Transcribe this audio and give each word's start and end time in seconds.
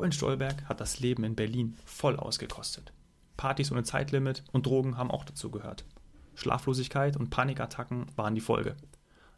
Robin 0.00 0.12
Stolberg 0.12 0.66
hat 0.66 0.80
das 0.80 1.00
Leben 1.00 1.24
in 1.24 1.34
Berlin 1.34 1.76
voll 1.84 2.16
ausgekostet. 2.16 2.90
Partys 3.36 3.70
ohne 3.70 3.82
Zeitlimit 3.82 4.42
und 4.50 4.64
Drogen 4.64 4.96
haben 4.96 5.10
auch 5.10 5.24
dazu 5.24 5.50
gehört. 5.50 5.84
Schlaflosigkeit 6.34 7.18
und 7.18 7.28
Panikattacken 7.28 8.06
waren 8.16 8.34
die 8.34 8.40
Folge. 8.40 8.76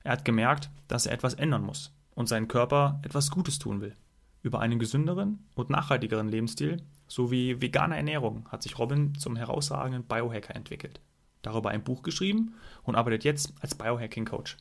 Er 0.04 0.12
hat 0.12 0.24
gemerkt, 0.24 0.70
dass 0.86 1.06
er 1.06 1.14
etwas 1.14 1.34
ändern 1.34 1.64
muss 1.64 1.92
und 2.14 2.28
seinen 2.28 2.46
Körper 2.46 3.00
etwas 3.02 3.32
Gutes 3.32 3.58
tun 3.58 3.80
will. 3.80 3.96
Über 4.44 4.60
einen 4.60 4.78
gesünderen 4.78 5.44
und 5.56 5.68
nachhaltigeren 5.68 6.28
Lebensstil 6.28 6.80
sowie 7.08 7.60
vegane 7.60 7.96
Ernährung 7.96 8.48
hat 8.48 8.62
sich 8.62 8.78
Robin 8.78 9.16
zum 9.16 9.34
herausragenden 9.34 10.04
Biohacker 10.04 10.54
entwickelt. 10.54 11.00
Darüber 11.42 11.70
ein 11.70 11.82
Buch 11.82 12.04
geschrieben 12.04 12.54
und 12.84 12.94
arbeitet 12.94 13.24
jetzt 13.24 13.52
als 13.60 13.74
Biohacking-Coach. 13.74 14.58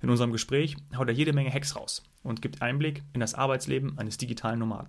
In 0.00 0.10
unserem 0.10 0.32
Gespräch 0.32 0.76
haut 0.96 1.06
er 1.06 1.14
jede 1.14 1.32
Menge 1.32 1.52
Hacks 1.52 1.76
raus 1.76 2.02
und 2.24 2.42
gibt 2.42 2.60
Einblick 2.60 3.04
in 3.12 3.20
das 3.20 3.34
Arbeitsleben 3.34 3.96
eines 3.98 4.18
digitalen 4.18 4.58
Nomaden. 4.58 4.88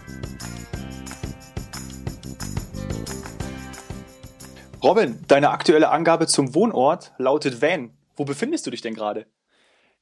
Robin, 4.83 5.23
deine 5.27 5.51
aktuelle 5.51 5.89
Angabe 5.89 6.25
zum 6.25 6.55
Wohnort 6.55 7.13
lautet 7.19 7.61
Van. 7.61 7.95
Wo 8.15 8.25
befindest 8.25 8.65
du 8.65 8.71
dich 8.71 8.81
denn 8.81 8.95
gerade? 8.95 9.27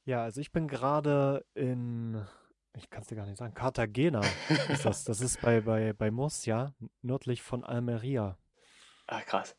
Ja, 0.06 0.22
also 0.22 0.40
ich 0.40 0.52
bin 0.52 0.68
gerade 0.68 1.44
in, 1.52 2.26
ich 2.74 2.88
kann 2.88 3.02
es 3.02 3.08
dir 3.08 3.16
gar 3.16 3.26
nicht 3.26 3.36
sagen, 3.36 3.52
Cartagena 3.52 4.22
ist 4.70 4.86
das. 4.86 5.04
Das 5.04 5.20
ist 5.20 5.42
bei, 5.42 5.60
bei, 5.60 5.92
bei 5.92 6.10
Murcia, 6.10 6.72
nördlich 7.02 7.42
von 7.42 7.62
Almeria. 7.62 8.38
Ah, 9.06 9.20
krass. 9.20 9.54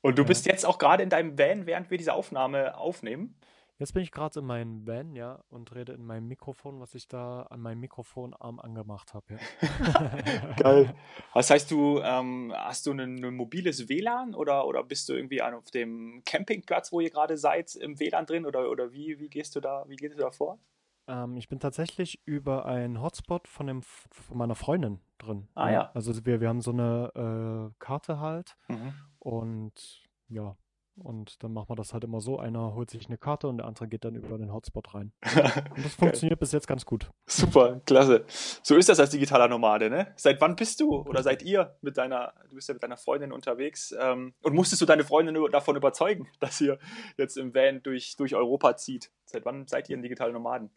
Und 0.00 0.18
du 0.18 0.22
ja. 0.22 0.28
bist 0.28 0.46
jetzt 0.46 0.64
auch 0.64 0.78
gerade 0.78 1.02
in 1.02 1.10
deinem 1.10 1.36
Van, 1.36 1.66
während 1.66 1.90
wir 1.90 1.98
diese 1.98 2.12
Aufnahme 2.12 2.76
aufnehmen? 2.76 3.36
Jetzt 3.82 3.94
bin 3.94 4.04
ich 4.04 4.12
gerade 4.12 4.38
in 4.38 4.46
meinem 4.46 4.86
Van, 4.86 5.16
ja, 5.16 5.42
und 5.48 5.74
rede 5.74 5.94
in 5.94 6.06
meinem 6.06 6.28
Mikrofon, 6.28 6.78
was 6.78 6.94
ich 6.94 7.08
da 7.08 7.42
an 7.50 7.60
meinem 7.60 7.80
Mikrofonarm 7.80 8.60
angemacht 8.60 9.12
habe. 9.12 9.34
Ja. 9.34 10.54
Geil. 10.56 10.94
Was 11.32 11.50
heißt 11.50 11.68
du, 11.68 11.98
ähm, 11.98 12.52
hast 12.54 12.86
du 12.86 12.92
ein, 12.92 13.00
ein, 13.00 13.34
mobiles 13.34 13.88
WLAN 13.88 14.36
oder, 14.36 14.68
oder 14.68 14.84
bist 14.84 15.08
du 15.08 15.14
irgendwie 15.14 15.42
auf 15.42 15.72
dem 15.72 16.22
Campingplatz, 16.24 16.92
wo 16.92 17.00
ihr 17.00 17.10
gerade 17.10 17.36
seid, 17.36 17.74
im 17.74 17.98
WLAN 17.98 18.24
drin 18.24 18.46
oder, 18.46 18.70
oder 18.70 18.92
wie, 18.92 19.18
wie 19.18 19.28
gehst 19.28 19.56
du 19.56 19.60
da, 19.60 19.84
wie 19.88 19.96
gehst 19.96 20.14
du 20.14 20.20
da 20.20 20.30
vor? 20.30 20.60
Ähm, 21.08 21.36
ich 21.36 21.48
bin 21.48 21.58
tatsächlich 21.58 22.22
über 22.24 22.66
einen 22.66 23.02
Hotspot 23.02 23.48
von, 23.48 23.66
dem, 23.66 23.82
von 23.82 24.38
meiner 24.38 24.54
Freundin 24.54 25.00
drin. 25.18 25.48
Ah 25.56 25.72
ja. 25.72 25.90
Also 25.92 26.24
wir, 26.24 26.40
wir 26.40 26.48
haben 26.48 26.60
so 26.60 26.70
eine 26.70 27.72
äh, 27.72 27.74
Karte 27.80 28.20
halt 28.20 28.56
mhm. 28.68 28.94
und 29.18 30.04
ja, 30.28 30.56
und 30.96 31.42
dann 31.42 31.52
machen 31.52 31.70
wir 31.70 31.76
das 31.76 31.92
halt 31.94 32.04
immer 32.04 32.20
so. 32.20 32.38
Einer 32.38 32.74
holt 32.74 32.90
sich 32.90 33.06
eine 33.06 33.16
Karte 33.16 33.48
und 33.48 33.58
der 33.58 33.66
andere 33.66 33.88
geht 33.88 34.04
dann 34.04 34.14
über 34.14 34.36
den 34.36 34.52
Hotspot 34.52 34.94
rein. 34.94 35.12
Und 35.74 35.84
das 35.84 35.94
funktioniert 35.94 36.38
bis 36.38 36.52
jetzt 36.52 36.66
ganz 36.66 36.84
gut. 36.84 37.10
Super, 37.26 37.80
klasse. 37.86 38.24
So 38.62 38.76
ist 38.76 38.88
das 38.88 39.00
als 39.00 39.10
digitaler 39.10 39.48
Nomade, 39.48 39.88
ne? 39.88 40.12
Seit 40.16 40.40
wann 40.40 40.54
bist 40.54 40.80
du 40.80 41.00
oder 41.02 41.22
seid 41.22 41.42
ihr 41.42 41.76
mit 41.80 41.96
deiner, 41.96 42.34
du 42.48 42.56
bist 42.56 42.68
ja 42.68 42.74
mit 42.74 42.82
deiner 42.82 42.96
Freundin 42.96 43.32
unterwegs 43.32 43.94
ähm, 43.98 44.34
und 44.42 44.54
musstest 44.54 44.82
du 44.82 44.86
deine 44.86 45.04
Freundin 45.04 45.34
davon 45.50 45.76
überzeugen, 45.76 46.28
dass 46.40 46.60
ihr 46.60 46.78
jetzt 47.16 47.36
im 47.36 47.54
Van 47.54 47.82
durch, 47.82 48.16
durch 48.16 48.34
Europa 48.34 48.76
zieht? 48.76 49.10
Seit 49.24 49.44
wann 49.46 49.66
seid 49.66 49.88
ihr 49.88 49.96
ein 49.96 50.02
digitaler 50.02 50.32
Nomaden? 50.32 50.70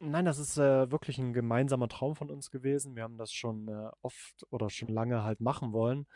Nein, 0.00 0.24
das 0.24 0.38
ist 0.38 0.58
äh, 0.58 0.90
wirklich 0.90 1.18
ein 1.18 1.32
gemeinsamer 1.32 1.88
Traum 1.88 2.16
von 2.16 2.28
uns 2.28 2.50
gewesen. 2.50 2.96
Wir 2.96 3.04
haben 3.04 3.16
das 3.16 3.32
schon 3.32 3.68
äh, 3.68 3.90
oft 4.02 4.44
oder 4.50 4.68
schon 4.68 4.88
lange 4.88 5.22
halt 5.22 5.40
machen 5.40 5.72
wollen. 5.72 6.06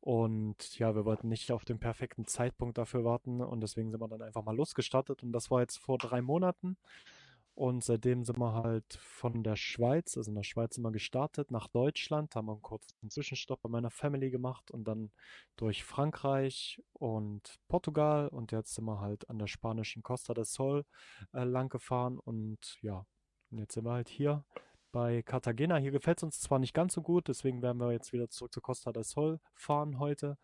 Und 0.00 0.78
ja, 0.78 0.94
wir 0.94 1.04
wollten 1.04 1.28
nicht 1.28 1.50
auf 1.52 1.64
den 1.64 1.78
perfekten 1.78 2.24
Zeitpunkt 2.26 2.78
dafür 2.78 3.04
warten 3.04 3.40
und 3.40 3.60
deswegen 3.60 3.90
sind 3.90 4.00
wir 4.00 4.08
dann 4.08 4.22
einfach 4.22 4.44
mal 4.44 4.56
losgestartet. 4.56 5.22
Und 5.22 5.32
das 5.32 5.50
war 5.50 5.60
jetzt 5.60 5.78
vor 5.78 5.98
drei 5.98 6.22
Monaten. 6.22 6.76
Und 7.58 7.82
seitdem 7.82 8.24
sind 8.24 8.38
wir 8.38 8.52
halt 8.52 8.94
von 9.00 9.42
der 9.42 9.56
Schweiz, 9.56 10.16
also 10.16 10.30
in 10.30 10.36
der 10.36 10.44
Schweiz 10.44 10.76
sind 10.76 10.84
wir 10.84 10.92
gestartet, 10.92 11.50
nach 11.50 11.66
Deutschland, 11.66 12.36
haben 12.36 12.46
wir 12.46 12.52
einen 12.52 12.62
kurzen 12.62 13.10
Zwischenstopp 13.10 13.62
bei 13.62 13.68
meiner 13.68 13.90
Family 13.90 14.30
gemacht 14.30 14.70
und 14.70 14.84
dann 14.84 15.10
durch 15.56 15.82
Frankreich 15.82 16.80
und 16.92 17.58
Portugal 17.66 18.28
und 18.28 18.52
jetzt 18.52 18.76
sind 18.76 18.84
wir 18.84 19.00
halt 19.00 19.28
an 19.28 19.40
der 19.40 19.48
spanischen 19.48 20.04
Costa 20.04 20.34
del 20.34 20.44
Sol 20.44 20.84
äh, 21.32 21.42
lang 21.42 21.68
gefahren 21.68 22.20
und 22.20 22.78
ja, 22.80 23.04
und 23.50 23.58
jetzt 23.58 23.74
sind 23.74 23.86
wir 23.86 23.92
halt 23.92 24.08
hier 24.08 24.44
bei 24.92 25.22
Cartagena. 25.22 25.76
Hier 25.76 25.90
gefällt 25.90 26.18
es 26.18 26.22
uns 26.22 26.40
zwar 26.40 26.58
nicht 26.58 26.74
ganz 26.74 26.94
so 26.94 27.02
gut, 27.02 27.28
deswegen 27.28 27.62
werden 27.62 27.78
wir 27.78 27.92
jetzt 27.92 28.12
wieder 28.12 28.28
zurück 28.28 28.52
zu 28.52 28.60
Costa 28.60 28.92
del 28.92 29.04
Sol 29.04 29.40
fahren 29.54 29.98
heute. 29.98 30.36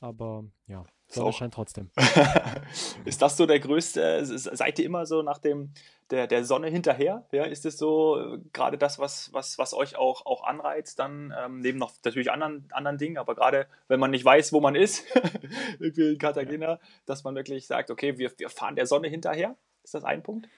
Aber 0.00 0.44
ja, 0.66 0.84
Sonne 1.06 1.32
scheint 1.32 1.54
trotzdem. 1.54 1.90
ist 3.04 3.22
das 3.22 3.36
so 3.36 3.46
der 3.46 3.60
größte, 3.60 4.24
seid 4.24 4.78
ihr 4.78 4.84
immer 4.84 5.06
so 5.06 5.22
nach 5.22 5.38
dem, 5.38 5.72
der, 6.10 6.26
der 6.26 6.44
Sonne 6.44 6.68
hinterher? 6.68 7.26
Ja, 7.32 7.44
ist 7.44 7.64
es 7.64 7.78
so 7.78 8.18
äh, 8.18 8.38
gerade 8.52 8.76
das, 8.76 8.98
was, 8.98 9.32
was, 9.32 9.56
was 9.58 9.72
euch 9.72 9.96
auch, 9.96 10.26
auch 10.26 10.44
anreizt, 10.44 10.98
dann 10.98 11.32
ähm, 11.38 11.60
neben 11.60 11.78
noch 11.78 11.92
natürlich 12.04 12.30
anderen, 12.30 12.68
anderen 12.72 12.98
Dingen, 12.98 13.16
aber 13.16 13.34
gerade 13.34 13.66
wenn 13.88 14.00
man 14.00 14.10
nicht 14.10 14.24
weiß, 14.24 14.52
wo 14.52 14.60
man 14.60 14.74
ist, 14.74 15.04
irgendwie 15.78 16.12
in 16.12 16.18
Cartagena, 16.18 16.80
dass 17.06 17.24
man 17.24 17.34
wirklich 17.34 17.66
sagt, 17.66 17.90
okay, 17.90 18.18
wir, 18.18 18.30
wir 18.38 18.50
fahren 18.50 18.76
der 18.76 18.86
Sonne 18.86 19.08
hinterher? 19.08 19.56
Ist 19.84 19.94
das 19.94 20.04
ein 20.04 20.22
Punkt? 20.22 20.48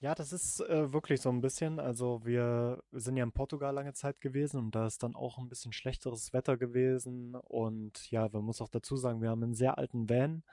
Ja, 0.00 0.14
das 0.14 0.32
ist 0.32 0.60
äh, 0.60 0.92
wirklich 0.92 1.20
so 1.20 1.28
ein 1.28 1.40
bisschen. 1.40 1.80
Also 1.80 2.20
wir 2.24 2.80
sind 2.92 3.16
ja 3.16 3.24
in 3.24 3.32
Portugal 3.32 3.74
lange 3.74 3.94
Zeit 3.94 4.20
gewesen 4.20 4.58
und 4.58 4.74
da 4.74 4.86
ist 4.86 5.02
dann 5.02 5.16
auch 5.16 5.38
ein 5.38 5.48
bisschen 5.48 5.72
schlechteres 5.72 6.32
Wetter 6.32 6.56
gewesen. 6.56 7.34
Und 7.34 8.08
ja, 8.12 8.28
man 8.32 8.44
muss 8.44 8.60
auch 8.60 8.68
dazu 8.68 8.96
sagen, 8.96 9.20
wir 9.22 9.30
haben 9.30 9.42
einen 9.42 9.54
sehr 9.54 9.76
alten 9.76 10.08
Van 10.08 10.44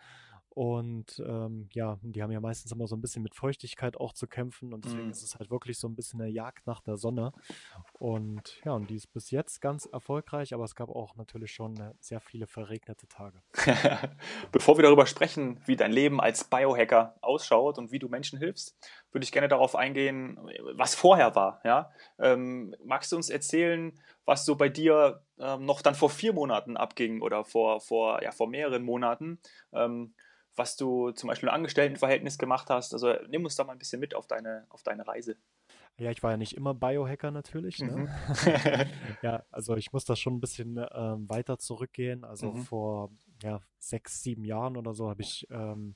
und 0.55 1.21
ähm, 1.27 1.67
ja, 1.73 1.99
die 2.01 2.23
haben 2.23 2.31
ja 2.31 2.39
meistens 2.39 2.71
immer 2.71 2.87
so 2.87 2.95
ein 2.95 3.01
bisschen 3.01 3.21
mit 3.21 3.35
Feuchtigkeit 3.35 3.97
auch 3.97 4.13
zu 4.13 4.25
kämpfen 4.25 4.73
und 4.73 4.85
deswegen 4.85 5.09
mm. 5.09 5.11
ist 5.11 5.21
es 5.21 5.35
halt 5.35 5.51
wirklich 5.51 5.77
so 5.77 5.89
ein 5.89 5.97
bisschen 5.97 6.21
eine 6.21 6.31
Jagd 6.31 6.65
nach 6.65 6.79
der 6.79 6.95
Sonne. 6.95 7.33
Und 7.91 8.61
ja, 8.63 8.71
und 8.71 8.89
die 8.89 8.95
ist 8.95 9.11
bis 9.11 9.31
jetzt 9.31 9.59
ganz 9.59 9.85
erfolgreich, 9.85 10.53
aber 10.53 10.63
es 10.63 10.73
gab 10.73 10.87
auch 10.87 11.17
natürlich 11.17 11.51
schon 11.51 11.75
äh, 11.77 11.91
sehr 11.99 12.21
viele 12.21 12.47
verregnete 12.47 13.05
Tage. 13.09 13.43
Bevor 14.53 14.77
wir 14.77 14.83
darüber 14.83 15.05
sprechen, 15.07 15.59
wie 15.65 15.75
dein 15.75 15.91
Leben 15.91 16.21
als 16.21 16.45
Biohacker 16.45 17.17
ausschaut 17.19 17.77
und 17.77 17.91
wie 17.91 17.99
du 17.99 18.07
Menschen 18.07 18.39
hilfst, 18.39 18.77
würde 19.11 19.25
ich 19.25 19.33
gerne 19.33 19.49
darauf 19.49 19.75
eingehen, 19.75 20.39
was 20.75 20.95
vorher 20.95 21.35
war. 21.35 21.59
Ja? 21.65 21.91
Ähm, 22.17 22.73
magst 22.81 23.11
du 23.11 23.17
uns 23.17 23.29
erzählen, 23.29 23.91
was 24.23 24.45
so 24.45 24.55
bei 24.55 24.69
dir 24.69 25.21
ähm, 25.37 25.65
noch 25.65 25.81
dann 25.81 25.95
vor 25.95 26.09
vier 26.09 26.31
Monaten 26.31 26.77
abging 26.77 27.21
oder 27.21 27.43
vor, 27.43 27.81
vor, 27.81 28.23
ja, 28.23 28.31
vor 28.31 28.47
mehreren 28.47 28.83
Monaten? 28.83 29.41
Was 30.55 30.77
du 30.77 31.11
zum 31.11 31.27
Beispiel 31.27 31.49
im 31.49 31.55
Angestelltenverhältnis 31.55 32.37
gemacht 32.37 32.69
hast. 32.69 32.93
Also 32.93 33.13
nimm 33.27 33.43
uns 33.43 33.55
da 33.55 33.63
mal 33.63 33.73
ein 33.73 33.79
bisschen 33.79 33.99
mit 33.99 34.15
auf 34.15 34.27
deine, 34.27 34.65
auf 34.69 34.83
deine 34.83 35.07
Reise. 35.07 35.37
Ja, 35.97 36.11
ich 36.11 36.21
war 36.23 36.31
ja 36.31 36.37
nicht 36.37 36.53
immer 36.57 36.73
Biohacker 36.73 37.31
natürlich. 37.31 37.79
Ne? 37.79 37.91
Mhm. 37.91 38.09
ja, 39.21 39.43
also 39.51 39.75
ich 39.75 39.93
muss 39.93 40.03
da 40.05 40.15
schon 40.15 40.35
ein 40.35 40.41
bisschen 40.41 40.77
ähm, 40.93 41.29
weiter 41.29 41.57
zurückgehen. 41.57 42.25
Also 42.25 42.51
mhm. 42.51 42.57
vor 42.63 43.11
ja, 43.43 43.61
sechs, 43.79 44.21
sieben 44.21 44.43
Jahren 44.45 44.77
oder 44.77 44.93
so 44.93 45.09
habe 45.09 45.21
ich 45.21 45.47
ähm, 45.51 45.95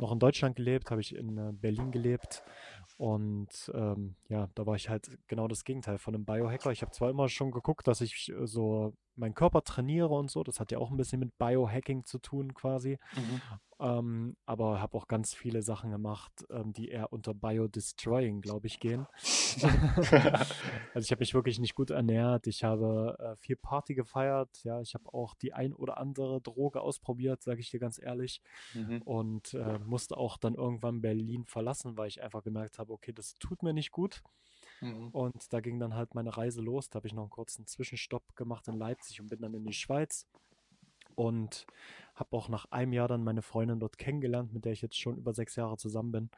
noch 0.00 0.12
in 0.12 0.18
Deutschland 0.18 0.56
gelebt, 0.56 0.90
habe 0.90 1.00
ich 1.00 1.14
in 1.14 1.36
äh, 1.36 1.52
Berlin 1.52 1.90
gelebt 1.90 2.42
und 2.96 3.70
ähm, 3.74 4.16
ja, 4.28 4.48
da 4.54 4.66
war 4.66 4.76
ich 4.76 4.88
halt 4.88 5.18
genau 5.26 5.48
das 5.48 5.64
Gegenteil 5.64 5.98
von 5.98 6.14
einem 6.14 6.24
Biohacker. 6.24 6.70
Ich 6.72 6.82
habe 6.82 6.92
zwar 6.92 7.10
immer 7.10 7.28
schon 7.28 7.50
geguckt, 7.50 7.86
dass 7.88 8.00
ich 8.00 8.30
äh, 8.30 8.46
so 8.46 8.94
meinen 9.16 9.34
Körper 9.34 9.62
trainiere 9.62 10.14
und 10.14 10.30
so. 10.30 10.42
Das 10.42 10.60
hat 10.60 10.72
ja 10.72 10.78
auch 10.78 10.90
ein 10.90 10.96
bisschen 10.96 11.20
mit 11.20 11.36
Biohacking 11.38 12.04
zu 12.04 12.18
tun 12.18 12.54
quasi. 12.54 12.98
Mhm. 13.14 13.40
Ähm, 13.78 14.36
aber 14.46 14.80
habe 14.80 14.96
auch 14.96 15.06
ganz 15.06 15.34
viele 15.34 15.60
Sachen 15.60 15.90
gemacht, 15.90 16.32
ähm, 16.48 16.72
die 16.72 16.88
eher 16.88 17.12
unter 17.12 17.34
Biodestroying, 17.34 18.40
glaube 18.40 18.66
ich, 18.68 18.80
gehen. 18.80 19.06
also 20.94 21.04
ich 21.04 21.10
habe 21.10 21.20
mich 21.20 21.34
wirklich 21.34 21.58
nicht 21.58 21.74
gut 21.74 21.90
ernährt. 21.90 22.46
Ich 22.46 22.64
habe 22.64 23.16
äh, 23.18 23.36
viel 23.36 23.56
Party 23.56 23.94
gefeiert. 23.94 24.64
Ja, 24.64 24.80
ich 24.80 24.94
habe 24.94 25.12
auch 25.12 25.34
die 25.34 25.52
ein 25.52 25.74
oder 25.74 25.98
andere 25.98 26.40
Droge 26.40 26.80
ausprobiert, 26.80 27.42
sage 27.42 27.60
ich 27.60 27.70
dir 27.70 27.80
ganz 27.80 28.00
ehrlich. 28.00 28.40
Mhm. 28.72 29.02
Und 29.02 29.52
äh, 29.52 29.78
musste 29.80 30.16
auch 30.16 30.38
dann 30.38 30.54
irgendwann 30.54 31.02
Berlin 31.02 31.44
verlassen, 31.44 31.98
weil 31.98 32.08
ich 32.08 32.22
einfach 32.22 32.42
gemerkt 32.42 32.78
habe, 32.78 32.92
okay, 32.94 33.12
das 33.12 33.34
tut 33.38 33.62
mir 33.62 33.74
nicht 33.74 33.90
gut. 33.90 34.22
Mhm. 34.80 35.08
Und 35.08 35.52
da 35.52 35.60
ging 35.60 35.78
dann 35.78 35.94
halt 35.94 36.14
meine 36.14 36.36
Reise 36.36 36.62
los. 36.62 36.90
Da 36.90 36.96
habe 36.96 37.06
ich 37.06 37.14
noch 37.14 37.22
einen 37.22 37.30
kurzen 37.30 37.66
Zwischenstopp 37.66 38.36
gemacht 38.36 38.68
in 38.68 38.74
Leipzig 38.74 39.20
und 39.20 39.28
bin 39.28 39.40
dann 39.40 39.54
in 39.54 39.64
die 39.64 39.72
Schweiz. 39.72 40.26
Und 41.14 41.66
habe 42.14 42.36
auch 42.36 42.48
nach 42.48 42.66
einem 42.66 42.92
Jahr 42.92 43.08
dann 43.08 43.24
meine 43.24 43.40
Freundin 43.40 43.80
dort 43.80 43.96
kennengelernt, 43.96 44.52
mit 44.52 44.64
der 44.64 44.72
ich 44.72 44.82
jetzt 44.82 44.98
schon 44.98 45.16
über 45.16 45.32
sechs 45.32 45.56
Jahre 45.56 45.78
zusammen 45.78 46.12
bin. 46.12 46.30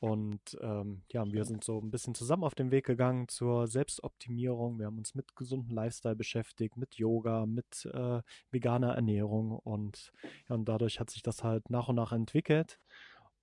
Und 0.00 0.56
ähm, 0.60 1.02
ja, 1.10 1.24
wir 1.26 1.44
sind 1.44 1.64
so 1.64 1.80
ein 1.80 1.90
bisschen 1.90 2.14
zusammen 2.14 2.44
auf 2.44 2.54
den 2.54 2.70
Weg 2.70 2.86
gegangen 2.86 3.26
zur 3.28 3.66
Selbstoptimierung. 3.66 4.78
Wir 4.78 4.86
haben 4.86 4.98
uns 4.98 5.14
mit 5.14 5.34
gesundem 5.34 5.74
Lifestyle 5.74 6.14
beschäftigt, 6.14 6.76
mit 6.76 6.94
Yoga, 6.96 7.46
mit 7.46 7.84
äh, 7.92 8.22
veganer 8.50 8.94
Ernährung 8.94 9.52
und, 9.52 10.12
ja, 10.48 10.54
und 10.54 10.68
dadurch 10.68 11.00
hat 11.00 11.10
sich 11.10 11.22
das 11.22 11.42
halt 11.42 11.68
nach 11.70 11.88
und 11.88 11.96
nach 11.96 12.12
entwickelt. 12.12 12.78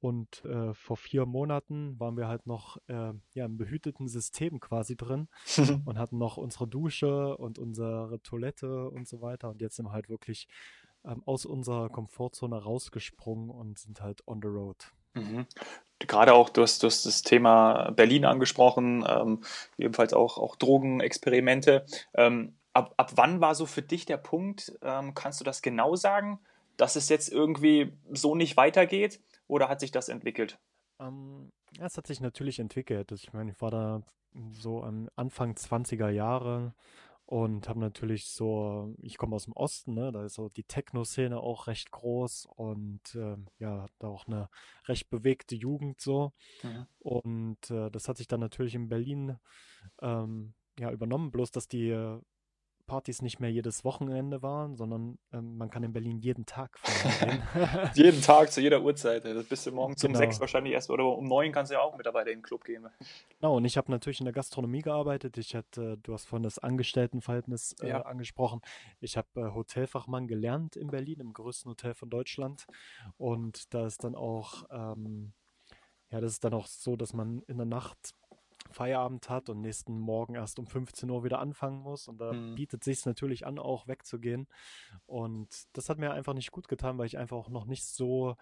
Und 0.05 0.45
äh, 0.45 0.71
vor 0.75 0.97
vier 0.97 1.25
Monaten 1.25 1.99
waren 1.99 2.15
wir 2.15 2.27
halt 2.27 2.45
noch 2.45 2.77
äh, 2.85 3.11
ja, 3.33 3.45
im 3.45 3.57
behüteten 3.57 4.07
System 4.07 4.59
quasi 4.59 4.95
drin 4.95 5.29
und 5.85 5.97
hatten 5.97 6.19
noch 6.19 6.37
unsere 6.37 6.67
Dusche 6.67 7.35
und 7.37 7.57
unsere 7.57 8.21
Toilette 8.21 8.87
und 8.91 9.07
so 9.07 9.21
weiter. 9.21 9.49
Und 9.49 9.61
jetzt 9.61 9.77
sind 9.77 9.87
wir 9.87 9.93
halt 9.93 10.07
wirklich 10.07 10.47
ähm, 11.05 11.23
aus 11.25 11.47
unserer 11.47 11.89
Komfortzone 11.89 12.55
rausgesprungen 12.55 13.49
und 13.49 13.79
sind 13.79 13.99
halt 13.99 14.21
on 14.27 14.41
the 14.43 14.47
road. 14.47 14.91
Mhm. 15.15 15.47
Gerade 15.97 16.35
auch, 16.35 16.49
du 16.49 16.61
hast, 16.61 16.83
du 16.83 16.85
hast 16.85 17.07
das 17.07 17.23
Thema 17.23 17.89
Berlin 17.89 18.25
angesprochen, 18.25 19.03
ähm, 19.09 19.41
ebenfalls 19.79 20.13
auch, 20.13 20.37
auch 20.37 20.55
Drogenexperimente. 20.55 21.83
Ähm, 22.13 22.53
ab, 22.73 22.93
ab 22.97 23.13
wann 23.15 23.41
war 23.41 23.55
so 23.55 23.65
für 23.65 23.81
dich 23.81 24.05
der 24.05 24.17
Punkt, 24.17 24.71
ähm, 24.83 25.15
kannst 25.15 25.39
du 25.39 25.43
das 25.43 25.63
genau 25.63 25.95
sagen, 25.95 26.41
dass 26.77 26.95
es 26.95 27.09
jetzt 27.09 27.29
irgendwie 27.31 27.91
so 28.11 28.35
nicht 28.35 28.55
weitergeht 28.55 29.19
oder 29.47 29.69
hat 29.69 29.79
sich 29.79 29.91
das 29.91 30.09
entwickelt? 30.09 30.59
Ähm, 30.99 31.51
ja, 31.77 31.85
es 31.85 31.97
hat 31.97 32.07
sich 32.07 32.21
natürlich 32.21 32.59
entwickelt. 32.59 33.11
Ich 33.11 33.33
meine, 33.33 33.51
ich 33.51 33.61
war 33.61 33.71
da 33.71 34.01
so 34.51 34.83
am 34.83 35.09
Anfang 35.15 35.53
20er 35.53 36.09
Jahre 36.09 36.73
und 37.25 37.67
habe 37.67 37.79
natürlich 37.79 38.27
so, 38.27 38.93
ich 39.01 39.17
komme 39.17 39.35
aus 39.35 39.45
dem 39.45 39.53
Osten, 39.53 39.95
ne, 39.95 40.11
da 40.11 40.25
ist 40.25 40.35
so 40.35 40.49
die 40.49 40.63
Techno-Szene 40.63 41.39
auch 41.39 41.67
recht 41.67 41.91
groß 41.91 42.47
und 42.55 43.01
äh, 43.15 43.37
ja, 43.57 43.83
hat 43.83 43.91
da 43.99 44.07
auch 44.07 44.27
eine 44.27 44.49
recht 44.87 45.09
bewegte 45.09 45.55
Jugend 45.55 45.99
so. 45.99 46.33
Mhm. 46.61 46.85
Und 46.99 47.71
äh, 47.71 47.89
das 47.89 48.07
hat 48.07 48.17
sich 48.17 48.27
dann 48.27 48.41
natürlich 48.41 48.75
in 48.75 48.89
Berlin 48.89 49.37
ähm, 50.01 50.53
ja 50.77 50.91
übernommen, 50.91 51.31
bloß 51.31 51.51
dass 51.51 51.67
die 51.67 51.89
äh, 51.89 52.21
Partys 52.85 53.21
nicht 53.21 53.39
mehr 53.39 53.51
jedes 53.51 53.83
Wochenende 53.83 54.41
waren, 54.41 54.75
sondern 54.75 55.17
ähm, 55.33 55.57
man 55.57 55.69
kann 55.69 55.83
in 55.83 55.93
Berlin 55.93 56.17
jeden 56.19 56.45
Tag 56.45 56.77
feiern 56.79 57.41
jeden 57.95 58.21
Tag, 58.21 58.51
zu 58.51 58.61
jeder 58.61 58.81
Uhrzeit. 58.81 59.25
Das 59.25 59.45
bist 59.45 59.65
du 59.65 59.71
morgens 59.71 60.01
genau. 60.01 60.13
um 60.13 60.17
sechs 60.17 60.39
wahrscheinlich 60.39 60.73
erst 60.73 60.89
oder 60.89 61.05
um 61.05 61.27
neun 61.27 61.51
kannst 61.51 61.71
du 61.71 61.75
ja 61.75 61.81
auch 61.81 61.95
mittlerweile 61.95 62.31
in 62.31 62.39
den 62.39 62.43
Club 62.43 62.63
gehen. 62.63 62.87
Genau, 63.39 63.57
und 63.57 63.65
ich 63.65 63.77
habe 63.77 63.91
natürlich 63.91 64.19
in 64.19 64.25
der 64.25 64.33
Gastronomie 64.33 64.81
gearbeitet. 64.81 65.37
Ich 65.37 65.55
hatte, 65.55 65.97
du 66.03 66.13
hast 66.13 66.25
vorhin 66.25 66.43
das 66.43 66.59
Angestelltenverhältnis 66.59 67.75
äh, 67.81 67.89
ja. 67.89 68.01
angesprochen. 68.01 68.61
Ich 68.99 69.17
habe 69.17 69.27
äh, 69.35 69.53
Hotelfachmann 69.53 70.27
gelernt 70.27 70.75
in 70.75 70.87
Berlin, 70.87 71.19
im 71.19 71.33
größten 71.33 71.69
Hotel 71.69 71.93
von 71.93 72.09
Deutschland. 72.09 72.65
Und 73.17 73.73
da 73.73 73.85
ist 73.85 74.03
dann 74.03 74.15
auch, 74.15 74.63
ähm, 74.69 75.33
ja, 76.11 76.21
das 76.21 76.33
ist 76.33 76.43
dann 76.43 76.53
auch 76.53 76.67
so, 76.67 76.95
dass 76.95 77.13
man 77.13 77.41
in 77.47 77.57
der 77.57 77.65
Nacht 77.65 78.13
Feierabend 78.71 79.29
hat 79.29 79.49
und 79.49 79.61
nächsten 79.61 79.99
Morgen 79.99 80.35
erst 80.35 80.59
um 80.59 80.67
15 80.67 81.09
Uhr 81.09 81.23
wieder 81.23 81.39
anfangen 81.39 81.81
muss. 81.81 82.07
Und 82.07 82.19
da 82.19 82.33
mhm. 82.33 82.55
bietet 82.55 82.83
sich 82.83 83.05
natürlich 83.05 83.45
an, 83.45 83.59
auch 83.59 83.87
wegzugehen. 83.87 84.47
Und 85.05 85.65
das 85.73 85.89
hat 85.89 85.97
mir 85.97 86.11
einfach 86.11 86.33
nicht 86.33 86.51
gut 86.51 86.67
getan, 86.67 86.97
weil 86.97 87.05
ich 87.05 87.17
einfach 87.17 87.37
auch 87.37 87.49
noch 87.49 87.65
nicht 87.65 87.85
so 87.85 88.35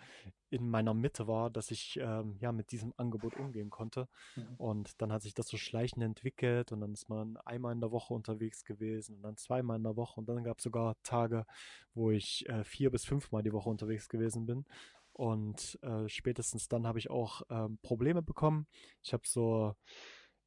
in 0.50 0.70
meiner 0.70 0.94
Mitte 0.94 1.28
war, 1.28 1.50
dass 1.50 1.72
ich 1.72 2.00
ähm, 2.02 2.38
ja 2.40 2.52
mit 2.52 2.72
diesem 2.72 2.94
Angebot 2.98 3.36
umgehen 3.38 3.70
konnte. 3.70 4.08
Mhm. 4.36 4.56
Und 4.58 5.02
dann 5.02 5.12
hat 5.12 5.24
sich 5.24 5.34
das 5.34 5.48
so 5.48 5.58
schleichend 5.58 6.04
entwickelt 6.04 6.72
und 6.72 6.82
dann 6.82 6.94
ist 6.94 7.10
man 7.10 7.38
einmal 7.38 7.74
in 7.74 7.82
der 7.82 7.92
Woche 7.92 8.14
unterwegs 8.14 8.64
gewesen 8.64 9.16
und 9.16 9.24
dann 9.24 9.36
zweimal 9.36 9.78
in 9.78 9.84
der 9.84 9.96
Woche 9.96 10.20
und 10.20 10.30
dann 10.30 10.44
gab 10.44 10.60
es 10.60 10.64
sogar 10.64 10.96
Tage, 11.04 11.46
wo 11.94 12.12
ich 12.12 12.48
äh, 12.50 12.64
vier 12.64 12.92
bis 12.92 13.06
fünfmal 13.06 13.42
die 13.42 13.52
Woche 13.52 13.70
unterwegs 13.70 14.10
gewesen 14.10 14.46
bin. 14.46 14.66
Und 15.14 15.80
äh, 15.84 16.10
spätestens 16.10 16.68
dann 16.68 16.88
habe 16.88 17.00
ich 17.00 17.10
auch 17.10 17.44
ähm, 17.50 17.78
Probleme 17.82 18.22
bekommen. 18.22 18.68
Ich 19.04 19.14
habe 19.14 19.24
so 19.26 19.76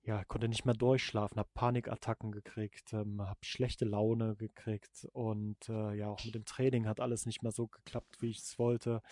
ja, 0.07 0.25
konnte 0.25 0.49
nicht 0.49 0.65
mehr 0.65 0.75
durchschlafen, 0.75 1.39
habe 1.39 1.51
Panikattacken 1.53 2.31
gekriegt, 2.31 2.93
ähm, 2.93 3.21
habe 3.21 3.41
schlechte 3.43 3.85
Laune 3.85 4.37
gekriegt 4.37 5.09
und 5.13 5.69
äh, 5.69 5.95
ja, 5.95 6.07
auch 6.07 6.25
mit 6.25 6.37
dem 6.37 6.45
Training 6.45 6.87
hat 6.87 7.01
alles 7.01 7.27
nicht 7.27 7.43
mehr 7.43 7.51
so 7.51 7.67
geklappt, 7.67 8.23
wie 8.23 8.31
ich 8.31 8.39
es 8.39 8.57
wollte. 8.57 9.03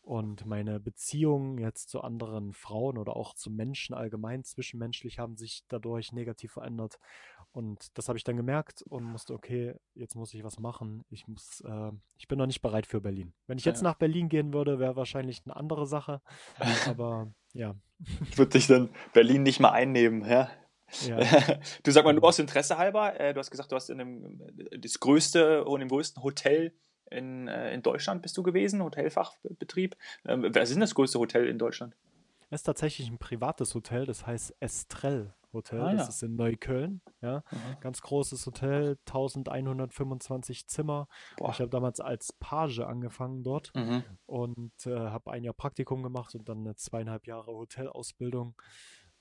Und 0.00 0.44
meine 0.44 0.80
Beziehungen 0.80 1.58
jetzt 1.58 1.90
zu 1.90 2.00
anderen 2.00 2.54
Frauen 2.54 2.98
oder 2.98 3.16
auch 3.16 3.34
zu 3.34 3.50
Menschen 3.50 3.94
allgemein 3.94 4.42
zwischenmenschlich 4.42 5.20
haben 5.20 5.36
sich 5.36 5.62
dadurch 5.68 6.10
negativ 6.10 6.52
verändert. 6.54 6.98
Und 7.52 7.96
das 7.98 8.08
habe 8.08 8.16
ich 8.16 8.24
dann 8.24 8.36
gemerkt 8.36 8.82
und 8.88 9.04
musste, 9.04 9.34
okay, 9.34 9.74
jetzt 9.94 10.14
muss 10.14 10.32
ich 10.32 10.42
was 10.42 10.58
machen. 10.58 11.04
Ich 11.10 11.28
muss, 11.28 11.60
äh, 11.60 11.90
ich 12.16 12.26
bin 12.26 12.38
noch 12.38 12.46
nicht 12.46 12.62
bereit 12.62 12.86
für 12.86 13.02
Berlin. 13.02 13.34
Wenn 13.46 13.58
ich 13.58 13.66
jetzt 13.66 13.82
ja. 13.82 13.90
nach 13.90 13.96
Berlin 13.96 14.30
gehen 14.30 14.54
würde, 14.54 14.78
wäre 14.78 14.96
wahrscheinlich 14.96 15.42
eine 15.44 15.54
andere 15.54 15.86
Sache. 15.86 16.22
Aber 16.86 17.30
ja. 17.52 17.74
Würde 18.34 18.52
dich 18.52 18.66
dann 18.66 18.88
Berlin 19.12 19.42
nicht 19.42 19.60
mal 19.60 19.70
einnehmen, 19.70 20.24
ja? 20.24 20.50
Ja. 21.06 21.18
Du 21.82 21.90
sag 21.90 22.04
mal, 22.04 22.12
nur 22.12 22.24
aus 22.24 22.38
Interesse 22.38 22.78
halber, 22.78 23.18
äh, 23.18 23.34
du 23.34 23.40
hast 23.40 23.50
gesagt, 23.50 23.70
du 23.72 23.76
hast 23.76 23.90
in 23.90 23.98
dem 23.98 24.40
das 24.78 25.00
größte 25.00 25.64
und 25.64 25.80
im 25.80 25.88
größten 25.88 26.22
Hotel 26.22 26.72
in, 27.10 27.48
äh, 27.48 27.74
in 27.74 27.82
Deutschland 27.82 28.22
bist 28.22 28.36
du 28.36 28.42
gewesen, 28.42 28.82
Hotelfachbetrieb. 28.82 29.96
Ähm, 30.26 30.46
wer 30.50 30.62
ist 30.62 30.72
denn 30.72 30.80
das 30.80 30.94
größte 30.94 31.18
Hotel 31.18 31.46
in 31.46 31.58
Deutschland? 31.58 31.94
Es 32.52 32.60
ist 32.60 32.64
tatsächlich 32.64 33.08
ein 33.08 33.16
privates 33.16 33.74
Hotel, 33.74 34.04
das 34.04 34.26
heißt 34.26 34.56
Estrell 34.60 35.32
Hotel. 35.54 35.80
Ah, 35.80 35.92
das 35.92 36.02
ja. 36.02 36.08
ist 36.08 36.22
in 36.22 36.36
Neukölln. 36.36 37.00
Ja, 37.22 37.42
mhm. 37.50 37.80
ganz 37.80 38.02
großes 38.02 38.44
Hotel, 38.44 38.98
1125 39.06 40.66
Zimmer. 40.66 41.08
Boah. 41.38 41.48
Ich 41.50 41.60
habe 41.60 41.70
damals 41.70 42.00
als 42.00 42.34
Page 42.34 42.80
angefangen 42.80 43.42
dort 43.42 43.72
mhm. 43.74 44.04
und 44.26 44.86
äh, 44.86 44.94
habe 44.94 45.32
ein 45.32 45.44
Jahr 45.44 45.54
Praktikum 45.54 46.02
gemacht 46.02 46.34
und 46.34 46.46
dann 46.46 46.58
eine 46.58 46.76
zweieinhalb 46.76 47.26
Jahre 47.26 47.52
Hotelausbildung 47.52 48.54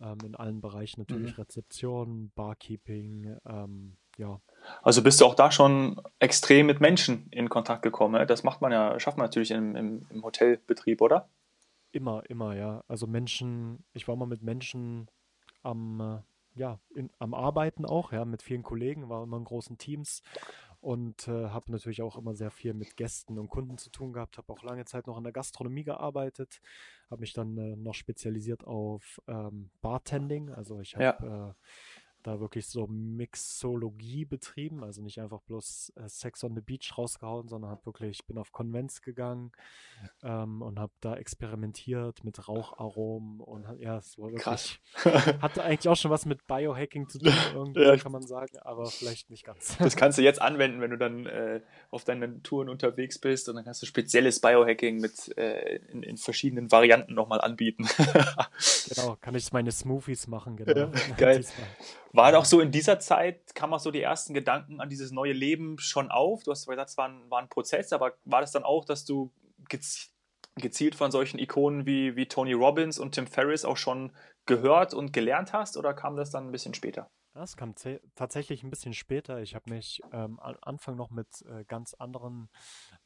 ähm, 0.01 0.17
in 0.25 0.35
allen 0.35 0.59
Bereichen 0.59 0.99
natürlich 0.99 1.37
mhm. 1.37 1.43
Rezeption, 1.43 2.31
Barkeeping. 2.35 3.37
Ähm, 3.45 3.95
ja. 4.17 4.41
Also 4.81 5.03
bist 5.03 5.21
du 5.21 5.25
auch 5.25 5.35
da 5.35 5.51
schon 5.51 6.01
extrem 6.19 6.65
mit 6.65 6.81
Menschen 6.81 7.29
in 7.31 7.47
Kontakt 7.47 7.81
gekommen. 7.81 8.27
Das 8.27 8.43
macht 8.43 8.59
man 8.59 8.73
ja, 8.73 8.99
schafft 8.99 9.17
man 9.17 9.27
natürlich 9.27 9.51
im, 9.51 9.77
im, 9.77 10.05
im 10.09 10.21
Hotelbetrieb, 10.21 10.99
oder? 10.99 11.29
Immer, 11.91 12.23
immer, 12.29 12.55
ja. 12.55 12.83
Also 12.87 13.07
Menschen, 13.07 13.83
ich 13.93 14.07
war 14.07 14.15
mal 14.15 14.25
mit 14.25 14.41
Menschen 14.41 15.09
am, 15.61 15.99
äh, 15.99 16.59
ja, 16.59 16.79
in, 16.95 17.09
am 17.19 17.33
Arbeiten 17.33 17.85
auch, 17.85 18.11
ja, 18.11 18.25
mit 18.25 18.41
vielen 18.41 18.63
Kollegen, 18.63 19.09
war 19.09 19.23
immer 19.23 19.37
in 19.37 19.43
großen 19.43 19.77
Teams 19.77 20.21
und 20.79 21.27
äh, 21.27 21.49
habe 21.49 21.71
natürlich 21.71 22.01
auch 22.01 22.17
immer 22.17 22.33
sehr 22.33 22.49
viel 22.49 22.73
mit 22.73 22.97
Gästen 22.97 23.37
und 23.37 23.49
Kunden 23.49 23.77
zu 23.77 23.89
tun 23.91 24.13
gehabt, 24.13 24.37
habe 24.37 24.51
auch 24.51 24.63
lange 24.63 24.85
Zeit 24.85 25.05
noch 25.05 25.17
in 25.17 25.23
der 25.23 25.33
Gastronomie 25.33 25.83
gearbeitet, 25.83 26.59
habe 27.09 27.21
mich 27.21 27.33
dann 27.33 27.57
äh, 27.57 27.75
noch 27.75 27.93
spezialisiert 27.93 28.65
auf 28.65 29.21
ähm, 29.27 29.69
Bartending, 29.81 30.49
also 30.49 30.79
ich 30.79 30.95
habe 30.95 31.03
ja. 31.03 31.55
Da 32.23 32.39
wirklich 32.39 32.67
so 32.67 32.87
Mixologie 32.87 34.25
betrieben, 34.25 34.83
also 34.83 35.01
nicht 35.01 35.19
einfach 35.19 35.41
bloß 35.41 35.93
äh, 35.95 36.07
Sex 36.07 36.43
on 36.43 36.55
the 36.55 36.61
Beach 36.61 36.97
rausgehauen, 36.97 37.47
sondern 37.47 37.71
habe 37.71 37.85
wirklich, 37.85 38.19
ich 38.21 38.25
bin 38.25 38.37
auf 38.37 38.51
Konvents 38.51 39.01
gegangen 39.01 39.51
ähm, 40.23 40.61
und 40.61 40.79
habe 40.79 40.93
da 41.01 41.15
experimentiert 41.15 42.23
mit 42.23 42.47
Raucharomen 42.47 43.39
und 43.39 43.65
ja, 43.79 43.97
es 43.97 44.17
war 44.17 44.31
wirklich, 44.31 44.43
Krass. 44.43 44.79
hatte 45.41 45.63
eigentlich 45.63 45.87
auch 45.87 45.95
schon 45.95 46.11
was 46.11 46.25
mit 46.25 46.45
Biohacking 46.47 47.07
zu 47.09 47.19
tun, 47.19 47.33
irgendwie 47.53 47.81
ja. 47.81 47.97
kann 47.97 48.11
man 48.11 48.23
sagen, 48.23 48.57
aber 48.59 48.85
vielleicht 48.85 49.29
nicht 49.29 49.45
ganz. 49.45 49.77
Das 49.77 49.95
kannst 49.95 50.17
du 50.17 50.21
jetzt 50.21 50.41
anwenden, 50.41 50.81
wenn 50.81 50.91
du 50.91 50.97
dann 50.97 51.25
äh, 51.25 51.61
auf 51.89 52.03
deinen 52.03 52.43
Touren 52.43 52.69
unterwegs 52.69 53.19
bist 53.19 53.49
und 53.49 53.55
dann 53.55 53.65
kannst 53.65 53.81
du 53.81 53.85
spezielles 53.85 54.39
Biohacking 54.39 54.99
mit 54.99 55.35
äh, 55.37 55.77
in, 55.91 56.03
in, 56.03 56.17
verschiedenen 56.17 56.71
Varianten 56.71 57.13
nochmal 57.13 57.41
anbieten. 57.41 57.87
genau, 58.89 59.17
kann 59.21 59.35
ich 59.35 59.51
meine 59.51 59.71
Smoothies 59.71 60.27
machen, 60.27 60.55
genau. 60.57 60.71
Ja, 60.71 60.91
geil. 61.17 61.45
War 62.13 62.37
auch 62.37 62.45
so 62.45 62.59
in 62.59 62.71
dieser 62.71 62.99
Zeit, 62.99 63.55
kam 63.55 63.73
auch 63.73 63.79
so 63.79 63.91
die 63.91 64.01
ersten 64.01 64.33
Gedanken 64.33 64.81
an 64.81 64.89
dieses 64.89 65.11
neue 65.11 65.33
Leben 65.33 65.79
schon 65.79 66.11
auf? 66.11 66.43
Du 66.43 66.51
hast 66.51 66.67
gesagt, 66.67 66.89
es 66.89 66.97
war 66.97 67.07
ein, 67.07 67.29
war 67.29 67.39
ein 67.39 67.49
Prozess, 67.49 67.93
aber 67.93 68.13
war 68.25 68.41
das 68.41 68.51
dann 68.51 68.63
auch, 68.63 68.85
dass 68.85 69.05
du 69.05 69.31
gezielt 70.55 70.95
von 70.95 71.11
solchen 71.11 71.39
Ikonen 71.39 71.85
wie, 71.85 72.15
wie 72.15 72.27
Tony 72.27 72.53
Robbins 72.53 72.99
und 72.99 73.13
Tim 73.13 73.27
Ferriss 73.27 73.63
auch 73.63 73.77
schon 73.77 74.11
gehört 74.45 74.93
und 74.93 75.13
gelernt 75.13 75.53
hast 75.53 75.77
oder 75.77 75.93
kam 75.93 76.17
das 76.17 76.31
dann 76.31 76.47
ein 76.47 76.51
bisschen 76.51 76.73
später? 76.73 77.09
Das 77.33 77.55
kam 77.55 77.73
tatsächlich 78.15 78.61
ein 78.61 78.69
bisschen 78.69 78.93
später. 78.93 79.41
Ich 79.41 79.55
habe 79.55 79.69
mich 79.69 80.01
ähm, 80.11 80.37
am 80.41 80.57
Anfang 80.61 80.97
noch 80.97 81.11
mit 81.11 81.27
äh, 81.43 81.63
ganz 81.63 81.93
anderen 81.93 82.49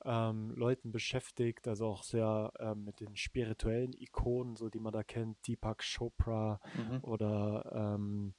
ähm, 0.03 0.49
Leuten 0.55 0.91
beschäftigt, 0.91 1.67
also 1.67 1.85
auch 1.85 2.03
sehr 2.03 2.51
ähm, 2.59 2.85
mit 2.85 2.99
den 3.01 3.15
spirituellen 3.15 3.93
Ikonen, 3.93 4.55
so 4.55 4.69
die 4.69 4.79
man 4.79 4.93
da 4.93 5.03
kennt, 5.03 5.47
Deepak 5.47 5.83
Chopra 5.83 6.59
mhm. 6.75 7.03
oder 7.03 7.71
ähm, 7.95 8.33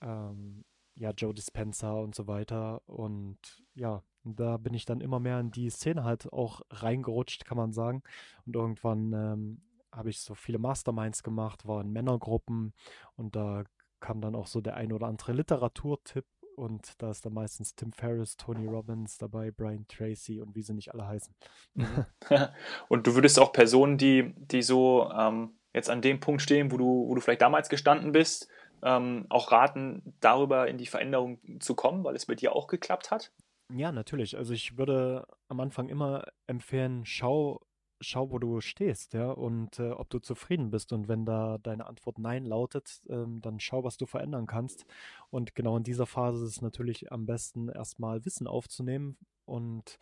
ähm, 0.00 0.64
ja, 0.94 1.12
Joe 1.12 1.34
Dispenza 1.34 1.92
und 1.92 2.14
so 2.14 2.26
weiter. 2.26 2.82
Und 2.86 3.38
ja, 3.74 4.02
da 4.24 4.56
bin 4.56 4.74
ich 4.74 4.84
dann 4.84 5.00
immer 5.00 5.20
mehr 5.20 5.40
in 5.40 5.50
die 5.50 5.70
Szene 5.70 6.04
halt 6.04 6.32
auch 6.32 6.62
reingerutscht, 6.70 7.44
kann 7.44 7.56
man 7.56 7.72
sagen. 7.72 8.02
Und 8.46 8.56
irgendwann 8.56 9.12
ähm, 9.12 9.62
habe 9.92 10.10
ich 10.10 10.20
so 10.20 10.34
viele 10.34 10.58
Masterminds 10.58 11.22
gemacht, 11.22 11.66
war 11.66 11.80
in 11.80 11.92
Männergruppen 11.92 12.74
und 13.16 13.36
da 13.36 13.64
kam 14.00 14.20
dann 14.20 14.34
auch 14.34 14.46
so 14.46 14.60
der 14.60 14.74
ein 14.74 14.92
oder 14.92 15.06
andere 15.06 15.32
Literaturtipp 15.32 16.24
und 16.56 16.92
da 16.98 17.10
ist 17.10 17.24
dann 17.24 17.34
meistens 17.34 17.74
Tim 17.74 17.92
Ferriss, 17.92 18.36
Tony 18.36 18.66
Robbins 18.66 19.16
dabei, 19.16 19.50
Brian 19.50 19.86
Tracy 19.88 20.40
und 20.40 20.54
wie 20.54 20.62
sie 20.62 20.74
nicht 20.74 20.92
alle 20.92 21.06
heißen. 21.06 21.34
und 22.88 23.06
du 23.06 23.14
würdest 23.14 23.38
auch 23.38 23.52
Personen, 23.52 23.96
die, 23.96 24.34
die 24.36 24.62
so 24.62 25.10
ähm, 25.12 25.58
jetzt 25.72 25.88
an 25.88 26.02
dem 26.02 26.20
Punkt 26.20 26.42
stehen, 26.42 26.72
wo 26.72 26.76
du, 26.76 27.08
wo 27.08 27.14
du 27.14 27.20
vielleicht 27.20 27.42
damals 27.42 27.68
gestanden 27.68 28.12
bist, 28.12 28.48
ähm, 28.82 29.26
auch 29.28 29.52
raten, 29.52 30.14
darüber 30.20 30.68
in 30.68 30.78
die 30.78 30.86
Veränderung 30.86 31.38
zu 31.60 31.74
kommen, 31.74 32.04
weil 32.04 32.16
es 32.16 32.26
bei 32.26 32.34
dir 32.34 32.54
auch 32.54 32.66
geklappt 32.66 33.10
hat? 33.10 33.32
Ja, 33.72 33.92
natürlich. 33.92 34.36
Also 34.36 34.54
ich 34.54 34.78
würde 34.78 35.26
am 35.48 35.60
Anfang 35.60 35.88
immer 35.88 36.24
empfehlen, 36.46 37.04
schau, 37.04 37.60
schau, 38.00 38.30
wo 38.30 38.38
du 38.38 38.60
stehst, 38.60 39.12
ja, 39.12 39.30
und 39.30 39.78
äh, 39.78 39.90
ob 39.90 40.08
du 40.10 40.20
zufrieden 40.20 40.70
bist. 40.70 40.92
Und 40.92 41.08
wenn 41.08 41.26
da 41.26 41.58
deine 41.58 41.86
Antwort 41.86 42.18
Nein 42.18 42.44
lautet, 42.44 43.02
ähm, 43.10 43.40
dann 43.42 43.60
schau, 43.60 43.84
was 43.84 43.96
du 43.98 44.06
verändern 44.06 44.46
kannst. 44.46 44.86
Und 45.30 45.54
genau 45.54 45.76
in 45.76 45.84
dieser 45.84 46.06
Phase 46.06 46.44
ist 46.44 46.50
es 46.52 46.62
natürlich 46.62 47.12
am 47.12 47.26
besten, 47.26 47.68
erstmal 47.68 48.24
Wissen 48.24 48.46
aufzunehmen 48.46 49.18
und 49.44 49.98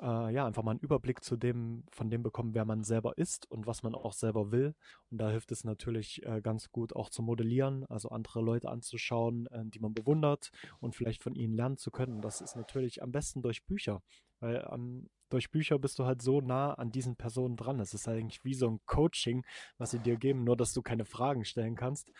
äh, 0.00 0.32
ja, 0.32 0.46
einfach 0.46 0.62
mal 0.62 0.72
einen 0.72 0.80
Überblick 0.80 1.22
zu 1.22 1.36
dem, 1.36 1.84
von 1.90 2.10
dem 2.10 2.22
bekommen, 2.22 2.54
wer 2.54 2.64
man 2.64 2.84
selber 2.84 3.16
ist 3.18 3.50
und 3.50 3.66
was 3.66 3.82
man 3.82 3.94
auch 3.94 4.12
selber 4.12 4.52
will. 4.52 4.74
Und 5.10 5.18
da 5.18 5.30
hilft 5.30 5.52
es 5.52 5.64
natürlich 5.64 6.24
äh, 6.24 6.40
ganz 6.40 6.70
gut 6.70 6.94
auch 6.94 7.10
zu 7.10 7.22
modellieren, 7.22 7.84
also 7.86 8.10
andere 8.10 8.40
Leute 8.40 8.68
anzuschauen, 8.68 9.46
äh, 9.48 9.64
die 9.64 9.80
man 9.80 9.94
bewundert 9.94 10.50
und 10.80 10.94
vielleicht 10.94 11.22
von 11.22 11.34
ihnen 11.34 11.54
lernen 11.54 11.76
zu 11.76 11.90
können. 11.90 12.20
Das 12.20 12.40
ist 12.40 12.56
natürlich 12.56 13.02
am 13.02 13.12
besten 13.12 13.42
durch 13.42 13.64
Bücher, 13.64 14.02
weil 14.40 14.64
am 14.64 15.08
durch 15.28 15.50
Bücher 15.50 15.78
bist 15.78 15.98
du 15.98 16.04
halt 16.04 16.22
so 16.22 16.40
nah 16.40 16.74
an 16.74 16.90
diesen 16.90 17.16
Personen 17.16 17.56
dran. 17.56 17.80
Es 17.80 17.94
ist 17.94 18.08
eigentlich 18.08 18.44
wie 18.44 18.54
so 18.54 18.68
ein 18.68 18.80
Coaching, 18.86 19.44
was 19.76 19.90
sie 19.90 19.98
dir 19.98 20.16
geben, 20.16 20.44
nur 20.44 20.56
dass 20.56 20.72
du 20.72 20.82
keine 20.82 21.04
Fragen 21.04 21.44
stellen 21.44 21.76
kannst. 21.76 22.12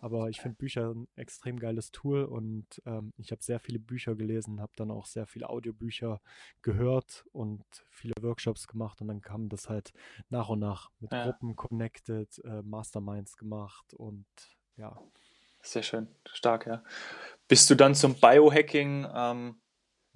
Aber 0.00 0.28
ich 0.28 0.40
finde 0.40 0.56
Bücher 0.56 0.90
ein 0.94 1.08
extrem 1.16 1.58
geiles 1.58 1.90
Tool 1.90 2.24
und 2.24 2.66
ähm, 2.86 3.12
ich 3.16 3.30
habe 3.30 3.42
sehr 3.42 3.60
viele 3.60 3.78
Bücher 3.78 4.14
gelesen, 4.14 4.60
habe 4.60 4.72
dann 4.76 4.90
auch 4.90 5.06
sehr 5.06 5.26
viele 5.26 5.48
Audiobücher 5.48 6.20
gehört 6.62 7.24
und 7.32 7.64
viele 7.90 8.14
Workshops 8.20 8.66
gemacht 8.66 9.00
und 9.00 9.08
dann 9.08 9.20
kam 9.20 9.48
das 9.48 9.68
halt 9.68 9.92
nach 10.28 10.48
und 10.48 10.60
nach 10.60 10.90
mit 11.00 11.12
ja. 11.12 11.24
Gruppen 11.24 11.56
connected, 11.56 12.38
äh, 12.44 12.62
Masterminds 12.62 13.36
gemacht 13.36 13.94
und 13.94 14.26
ja. 14.76 14.98
Sehr 15.62 15.82
schön, 15.82 16.08
stark, 16.32 16.66
ja. 16.66 16.84
Bist 17.48 17.68
du 17.70 17.74
dann 17.74 17.94
zum 17.94 18.14
Biohacking 18.14 19.06
ähm, 19.12 19.60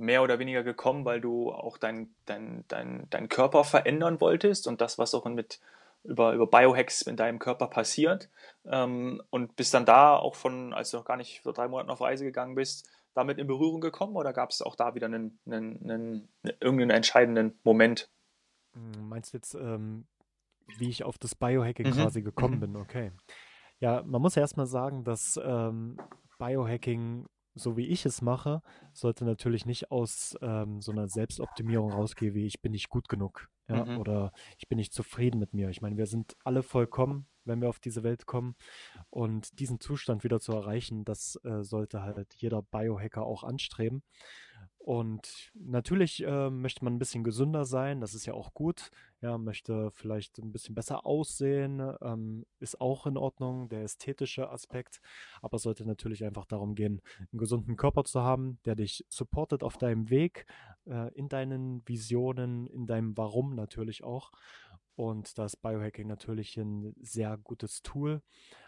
mehr 0.00 0.22
oder 0.22 0.38
weniger 0.38 0.62
gekommen, 0.62 1.04
weil 1.04 1.20
du 1.20 1.52
auch 1.52 1.78
deinen 1.78 2.14
dein, 2.26 2.64
dein, 2.68 3.06
dein 3.10 3.28
Körper 3.28 3.64
verändern 3.64 4.20
wolltest 4.20 4.66
und 4.66 4.80
das, 4.80 4.98
was 4.98 5.14
auch 5.14 5.26
mit 5.26 5.60
über, 6.02 6.32
über 6.32 6.46
Biohacks 6.46 7.02
in 7.02 7.16
deinem 7.16 7.38
Körper 7.38 7.68
passiert. 7.68 8.30
Ähm, 8.64 9.22
und 9.30 9.56
bist 9.56 9.74
dann 9.74 9.86
da 9.86 10.16
auch 10.16 10.34
von, 10.34 10.72
als 10.72 10.90
du 10.90 10.96
noch 10.96 11.04
gar 11.04 11.16
nicht 11.16 11.42
vor 11.42 11.52
drei 11.52 11.68
Monaten 11.68 11.90
auf 11.90 12.00
Reise 12.00 12.24
gegangen 12.24 12.54
bist, 12.54 12.88
damit 13.14 13.38
in 13.38 13.46
Berührung 13.46 13.80
gekommen 13.80 14.16
oder 14.16 14.32
gab 14.32 14.50
es 14.50 14.62
auch 14.62 14.76
da 14.76 14.94
wieder 14.94 15.06
einen, 15.06 15.38
einen, 15.46 15.90
einen, 15.90 16.28
irgendeinen 16.60 16.90
entscheidenden 16.90 17.58
Moment? 17.64 18.10
Hm, 18.72 19.08
meinst 19.08 19.32
du 19.32 19.36
jetzt, 19.36 19.54
ähm, 19.54 20.06
wie 20.78 20.88
ich 20.88 21.04
auf 21.04 21.18
das 21.18 21.34
Biohacking 21.34 21.88
mhm. 21.88 21.92
quasi 21.92 22.22
gekommen 22.22 22.56
mhm. 22.56 22.60
bin? 22.60 22.76
Okay. 22.76 23.12
Ja, 23.80 24.02
man 24.02 24.22
muss 24.22 24.34
ja 24.34 24.42
erstmal 24.42 24.66
sagen, 24.66 25.04
dass 25.04 25.40
ähm, 25.42 25.98
Biohacking 26.38 27.26
so 27.54 27.76
wie 27.76 27.86
ich 27.86 28.06
es 28.06 28.22
mache, 28.22 28.62
sollte 28.92 29.24
natürlich 29.24 29.66
nicht 29.66 29.90
aus 29.90 30.36
ähm, 30.40 30.80
so 30.80 30.92
einer 30.92 31.08
Selbstoptimierung 31.08 31.92
rausgehen, 31.92 32.34
wie 32.34 32.46
ich 32.46 32.60
bin 32.60 32.72
nicht 32.72 32.88
gut 32.88 33.08
genug 33.08 33.48
ja, 33.68 33.84
mhm. 33.84 33.98
oder 33.98 34.32
ich 34.58 34.68
bin 34.68 34.76
nicht 34.76 34.92
zufrieden 34.92 35.38
mit 35.38 35.54
mir. 35.54 35.70
Ich 35.70 35.80
meine, 35.80 35.96
wir 35.96 36.06
sind 36.06 36.36
alle 36.44 36.62
vollkommen, 36.62 37.26
wenn 37.44 37.60
wir 37.60 37.68
auf 37.68 37.80
diese 37.80 38.02
Welt 38.02 38.26
kommen. 38.26 38.56
Und 39.10 39.58
diesen 39.58 39.80
Zustand 39.80 40.24
wieder 40.24 40.40
zu 40.40 40.52
erreichen, 40.52 41.04
das 41.04 41.38
äh, 41.44 41.62
sollte 41.62 42.02
halt 42.02 42.34
jeder 42.36 42.62
Biohacker 42.62 43.24
auch 43.24 43.44
anstreben. 43.44 44.02
Und 44.82 45.52
natürlich 45.54 46.24
äh, 46.24 46.48
möchte 46.48 46.82
man 46.84 46.94
ein 46.94 46.98
bisschen 46.98 47.22
gesünder 47.22 47.66
sein, 47.66 48.00
das 48.00 48.14
ist 48.14 48.24
ja 48.24 48.32
auch 48.32 48.54
gut. 48.54 48.90
Ja, 49.20 49.36
möchte 49.36 49.90
vielleicht 49.90 50.38
ein 50.38 50.52
bisschen 50.52 50.74
besser 50.74 51.04
aussehen, 51.04 51.82
ähm, 52.00 52.46
ist 52.60 52.80
auch 52.80 53.06
in 53.06 53.18
Ordnung, 53.18 53.68
der 53.68 53.82
ästhetische 53.82 54.48
Aspekt. 54.48 55.02
Aber 55.42 55.56
es 55.56 55.62
sollte 55.64 55.84
natürlich 55.84 56.24
einfach 56.24 56.46
darum 56.46 56.74
gehen, 56.74 57.02
einen 57.18 57.38
gesunden 57.38 57.76
Körper 57.76 58.04
zu 58.04 58.22
haben, 58.22 58.58
der 58.64 58.74
dich 58.74 59.04
supportet 59.10 59.62
auf 59.62 59.76
deinem 59.76 60.08
Weg, 60.08 60.46
äh, 60.86 61.12
in 61.12 61.28
deinen 61.28 61.86
Visionen, 61.86 62.66
in 62.66 62.86
deinem 62.86 63.18
Warum 63.18 63.54
natürlich 63.54 64.02
auch. 64.02 64.32
Und 65.00 65.38
da 65.38 65.46
ist 65.46 65.62
Biohacking 65.62 66.06
natürlich 66.06 66.58
ein 66.58 66.94
sehr 67.00 67.38
gutes 67.38 67.80
Tool, 67.80 68.20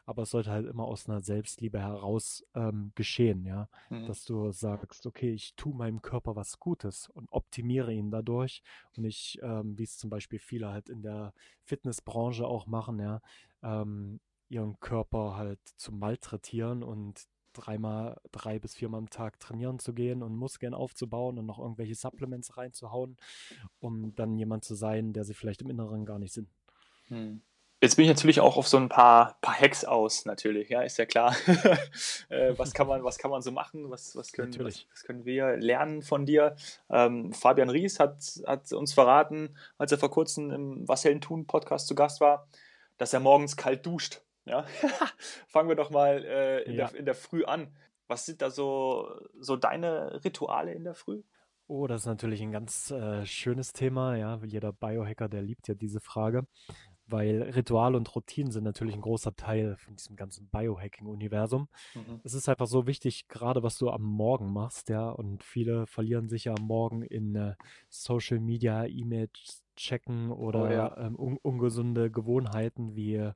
aber 0.07 0.23
es 0.23 0.31
sollte 0.31 0.51
halt 0.51 0.67
immer 0.67 0.85
aus 0.85 1.07
einer 1.07 1.21
Selbstliebe 1.21 1.79
heraus 1.79 2.43
ähm, 2.55 2.93
geschehen, 2.95 3.45
ja. 3.45 3.69
Mhm. 3.91 4.07
Dass 4.07 4.25
du 4.25 4.51
sagst, 4.51 5.05
okay, 5.05 5.31
ich 5.31 5.55
tue 5.57 5.75
meinem 5.75 6.01
Körper 6.01 6.35
was 6.35 6.59
Gutes 6.59 7.11
und 7.11 7.31
optimiere 7.31 7.93
ihn 7.93 8.11
dadurch. 8.11 8.63
Und 8.97 9.05
ich, 9.05 9.39
ähm, 9.43 9.77
wie 9.77 9.83
es 9.83 9.99
zum 9.99 10.09
Beispiel 10.09 10.39
viele 10.39 10.71
halt 10.71 10.89
in 10.89 11.03
der 11.03 11.35
Fitnessbranche 11.65 12.47
auch 12.47 12.67
machen, 12.67 12.99
ja, 12.99 13.21
ähm, 13.63 14.19
ihren 14.49 14.81
Körper 14.81 15.37
halt 15.37 15.61
zu 15.77 15.93
malträtieren 15.93 16.83
und 16.83 17.27
dreimal, 17.53 18.21
drei 18.31 18.59
bis 18.59 18.75
viermal 18.75 18.99
am 18.99 19.11
Tag 19.11 19.41
trainieren 19.41 19.79
zu 19.79 19.93
gehen 19.93 20.23
und 20.23 20.37
Muskeln 20.37 20.75
aufzubauen 20.75 21.39
und 21.39 21.47
noch 21.47 21.59
irgendwelche 21.59 21.95
Supplements 21.95 22.57
reinzuhauen, 22.57 23.17
um 23.81 24.15
dann 24.15 24.37
jemand 24.39 24.65
zu 24.65 24.75
sein, 24.75 25.13
der 25.13 25.25
sie 25.25 25.35
vielleicht 25.35 25.63
im 25.63 25.71
Inneren 25.71 26.05
gar 26.05 26.19
nicht 26.19 26.33
sind. 26.33 26.49
Hm. 27.09 27.43
Jetzt 27.83 27.97
bin 27.97 28.05
ich 28.05 28.11
natürlich 28.11 28.39
auch 28.39 28.57
auf 28.57 28.69
so 28.69 28.77
ein 28.77 28.89
paar, 28.89 29.39
paar 29.41 29.59
Hacks 29.59 29.85
aus, 29.85 30.25
natürlich, 30.25 30.69
ja, 30.69 30.83
ist 30.83 30.99
ja 30.99 31.05
klar. 31.05 31.35
äh, 32.29 32.55
was, 32.57 32.75
kann 32.75 32.87
man, 32.87 33.03
was 33.03 33.19
kann 33.19 33.33
man 33.33 33.43
so 33.43 33.51
machen? 33.51 33.91
Was, 33.91 34.15
was, 34.15 34.31
können, 34.31 34.57
was, 34.61 34.87
was 34.93 35.03
können 35.03 35.25
wir 35.25 35.57
lernen 35.57 36.03
von 36.03 36.25
dir? 36.25 36.55
Ähm, 36.89 37.33
Fabian 37.33 37.71
Ries 37.71 37.99
hat, 37.99 38.23
hat 38.47 38.73
uns 38.73 38.93
verraten, 38.93 39.57
als 39.79 39.91
er 39.91 39.99
vor 39.99 40.13
kurzem 40.13 40.53
im 40.53 40.89
Was 40.89 41.05
Hellen 41.05 41.21
tun 41.21 41.49
Podcast 41.49 41.89
zu 41.89 41.97
Gast 41.97 42.21
war, 42.21 42.47
dass 42.99 43.13
er 43.15 43.19
morgens 43.19 43.57
kalt 43.57 43.85
duscht. 43.85 44.23
Ja? 44.45 44.65
Fangen 45.49 45.69
wir 45.69 45.77
doch 45.77 45.91
mal 45.91 46.25
äh, 46.25 46.63
in, 46.63 46.75
ja. 46.75 46.89
der, 46.89 46.99
in 46.99 47.05
der 47.05 47.15
Früh 47.15 47.45
an. 47.45 47.75
Was 48.09 48.27
sind 48.27 48.43
da 48.43 48.51
so, 48.51 49.09
so 49.39 49.57
deine 49.57 50.25
Rituale 50.25 50.73
in 50.75 50.85
der 50.85 50.95
Früh? 50.95 51.23
Oh, 51.69 51.87
das 51.87 52.03
ist 52.03 52.07
natürlich 52.07 52.43
ein 52.43 52.53
ganz 52.53 52.91
äh, 52.91 53.25
schönes 53.25 53.73
Thema. 53.73 54.17
Ja, 54.17 54.39
jeder 54.45 54.73
Biohacker, 54.73 55.29
der 55.29 55.43
liebt 55.43 55.69
ja 55.69 55.75
diese 55.75 56.01
Frage, 56.01 56.47
weil 57.07 57.43
Rituale 57.43 57.97
und 57.97 58.15
Routinen 58.15 58.53
sind 58.53 58.65
natürlich 58.65 58.95
ein 58.95 59.01
großer 59.01 59.35
Teil 59.37 59.77
von 59.77 59.97
diesem 59.97 60.17
ganzen 60.17 60.49
Biohacking-Universum. 60.49 61.69
Mhm. 61.95 62.21
Es 62.25 62.35
ist 62.35 62.49
einfach 62.49 62.67
so 62.67 62.87
wichtig, 62.87 63.29
gerade 63.29 63.63
was 63.63 63.79
du 63.79 63.89
am 63.91 64.03
Morgen 64.03 64.53
machst, 64.53 64.89
ja, 64.89 65.09
und 65.09 65.43
viele 65.43 65.87
verlieren 65.87 66.29
sich 66.29 66.45
ja 66.45 66.55
am 66.55 66.67
Morgen 66.67 67.03
in 67.03 67.37
äh, 67.37 67.55
Social 67.89 68.41
Media, 68.41 68.85
E-Mails, 68.85 69.62
checken 69.77 70.31
oder 70.31 70.63
oh, 70.63 70.71
ja. 70.71 70.97
ähm, 70.99 71.17
un 71.17 71.37
ungesunde 71.39 72.11
Gewohnheiten 72.11 72.95
wie 72.95 73.31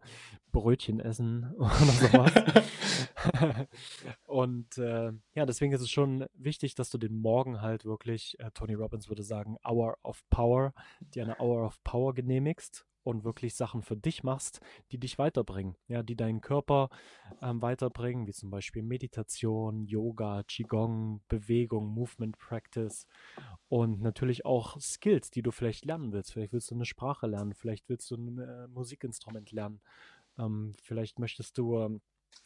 Brötchen 0.53 1.01
essen 1.01 1.55
oder 1.59 1.69
sowas. 1.71 2.33
und 4.27 4.79
äh, 4.79 5.13
ja, 5.35 5.47
deswegen 5.47 5.73
ist 5.73 5.81
es 5.81 5.91
schon 5.91 6.27
wichtig, 6.35 6.75
dass 6.75 6.91
du 6.91 6.99
den 6.99 7.17
Morgen 7.17 7.61
halt 7.61 7.85
wirklich, 7.85 8.39
äh, 8.41 8.51
Tony 8.53 8.75
Robbins 8.75 9.09
würde 9.09 9.23
sagen, 9.23 9.57
Hour 9.67 9.99
of 10.03 10.23
Power, 10.31 10.73
dir 11.01 11.25
eine 11.25 11.41
Hour 11.41 11.67
of 11.67 11.83
Power 11.83 12.15
genehmigst 12.15 12.87
und 13.07 13.23
wirklich 13.23 13.55
Sachen 13.55 13.83
für 13.83 13.97
dich 13.97 14.25
machst, 14.25 14.61
die 14.91 14.99
dich 14.99 15.17
weiterbringen, 15.17 15.77
ja, 15.87 16.03
die 16.03 16.17
deinen 16.17 16.41
Körper 16.41 16.91
ähm, 17.41 17.63
weiterbringen, 17.63 18.27
wie 18.27 18.33
zum 18.33 18.51
Beispiel 18.51 18.83
Meditation, 18.83 19.85
Yoga, 19.85 20.43
Qigong, 20.43 21.21
Bewegung, 21.29 21.87
Movement 21.87 22.37
Practice 22.37 23.07
und 23.69 24.03
natürlich 24.03 24.45
auch 24.45 24.81
Skills, 24.81 25.31
die 25.31 25.43
du 25.43 25.53
vielleicht 25.53 25.85
lernen 25.85 26.13
willst. 26.13 26.33
Vielleicht 26.33 26.53
willst 26.53 26.71
du 26.73 26.75
eine 26.75 26.85
Sprache 26.85 27.29
lernen, 27.29 27.55
vielleicht 27.55 27.89
willst 27.89 28.11
du 28.11 28.17
ein 28.17 28.39
äh, 28.39 28.67
Musikinstrument 28.67 29.53
lernen, 29.53 29.81
ähm, 30.37 30.75
vielleicht 30.83 31.21
möchtest 31.21 31.59
du 31.59 31.79
ähm, 31.79 32.01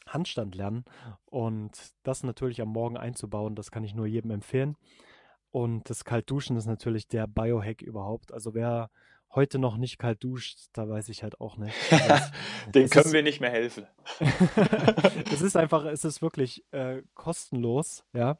Handstand 0.05 0.53
lernen 0.53 0.85
und 1.25 1.71
das 2.03 2.21
natürlich 2.21 2.61
am 2.61 2.69
Morgen 2.69 2.97
einzubauen, 2.97 3.55
das 3.55 3.71
kann 3.71 3.83
ich 3.83 3.95
nur 3.95 4.05
jedem 4.05 4.29
empfehlen. 4.29 4.77
Und 5.49 5.89
das 5.89 6.05
Kaltduschen 6.05 6.55
ist 6.55 6.67
natürlich 6.67 7.07
der 7.07 7.27
Biohack 7.27 7.81
überhaupt. 7.81 8.31
Also 8.31 8.53
wer 8.53 8.89
heute 9.33 9.59
noch 9.59 9.77
nicht 9.77 9.97
kalt 9.97 10.23
duscht, 10.23 10.59
da 10.73 10.87
weiß 10.87 11.09
ich 11.09 11.23
halt 11.23 11.39
auch 11.39 11.57
nicht. 11.57 11.75
Den 12.73 12.89
können 12.89 13.05
ist, 13.05 13.13
wir 13.13 13.23
nicht 13.23 13.41
mehr 13.41 13.49
helfen. 13.49 13.87
es 15.31 15.41
ist 15.41 15.55
einfach, 15.55 15.85
es 15.85 16.03
ist 16.03 16.21
wirklich 16.21 16.65
äh, 16.71 17.01
kostenlos, 17.13 18.03
ja. 18.13 18.37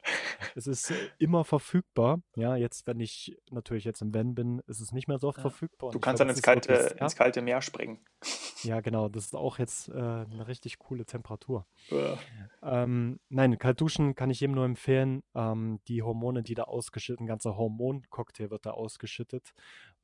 Es 0.54 0.66
ist 0.66 0.92
immer 1.18 1.44
verfügbar. 1.44 2.22
Ja, 2.36 2.56
jetzt, 2.56 2.86
wenn 2.86 3.00
ich 3.00 3.38
natürlich 3.50 3.84
jetzt 3.84 4.02
im 4.02 4.14
Van 4.14 4.34
bin, 4.34 4.60
ist 4.66 4.80
es 4.80 4.92
nicht 4.92 5.08
mehr 5.08 5.18
so 5.18 5.28
oft 5.28 5.38
ja. 5.38 5.42
verfügbar. 5.42 5.90
Du 5.92 5.98
kannst 5.98 6.18
glaub, 6.18 6.28
dann 6.28 6.36
ins 6.36 6.42
kalte, 6.42 6.68
wirklich, 6.68 7.00
ins 7.00 7.16
kalte 7.16 7.42
Meer 7.42 7.62
springen. 7.62 8.00
Ja, 8.62 8.80
genau. 8.80 9.08
Das 9.08 9.24
ist 9.24 9.34
auch 9.34 9.58
jetzt 9.58 9.88
äh, 9.88 9.92
eine 9.92 10.46
richtig 10.46 10.78
coole 10.78 11.04
Temperatur. 11.04 11.66
Ja. 11.88 12.18
Ähm, 12.62 13.18
nein, 13.28 13.58
kalt 13.58 13.80
duschen 13.80 14.14
kann 14.14 14.30
ich 14.30 14.40
jedem 14.40 14.54
nur 14.54 14.64
empfehlen. 14.64 15.22
Ähm, 15.34 15.80
die 15.88 16.02
Hormone, 16.02 16.42
die 16.42 16.54
da 16.54 16.64
ausgeschüttet, 16.64 17.20
ein 17.20 17.26
ganzer 17.26 17.56
Hormoncocktail 17.56 18.50
wird 18.50 18.66
da 18.66 18.72
ausgeschüttet. 18.72 19.52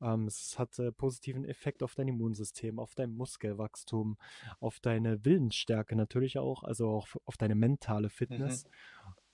Ähm, 0.01 0.27
es 0.27 0.57
hat 0.57 0.77
äh, 0.79 0.91
positiven 0.91 1.45
Effekt 1.45 1.83
auf 1.83 1.95
dein 1.95 2.07
Immunsystem, 2.07 2.79
auf 2.79 2.95
dein 2.95 3.11
Muskelwachstum, 3.11 4.17
auf 4.59 4.79
deine 4.79 5.25
Willensstärke 5.25 5.95
natürlich 5.95 6.37
auch, 6.37 6.63
also 6.63 6.89
auch 6.89 7.07
auf 7.25 7.37
deine 7.37 7.55
mentale 7.55 8.09
Fitness. 8.09 8.65
Mhm. 8.65 8.71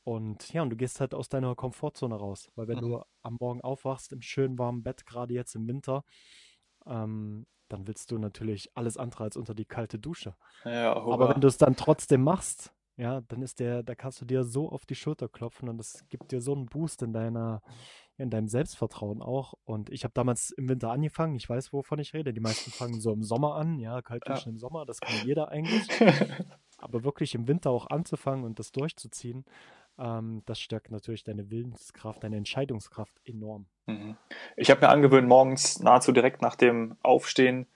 Und 0.03 0.53
ja, 0.53 0.62
und 0.62 0.69
du 0.69 0.75
gehst 0.75 1.00
halt 1.00 1.15
aus 1.15 1.29
deiner 1.29 1.55
Komfortzone 1.55 2.15
raus, 2.15 2.51
weil 2.55 2.67
wenn 2.67 2.77
mhm. 2.77 2.81
du 2.81 3.03
am 3.24 3.38
Morgen 3.39 3.62
aufwachst 3.62 4.13
im 4.13 4.22
schönen 4.22 4.60
warmen 4.60 4.84
Bett, 4.84 5.05
gerade 5.05 5.34
jetzt 5.34 5.55
im 5.55 5.67
Winter, 5.67 6.03
ähm, 6.86 7.48
dann 7.69 7.88
willst 7.88 8.12
du 8.12 8.19
natürlich 8.19 8.69
alles 8.75 8.98
andere 8.98 9.24
als 9.24 9.38
unter 9.38 9.55
die 9.55 9.65
kalte 9.65 9.98
Dusche. 9.98 10.36
Ja, 10.63 10.95
Aber 10.95 11.29
wenn 11.29 11.41
du 11.41 11.48
es 11.48 11.57
dann 11.57 11.75
trotzdem 11.75 12.22
machst, 12.22 12.75
ja, 12.98 13.22
dann 13.22 13.42
ist 13.42 13.60
der, 13.60 13.84
da 13.84 13.96
kannst 13.96 14.22
du 14.22 14.25
dir 14.25 14.44
so 14.44 14.70
auf 14.70 14.86
die 14.86 14.96
Schulter 14.96 15.28
klopfen 15.28 15.68
und 15.68 15.80
es 15.80 16.06
gibt 16.10 16.32
dir 16.32 16.40
so 16.40 16.54
einen 16.54 16.68
Boost 16.68 17.02
in 17.02 17.12
deiner, 17.12 17.62
in 18.18 18.30
deinem 18.30 18.48
Selbstvertrauen 18.48 19.22
auch. 19.22 19.54
Und 19.66 19.90
ich 19.90 20.04
habe 20.04 20.14
damals 20.14 20.52
im 20.52 20.70
Winter 20.70 20.92
angefangen, 20.92 21.36
ich 21.36 21.50
weiß, 21.50 21.74
wovon 21.74 22.00
ich 22.00 22.14
rede. 22.14 22.34
Die 22.34 22.40
meisten 22.40 22.72
fangen 22.72 23.02
so 23.02 23.12
im 23.12 23.24
Sommer 23.24 23.56
an, 23.56 23.80
ja, 23.80 24.02
kalt 24.02 24.28
duschen 24.28 24.50
ja. 24.50 24.52
im 24.52 24.58
Sommer, 24.58 24.86
das 24.86 25.02
kann 25.02 25.25
jeder 25.25 25.50
eigentlich. 25.50 25.88
Aber 26.78 27.04
wirklich 27.04 27.36
im 27.36 27.48
Winter 27.48 27.70
auch 27.72 27.88
anzufangen 27.90 28.46
und 28.46 28.60
das 28.60 28.72
durchzuziehen, 28.72 29.46
ähm, 29.98 30.44
das 30.46 30.60
stärkt 30.60 30.92
natürlich 30.92 31.24
deine 31.24 31.50
Willenskraft, 31.50 32.24
deine 32.24 32.38
Entscheidungskraft 32.38 33.20
enorm. 33.25 33.66
Mhm. 33.88 34.18
Ich 34.56 34.70
habe 34.72 34.82
mir 34.82 34.90
angewöhnt, 34.90 35.28
morgens 35.28 35.80
nahezu 35.80 36.12
direkt 36.12 36.42
nach 36.42 36.56
dem 36.56 36.98
Aufstehen 37.02 37.68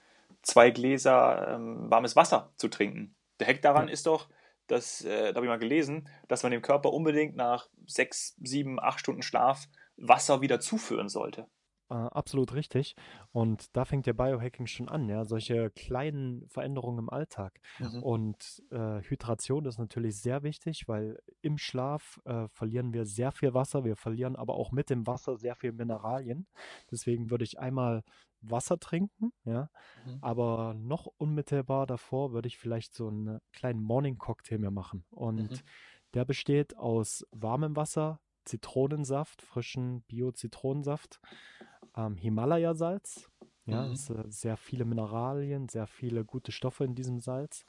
zwei 0.42 0.72
Gläser 0.72 1.56
ähm, 1.56 1.90
warmes 1.90 2.16
Wasser 2.16 2.52
zu 2.56 2.70
trinken. 2.70 3.16
Der 3.40 3.48
Heck 3.48 3.62
daran 3.62 3.88
ja. 3.88 3.94
ist 3.94 4.06
doch, 4.06 4.30
dass, 4.70 5.04
äh, 5.04 5.32
da 5.32 5.36
habe 5.36 5.46
ich 5.46 5.50
mal 5.50 5.60
gelesen, 5.60 6.08
dass 6.28 6.44
man 6.44 6.52
dem 6.52 6.62
Körper 6.62 6.94
unbedingt 6.94 7.36
nach 7.36 7.68
sechs, 7.86 8.36
sieben, 8.42 8.80
acht 8.80 9.00
Stunden 9.00 9.22
Schlaf 9.22 9.68
Wasser 9.98 10.42
wieder 10.42 10.60
zuführen 10.60 11.10
sollte. 11.10 11.48
Äh, 11.90 11.96
absolut 11.96 12.54
richtig. 12.54 12.96
Und 13.32 13.76
da 13.76 13.84
fängt 13.84 14.06
ja 14.06 14.14
Biohacking 14.14 14.68
schon 14.68 14.90
an, 14.90 15.10
ja, 15.10 15.26
solche 15.26 15.72
kleinen 15.72 16.48
Veränderungen 16.48 17.00
im 17.00 17.10
Alltag. 17.10 17.60
Mhm. 17.80 18.04
Und 18.04 18.64
äh, 18.70 19.02
Hydration 19.02 19.66
ist 19.66 19.80
natürlich 19.80 20.22
sehr 20.22 20.44
wichtig, 20.44 20.88
weil 20.88 21.18
im 21.42 21.58
Schlaf 21.58 22.20
äh, 22.26 22.48
verlieren 22.50 22.94
wir 22.94 23.06
sehr 23.06 23.32
viel 23.32 23.56
Wasser, 23.56 23.86
wir 23.86 23.96
verlieren 23.96 24.36
aber 24.36 24.54
auch 24.54 24.72
mit 24.72 24.92
dem 24.92 25.08
Wasser 25.08 25.36
sehr 25.36 25.56
viel 25.56 25.72
Mineralien. 25.72 26.48
Deswegen 26.92 27.32
würde 27.32 27.44
ich 27.44 27.60
einmal 27.60 28.04
Wasser 28.42 28.80
trinken, 28.80 29.32
ja, 29.44 29.70
mhm. 30.06 30.18
aber 30.22 30.74
noch 30.76 31.06
unmittelbar 31.06 31.86
davor 31.86 32.32
würde 32.32 32.48
ich 32.48 32.58
vielleicht 32.58 32.94
so 32.94 33.08
einen 33.08 33.40
kleinen 33.52 33.82
Morning 33.82 34.18
Cocktail 34.18 34.60
mir 34.60 34.72
machen. 34.72 35.06
Und 35.10 35.52
mhm. 35.52 35.60
der 36.14 36.26
besteht 36.26 36.78
aus 36.78 37.26
warmem 37.32 37.76
Wasser, 37.76 38.20
Zitronensaft, 38.46 39.42
frischen 39.42 40.02
Bio-Zitronensaft, 40.04 41.20
ähm, 41.96 42.16
Himalaya-Salz. 42.16 43.30
Ja, 43.66 43.86
mhm. 43.86 43.92
es, 43.92 44.10
äh, 44.10 44.24
sehr 44.30 44.58
viele 44.58 44.86
Mineralien, 44.86 45.70
sehr 45.70 45.88
viele 45.88 46.26
gute 46.26 46.52
Stoffe 46.52 46.84
in 46.84 46.96
diesem 46.96 47.20
Salz. 47.20 47.66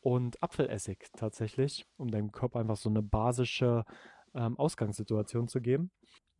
Und 0.00 0.42
Apfelessig 0.42 1.08
tatsächlich, 1.16 1.86
um 1.96 2.10
deinem 2.10 2.32
Körper 2.32 2.60
einfach 2.60 2.76
so 2.76 2.88
eine 2.88 3.02
basische 3.02 3.84
ähm, 4.34 4.56
Ausgangssituation 4.58 5.48
zu 5.48 5.60
geben. 5.60 5.90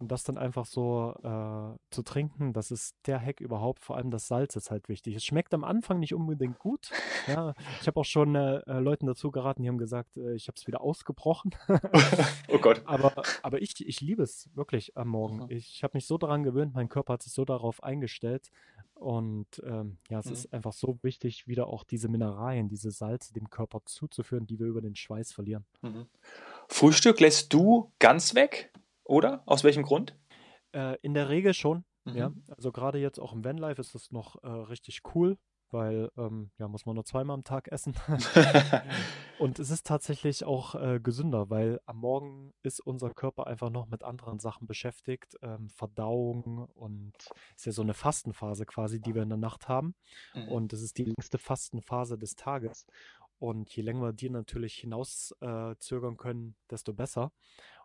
Und 0.01 0.11
das 0.11 0.25
dann 0.25 0.39
einfach 0.39 0.65
so 0.65 1.15
äh, 1.23 1.79
zu 1.91 2.03
trinken, 2.03 2.55
das 2.55 2.71
ist 2.71 2.97
der 3.07 3.21
Hack 3.21 3.41
überhaupt. 3.41 3.85
Vor 3.85 3.97
allem 3.97 4.11
das 4.11 4.29
Salz 4.29 4.57
ist 4.57 4.71
halt 4.71 4.89
wichtig. 4.89 5.15
Es 5.15 5.25
schmeckt 5.25 5.53
am 5.53 5.63
Anfang 5.63 6.01
nicht 6.01 6.15
unbedingt 6.15 6.59
gut. 6.59 6.91
Ja, 7.27 7.55
ich 7.83 7.87
habe 7.87 8.01
auch 8.01 8.05
schon 8.07 8.35
äh, 8.35 8.61
äh, 8.61 8.81
Leuten 8.81 9.07
dazu 9.07 9.31
geraten, 9.31 9.63
die 9.63 9.69
haben 9.69 9.77
gesagt, 9.77 10.17
äh, 10.17 10.35
ich 10.35 10.49
habe 10.49 10.57
es 10.57 10.67
wieder 10.67 10.81
ausgebrochen. 10.81 11.55
oh 12.49 12.59
Gott. 12.59 12.81
Aber, 12.87 13.13
aber 13.43 13.61
ich, 13.61 13.87
ich 13.87 14.01
liebe 14.01 14.23
es 14.23 14.49
wirklich 14.55 14.97
am 14.97 15.09
Morgen. 15.09 15.45
Ich 15.51 15.85
habe 15.85 15.99
mich 15.99 16.07
so 16.07 16.17
daran 16.17 16.45
gewöhnt, 16.45 16.73
mein 16.75 16.89
Körper 16.89 17.13
hat 17.13 17.23
sich 17.23 17.35
so 17.35 17.45
darauf 17.45 17.83
eingestellt. 17.83 18.51
Und 18.95 19.63
ähm, 19.67 19.99
ja, 20.09 20.21
es 20.21 20.27
mhm. 20.27 20.33
ist 20.33 20.53
einfach 20.55 20.73
so 20.73 20.99
wichtig, 21.03 21.47
wieder 21.47 21.67
auch 21.67 21.85
diese 21.85 22.09
Mineralien, 22.09 22.69
diese 22.69 22.91
Salze 22.91 23.35
dem 23.35 23.51
Körper 23.51 23.81
zuzuführen, 23.85 24.47
die 24.47 24.59
wir 24.59 24.67
über 24.67 24.81
den 24.81 24.97
Schweiß 24.97 25.33
verlieren. 25.33 25.67
Mhm. 25.83 26.07
Frühstück 26.69 27.21
lässt 27.21 27.53
du 27.53 27.93
ganz 27.99 28.35
weg? 28.35 28.73
Oder? 29.11 29.43
Aus 29.45 29.65
welchem 29.65 29.83
Grund? 29.83 30.17
Äh, 30.73 30.97
in 31.03 31.15
der 31.15 31.29
Regel 31.29 31.53
schon. 31.53 31.85
Mhm. 32.05 32.17
Ja, 32.17 32.33
also 32.57 32.71
gerade 32.71 32.99
jetzt 32.99 33.19
auch 33.19 33.33
im 33.33 33.45
Vanlife 33.45 33.81
ist 33.81 33.93
das 33.93 34.13
noch 34.13 34.41
äh, 34.45 34.49
richtig 34.49 35.01
cool, 35.15 35.37
weil 35.73 36.13
ähm, 36.17 36.53
ja 36.59 36.69
muss 36.69 36.87
man 36.87 36.95
nur 36.95 37.05
zweimal 37.05 37.35
am 37.35 37.43
Tag 37.43 37.67
essen. 37.73 37.95
und 39.41 39.59
es 39.59 39.71
ist 39.71 39.85
tatsächlich 39.85 40.45
auch 40.45 40.77
äh, 40.77 41.01
gesünder, 41.01 41.51
weil 41.51 41.81
am 41.87 41.97
Morgen 41.97 42.55
ist 42.63 42.79
unser 42.79 43.11
Körper 43.11 43.49
einfach 43.49 43.71
noch 43.71 43.89
mit 43.89 44.05
anderen 44.05 44.39
Sachen 44.39 44.69
beschäftigt, 44.69 45.37
ähm, 45.43 45.71
Verdauung 45.71 46.69
und 46.77 47.15
ist 47.57 47.67
ja 47.67 47.73
so 47.73 47.83
eine 47.83 47.95
Fastenphase 47.95 48.65
quasi, 48.65 49.01
die 49.01 49.17
wir 49.17 49.25
in 49.25 49.29
der 49.31 49.39
Nacht 49.39 49.67
haben. 49.67 49.97
Mhm. 50.35 50.49
Und 50.49 50.73
es 50.73 50.83
ist 50.83 50.99
die 50.99 51.05
längste 51.05 51.39
Fastenphase 51.39 52.17
des 52.17 52.37
Tages. 52.37 52.87
Und 53.41 53.75
je 53.75 53.83
länger 53.83 54.03
wir 54.03 54.13
die 54.13 54.31
natürlich 54.31 54.75
hinauszögern 54.75 56.15
äh, 56.15 56.17
können, 56.17 56.55
desto 56.71 56.93
besser. 56.93 57.33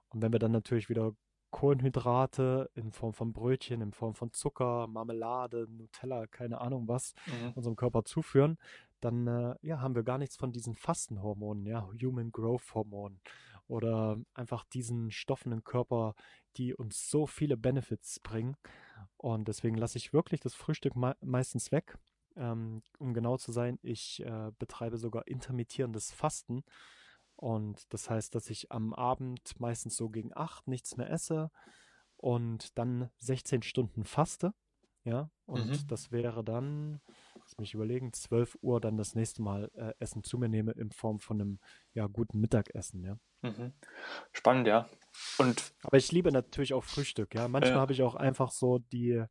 Und 0.09 0.21
wenn 0.21 0.31
wir 0.31 0.39
dann 0.39 0.51
natürlich 0.51 0.89
wieder 0.89 1.13
Kohlenhydrate 1.51 2.69
in 2.75 2.91
Form 2.91 3.13
von 3.13 3.31
Brötchen, 3.31 3.81
in 3.81 3.93
Form 3.93 4.13
von 4.13 4.31
Zucker, 4.31 4.87
Marmelade, 4.87 5.67
Nutella, 5.69 6.27
keine 6.27 6.59
Ahnung 6.59 6.87
was, 6.87 7.13
mhm. 7.27 7.53
unserem 7.55 7.75
Körper 7.77 8.03
zuführen, 8.03 8.57
dann 8.99 9.27
äh, 9.27 9.55
ja, 9.61 9.79
haben 9.79 9.95
wir 9.95 10.03
gar 10.03 10.17
nichts 10.17 10.35
von 10.35 10.51
diesen 10.51 10.75
Fastenhormonen, 10.75 11.65
ja, 11.65 11.87
Human 12.01 12.31
Growth 12.31 12.73
Hormonen 12.73 13.21
oder 13.67 14.17
einfach 14.33 14.63
diesen 14.65 15.11
Stoffen 15.11 15.51
im 15.51 15.63
Körper, 15.63 16.15
die 16.57 16.73
uns 16.73 17.09
so 17.09 17.25
viele 17.25 17.57
Benefits 17.57 18.19
bringen. 18.19 18.55
Und 19.17 19.47
deswegen 19.47 19.77
lasse 19.77 19.97
ich 19.97 20.13
wirklich 20.13 20.41
das 20.41 20.55
Frühstück 20.55 20.95
me 20.95 21.15
meistens 21.21 21.71
weg. 21.71 21.97
Ähm, 22.35 22.83
um 22.99 23.13
genau 23.13 23.37
zu 23.37 23.51
sein, 23.51 23.79
ich 23.81 24.21
äh, 24.25 24.51
betreibe 24.59 24.97
sogar 24.97 25.25
intermittierendes 25.27 26.11
Fasten. 26.11 26.63
Und 27.35 27.93
das 27.93 28.09
heißt, 28.09 28.33
dass 28.35 28.49
ich 28.49 28.71
am 28.71 28.93
Abend 28.93 29.59
meistens 29.59 29.97
so 29.97 30.09
gegen 30.09 30.31
8 30.35 30.67
nichts 30.67 30.97
mehr 30.97 31.09
esse 31.09 31.51
und 32.17 32.77
dann 32.77 33.09
16 33.17 33.61
Stunden 33.61 34.03
faste. 34.03 34.53
Ja, 35.03 35.29
und 35.45 35.69
mhm. 35.69 35.87
das 35.87 36.11
wäre 36.11 36.43
dann, 36.43 36.99
lass 37.35 37.59
mich 37.59 37.75
überlegen, 37.75 38.11
12 38.11 38.57
Uhr 38.61 38.81
dann 38.81 38.97
das 38.97 39.13
nächste 39.13 39.43
Mal 39.43 39.69
äh, 39.75 39.93
Essen 39.99 40.23
zu 40.23 40.39
mir 40.39 40.49
nehme 40.49 40.71
in 40.71 40.89
Form 40.91 41.19
von 41.19 41.39
einem 41.39 41.59
ja, 41.93 42.07
guten 42.07 42.39
Mittagessen, 42.39 43.03
ja. 43.03 43.19
Mhm. 43.43 43.73
Spannend, 44.31 44.67
ja. 44.67 44.89
Und 45.37 45.75
Aber 45.83 45.97
ich 45.97 46.11
liebe 46.11 46.31
natürlich 46.31 46.73
auch 46.73 46.83
Frühstück, 46.83 47.35
ja. 47.35 47.47
Manchmal 47.47 47.75
ja. 47.75 47.81
habe 47.81 47.93
ich 47.93 48.01
auch 48.01 48.15
einfach 48.15 48.49
so 48.49 48.79
die 48.79 49.23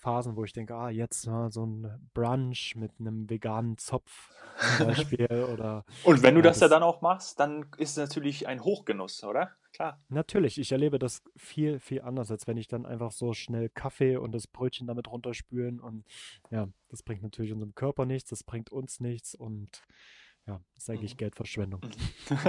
Phasen, 0.00 0.36
wo 0.36 0.44
ich 0.44 0.52
denke, 0.52 0.74
ah, 0.74 0.90
jetzt 0.90 1.26
ja, 1.26 1.50
so 1.50 1.64
ein 1.64 2.10
Brunch 2.14 2.74
mit 2.76 2.92
einem 2.98 3.28
veganen 3.28 3.78
Zopf 3.78 4.30
zum 4.76 4.86
Beispiel 4.88 5.46
oder. 5.52 5.84
Und 6.04 6.22
wenn 6.22 6.34
du 6.34 6.42
das, 6.42 6.58
das 6.58 6.70
ja 6.70 6.76
dann 6.76 6.82
auch 6.82 7.00
machst, 7.02 7.38
dann 7.38 7.66
ist 7.76 7.90
es 7.90 7.96
natürlich 7.96 8.48
ein 8.48 8.62
Hochgenuss, 8.62 9.22
oder? 9.24 9.50
Klar. 9.72 10.02
Natürlich, 10.08 10.58
ich 10.58 10.72
erlebe 10.72 10.98
das 10.98 11.22
viel, 11.36 11.78
viel 11.78 12.00
anders, 12.00 12.30
als 12.30 12.46
wenn 12.46 12.56
ich 12.56 12.66
dann 12.66 12.86
einfach 12.86 13.12
so 13.12 13.34
schnell 13.34 13.68
Kaffee 13.68 14.16
und 14.16 14.32
das 14.32 14.46
Brötchen 14.46 14.86
damit 14.86 15.08
runterspülen 15.08 15.80
und 15.80 16.04
ja, 16.50 16.68
das 16.88 17.02
bringt 17.02 17.22
natürlich 17.22 17.52
unserem 17.52 17.74
Körper 17.74 18.04
nichts, 18.04 18.30
das 18.30 18.42
bringt 18.42 18.72
uns 18.72 19.00
nichts 19.00 19.34
und 19.34 19.82
ja, 20.46 20.60
das 20.74 20.84
ist 20.84 20.90
eigentlich 20.90 21.14
mhm. 21.14 21.18
Geldverschwendung. 21.18 21.80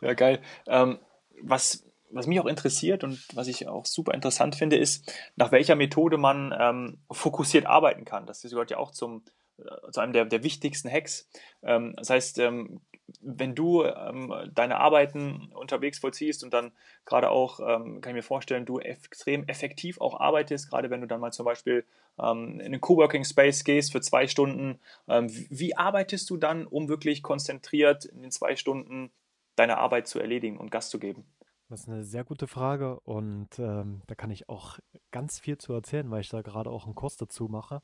ja, 0.00 0.14
geil. 0.14 0.42
Ähm, 0.66 0.98
was 1.40 1.87
was 2.10 2.26
mich 2.26 2.40
auch 2.40 2.46
interessiert 2.46 3.04
und 3.04 3.24
was 3.34 3.48
ich 3.48 3.68
auch 3.68 3.86
super 3.86 4.14
interessant 4.14 4.54
finde, 4.54 4.76
ist, 4.76 5.12
nach 5.36 5.52
welcher 5.52 5.74
Methode 5.74 6.16
man 6.16 6.54
ähm, 6.58 6.98
fokussiert 7.10 7.66
arbeiten 7.66 8.04
kann. 8.04 8.26
Das 8.26 8.42
gehört 8.42 8.70
ja 8.70 8.78
auch 8.78 8.90
zum, 8.90 9.22
äh, 9.58 9.90
zu 9.90 10.00
einem 10.00 10.12
der, 10.12 10.24
der 10.24 10.42
wichtigsten 10.42 10.90
Hacks. 10.90 11.28
Ähm, 11.62 11.94
das 11.96 12.10
heißt, 12.10 12.38
ähm, 12.38 12.80
wenn 13.20 13.54
du 13.54 13.84
ähm, 13.84 14.34
deine 14.54 14.78
Arbeiten 14.78 15.50
unterwegs 15.54 15.98
vollziehst 15.98 16.44
und 16.44 16.52
dann 16.52 16.72
gerade 17.06 17.30
auch, 17.30 17.60
ähm, 17.60 18.00
kann 18.00 18.10
ich 18.10 18.16
mir 18.16 18.22
vorstellen, 18.22 18.66
du 18.66 18.80
extrem 18.80 19.44
effektiv 19.48 20.00
auch 20.00 20.20
arbeitest, 20.20 20.70
gerade 20.70 20.90
wenn 20.90 21.00
du 21.00 21.06
dann 21.06 21.20
mal 21.20 21.32
zum 21.32 21.46
Beispiel 21.46 21.86
ähm, 22.18 22.60
in 22.60 22.66
einen 22.66 22.80
Coworking 22.80 23.24
Space 23.24 23.64
gehst 23.64 23.92
für 23.92 24.00
zwei 24.00 24.26
Stunden, 24.26 24.78
wie 25.06 25.74
arbeitest 25.74 26.28
du 26.28 26.36
dann, 26.36 26.66
um 26.66 26.88
wirklich 26.88 27.22
konzentriert 27.22 28.04
in 28.04 28.20
den 28.20 28.30
zwei 28.30 28.56
Stunden 28.56 29.10
deine 29.56 29.78
Arbeit 29.78 30.06
zu 30.06 30.18
erledigen 30.18 30.58
und 30.58 30.70
Gas 30.70 30.90
zu 30.90 30.98
geben? 30.98 31.24
Das 31.68 31.80
ist 31.80 31.88
eine 31.88 32.02
sehr 32.02 32.24
gute 32.24 32.46
Frage 32.46 32.98
und 33.00 33.58
ähm, 33.58 34.00
da 34.06 34.14
kann 34.14 34.30
ich 34.30 34.48
auch 34.48 34.78
ganz 35.10 35.38
viel 35.38 35.58
zu 35.58 35.74
erzählen, 35.74 36.10
weil 36.10 36.22
ich 36.22 36.30
da 36.30 36.40
gerade 36.40 36.70
auch 36.70 36.86
einen 36.86 36.94
Kurs 36.94 37.18
dazu 37.18 37.48
mache. 37.48 37.82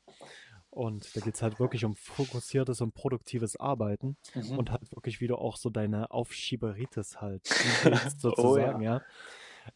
Und 0.71 1.15
da 1.15 1.21
geht 1.21 1.35
es 1.35 1.41
halt 1.41 1.59
wirklich 1.59 1.85
um 1.85 1.95
fokussiertes 1.95 2.81
und 2.81 2.95
produktives 2.95 3.57
Arbeiten 3.57 4.17
mhm. 4.33 4.57
und 4.57 4.71
halt 4.71 4.91
wirklich 4.91 5.21
wieder 5.21 5.37
auch 5.37 5.55
so 5.55 5.69
deine 5.69 6.11
Aufschieberitis 6.11 7.21
halt, 7.21 7.45
sozusagen, 8.17 8.79
oh, 8.79 8.83
ja. 8.83 8.95
ja. 8.95 9.01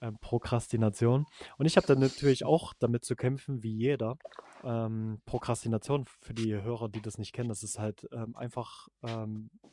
Ähm, 0.02 0.18
Prokrastination. 0.20 1.26
Und 1.58 1.66
ich 1.66 1.78
habe 1.78 1.88
dann 1.88 2.00
natürlich 2.00 2.46
auch 2.46 2.74
damit 2.80 3.06
zu 3.06 3.16
kämpfen, 3.16 3.64
wie 3.64 3.74
jeder. 3.74 4.18
Ähm, 4.64 5.22
Prokrastination, 5.26 6.06
für 6.06 6.34
die 6.34 6.54
Hörer, 6.54 6.90
die 6.90 7.02
das 7.02 7.18
nicht 7.18 7.32
kennen, 7.32 7.50
das 7.50 7.64
ist 7.64 7.80
halt 7.80 8.08
ähm, 8.12 8.36
einfach 8.36 8.88
ähm, 9.04 9.50
äh, 9.64 9.68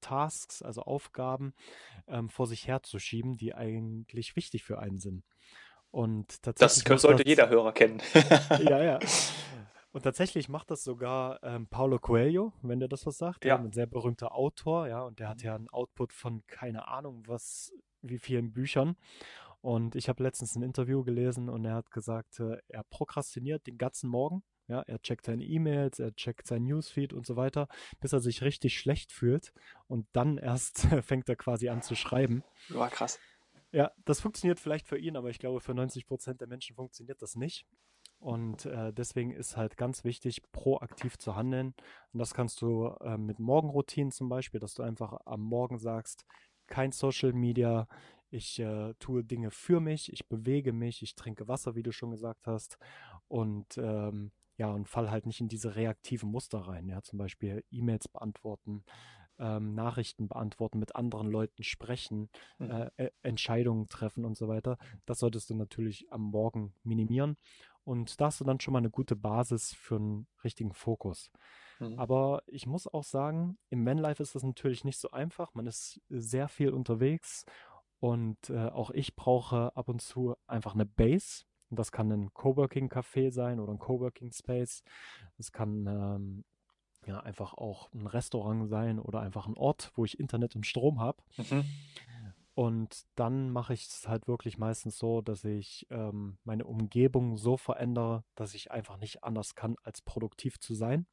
Tasks, 0.00 0.62
also 0.62 0.82
Aufgaben 0.82 1.54
ähm, 2.08 2.28
vor 2.28 2.46
sich 2.46 2.66
herzuschieben, 2.66 3.36
die 3.36 3.54
eigentlich 3.54 4.36
wichtig 4.36 4.64
für 4.64 4.78
einen 4.78 4.98
sind. 4.98 5.24
Und 5.90 6.42
tatsächlich 6.42 6.84
das 6.84 7.02
sollte 7.02 7.24
das, 7.24 7.28
jeder 7.28 7.48
Hörer 7.48 7.72
kennen. 7.72 8.00
ja, 8.62 8.82
ja. 8.82 8.98
Und 9.92 10.02
tatsächlich 10.02 10.48
macht 10.48 10.70
das 10.70 10.84
sogar 10.84 11.42
ähm, 11.42 11.66
Paulo 11.66 11.98
Coelho, 11.98 12.52
wenn 12.62 12.78
der 12.78 12.88
das 12.88 13.06
was 13.06 13.18
sagt. 13.18 13.44
Ja. 13.44 13.56
Ein 13.58 13.72
sehr 13.72 13.86
berühmter 13.86 14.36
Autor, 14.36 14.86
ja, 14.86 15.02
und 15.02 15.18
der 15.18 15.28
hat 15.28 15.42
ja 15.42 15.56
einen 15.56 15.68
Output 15.68 16.12
von 16.12 16.44
keine 16.46 16.86
Ahnung 16.86 17.24
was, 17.26 17.72
wie 18.00 18.18
vielen 18.18 18.52
Büchern. 18.52 18.96
Und 19.62 19.96
ich 19.96 20.08
habe 20.08 20.22
letztens 20.22 20.54
ein 20.54 20.62
Interview 20.62 21.02
gelesen 21.02 21.48
und 21.48 21.64
er 21.64 21.74
hat 21.74 21.90
gesagt, 21.90 22.38
äh, 22.38 22.58
er 22.68 22.84
prokrastiniert 22.84 23.66
den 23.66 23.78
ganzen 23.78 24.08
Morgen 24.08 24.44
Ja, 24.70 24.82
er 24.82 25.02
checkt 25.02 25.26
seine 25.26 25.42
E-Mails, 25.42 25.98
er 25.98 26.14
checkt 26.14 26.46
sein 26.46 26.62
Newsfeed 26.62 27.12
und 27.12 27.26
so 27.26 27.34
weiter, 27.34 27.66
bis 27.98 28.12
er 28.12 28.20
sich 28.20 28.42
richtig 28.42 28.78
schlecht 28.78 29.10
fühlt 29.10 29.52
und 29.88 30.06
dann 30.12 30.38
erst 30.38 30.78
fängt 31.02 31.28
er 31.28 31.34
quasi 31.34 31.68
an 31.68 31.82
zu 31.82 31.96
schreiben. 31.96 32.44
War 32.68 32.88
krass. 32.88 33.18
Ja, 33.72 33.90
das 34.04 34.20
funktioniert 34.20 34.60
vielleicht 34.60 34.86
für 34.86 34.96
ihn, 34.96 35.16
aber 35.16 35.28
ich 35.28 35.40
glaube, 35.40 35.60
für 35.60 35.74
90 35.74 36.06
Prozent 36.06 36.40
der 36.40 36.46
Menschen 36.46 36.76
funktioniert 36.76 37.20
das 37.20 37.34
nicht. 37.34 37.66
Und 38.20 38.64
äh, 38.66 38.92
deswegen 38.92 39.32
ist 39.32 39.56
halt 39.56 39.76
ganz 39.76 40.04
wichtig, 40.04 40.40
proaktiv 40.52 41.18
zu 41.18 41.34
handeln. 41.34 41.74
Und 42.12 42.20
das 42.20 42.32
kannst 42.32 42.62
du 42.62 42.94
äh, 43.00 43.16
mit 43.16 43.40
Morgenroutinen 43.40 44.12
zum 44.12 44.28
Beispiel, 44.28 44.60
dass 44.60 44.74
du 44.74 44.84
einfach 44.84 45.18
am 45.24 45.40
Morgen 45.40 45.78
sagst, 45.78 46.26
kein 46.68 46.92
Social 46.92 47.32
Media, 47.32 47.88
ich 48.28 48.60
äh, 48.60 48.94
tue 49.00 49.24
Dinge 49.24 49.50
für 49.50 49.80
mich, 49.80 50.12
ich 50.12 50.28
bewege 50.28 50.72
mich, 50.72 51.02
ich 51.02 51.16
trinke 51.16 51.48
Wasser, 51.48 51.74
wie 51.74 51.82
du 51.82 51.90
schon 51.90 52.12
gesagt 52.12 52.46
hast. 52.46 52.78
Und 53.26 53.76
ähm, 53.78 54.30
ja, 54.60 54.68
und 54.68 54.90
fall 54.90 55.10
halt 55.10 55.24
nicht 55.24 55.40
in 55.40 55.48
diese 55.48 55.74
reaktiven 55.74 56.30
Muster 56.30 56.58
rein. 56.58 56.86
Ja, 56.86 57.00
zum 57.00 57.18
Beispiel 57.18 57.64
E-Mails 57.70 58.08
beantworten, 58.08 58.84
ähm, 59.38 59.74
Nachrichten 59.74 60.28
beantworten, 60.28 60.78
mit 60.78 60.94
anderen 60.96 61.30
Leuten 61.30 61.62
sprechen, 61.62 62.28
mhm. 62.58 62.70
äh, 62.70 62.90
e, 62.98 63.10
Entscheidungen 63.22 63.88
treffen 63.88 64.26
und 64.26 64.36
so 64.36 64.48
weiter. 64.48 64.76
Das 65.06 65.20
solltest 65.20 65.48
du 65.48 65.54
natürlich 65.54 66.12
am 66.12 66.24
Morgen 66.24 66.74
minimieren. 66.82 67.38
Und 67.84 68.20
da 68.20 68.26
hast 68.26 68.38
du 68.38 68.44
dann 68.44 68.60
schon 68.60 68.72
mal 68.72 68.80
eine 68.80 68.90
gute 68.90 69.16
Basis 69.16 69.72
für 69.72 69.96
einen 69.96 70.26
richtigen 70.44 70.74
Fokus. 70.74 71.30
Mhm. 71.78 71.98
Aber 71.98 72.42
ich 72.46 72.66
muss 72.66 72.86
auch 72.86 73.04
sagen, 73.04 73.56
im 73.70 73.86
Vanlife 73.86 74.22
ist 74.22 74.34
das 74.34 74.42
natürlich 74.42 74.84
nicht 74.84 74.98
so 74.98 75.10
einfach. 75.10 75.54
Man 75.54 75.66
ist 75.66 76.02
sehr 76.10 76.48
viel 76.48 76.74
unterwegs 76.74 77.46
und 77.98 78.50
äh, 78.50 78.66
auch 78.66 78.90
ich 78.90 79.16
brauche 79.16 79.74
ab 79.74 79.88
und 79.88 80.02
zu 80.02 80.36
einfach 80.46 80.74
eine 80.74 80.84
Base. 80.84 81.44
Und 81.70 81.78
das 81.78 81.92
kann 81.92 82.10
ein 82.10 82.34
Coworking-Café 82.34 83.30
sein 83.30 83.60
oder 83.60 83.72
ein 83.72 83.78
Coworking 83.78 84.32
Space. 84.32 84.82
Das 85.36 85.52
kann 85.52 85.86
ähm, 85.86 86.44
ja 87.06 87.20
einfach 87.20 87.54
auch 87.54 87.92
ein 87.92 88.06
Restaurant 88.06 88.68
sein 88.68 88.98
oder 88.98 89.20
einfach 89.20 89.46
ein 89.46 89.56
Ort, 89.56 89.92
wo 89.94 90.04
ich 90.04 90.18
Internet 90.18 90.56
und 90.56 90.66
Strom 90.66 91.00
habe. 91.00 91.22
Mhm. 91.36 91.64
Und 92.54 93.06
dann 93.14 93.50
mache 93.50 93.72
ich 93.72 93.86
es 93.86 94.08
halt 94.08 94.26
wirklich 94.26 94.58
meistens 94.58 94.98
so, 94.98 95.22
dass 95.22 95.44
ich 95.44 95.86
ähm, 95.90 96.38
meine 96.44 96.64
Umgebung 96.64 97.36
so 97.36 97.56
verändere, 97.56 98.24
dass 98.34 98.54
ich 98.54 98.70
einfach 98.70 98.98
nicht 98.98 99.22
anders 99.22 99.54
kann, 99.54 99.76
als 99.82 100.02
produktiv 100.02 100.58
zu 100.58 100.74
sein. 100.74 101.06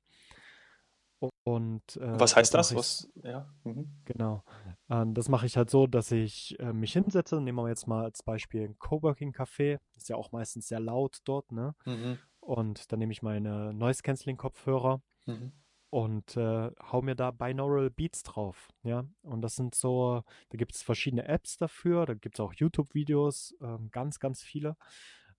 Und 1.44 1.98
äh, 1.98 2.20
Was 2.20 2.36
heißt 2.36 2.54
das? 2.54 2.76
Was? 2.76 3.10
Ja. 3.24 3.50
Mhm. 3.64 4.02
Genau. 4.06 4.44
Ähm, 4.90 5.14
das 5.14 5.30
mache 5.30 5.46
ich 5.46 5.58
halt 5.58 5.70
so, 5.70 5.88
dass 5.88 6.12
ich 6.12 6.60
äh, 6.60 6.74
mich 6.74 6.94
hinsetze. 6.94 7.42
Nehmen 7.42 7.58
wir 7.58 7.70
jetzt 7.70 7.88
mal 7.88 8.04
als 8.04 8.22
Beispiel 8.22 8.64
ein 8.64 8.78
Coworking 8.78 9.34
Café. 9.34 9.80
Ist 9.96 10.10
ja 10.10 10.16
auch 10.16 10.32
meistens 10.32 10.68
sehr 10.68 10.80
laut 10.80 11.20
dort, 11.24 11.52
ne? 11.52 11.76
Mhm. 11.86 12.20
Und 12.40 12.92
dann 12.92 13.00
nehme 13.00 13.12
ich 13.12 13.22
meine 13.22 13.74
Noise 13.74 14.04
Cancelling 14.04 14.38
Kopfhörer 14.38 15.02
mhm 15.26 15.54
und 15.90 16.36
äh, 16.36 16.72
hau 16.92 17.02
mir 17.02 17.16
da 17.16 17.32
Binaural 17.32 17.90
Beats 17.90 18.24
drauf. 18.24 18.70
Ja, 18.84 19.06
und 19.22 19.42
das 19.42 19.56
sind 19.56 19.76
so, 19.76 20.24
da 20.50 20.58
gibt 20.58 20.76
es 20.76 20.84
verschiedene 20.84 21.28
Apps 21.28 21.58
dafür, 21.58 22.06
da 22.06 22.14
gibt 22.14 22.36
es 22.36 22.40
auch 22.40 22.54
YouTube-Videos, 22.54 23.56
ähm, 23.62 23.90
ganz, 23.92 24.20
ganz 24.20 24.44
viele. 24.44 24.76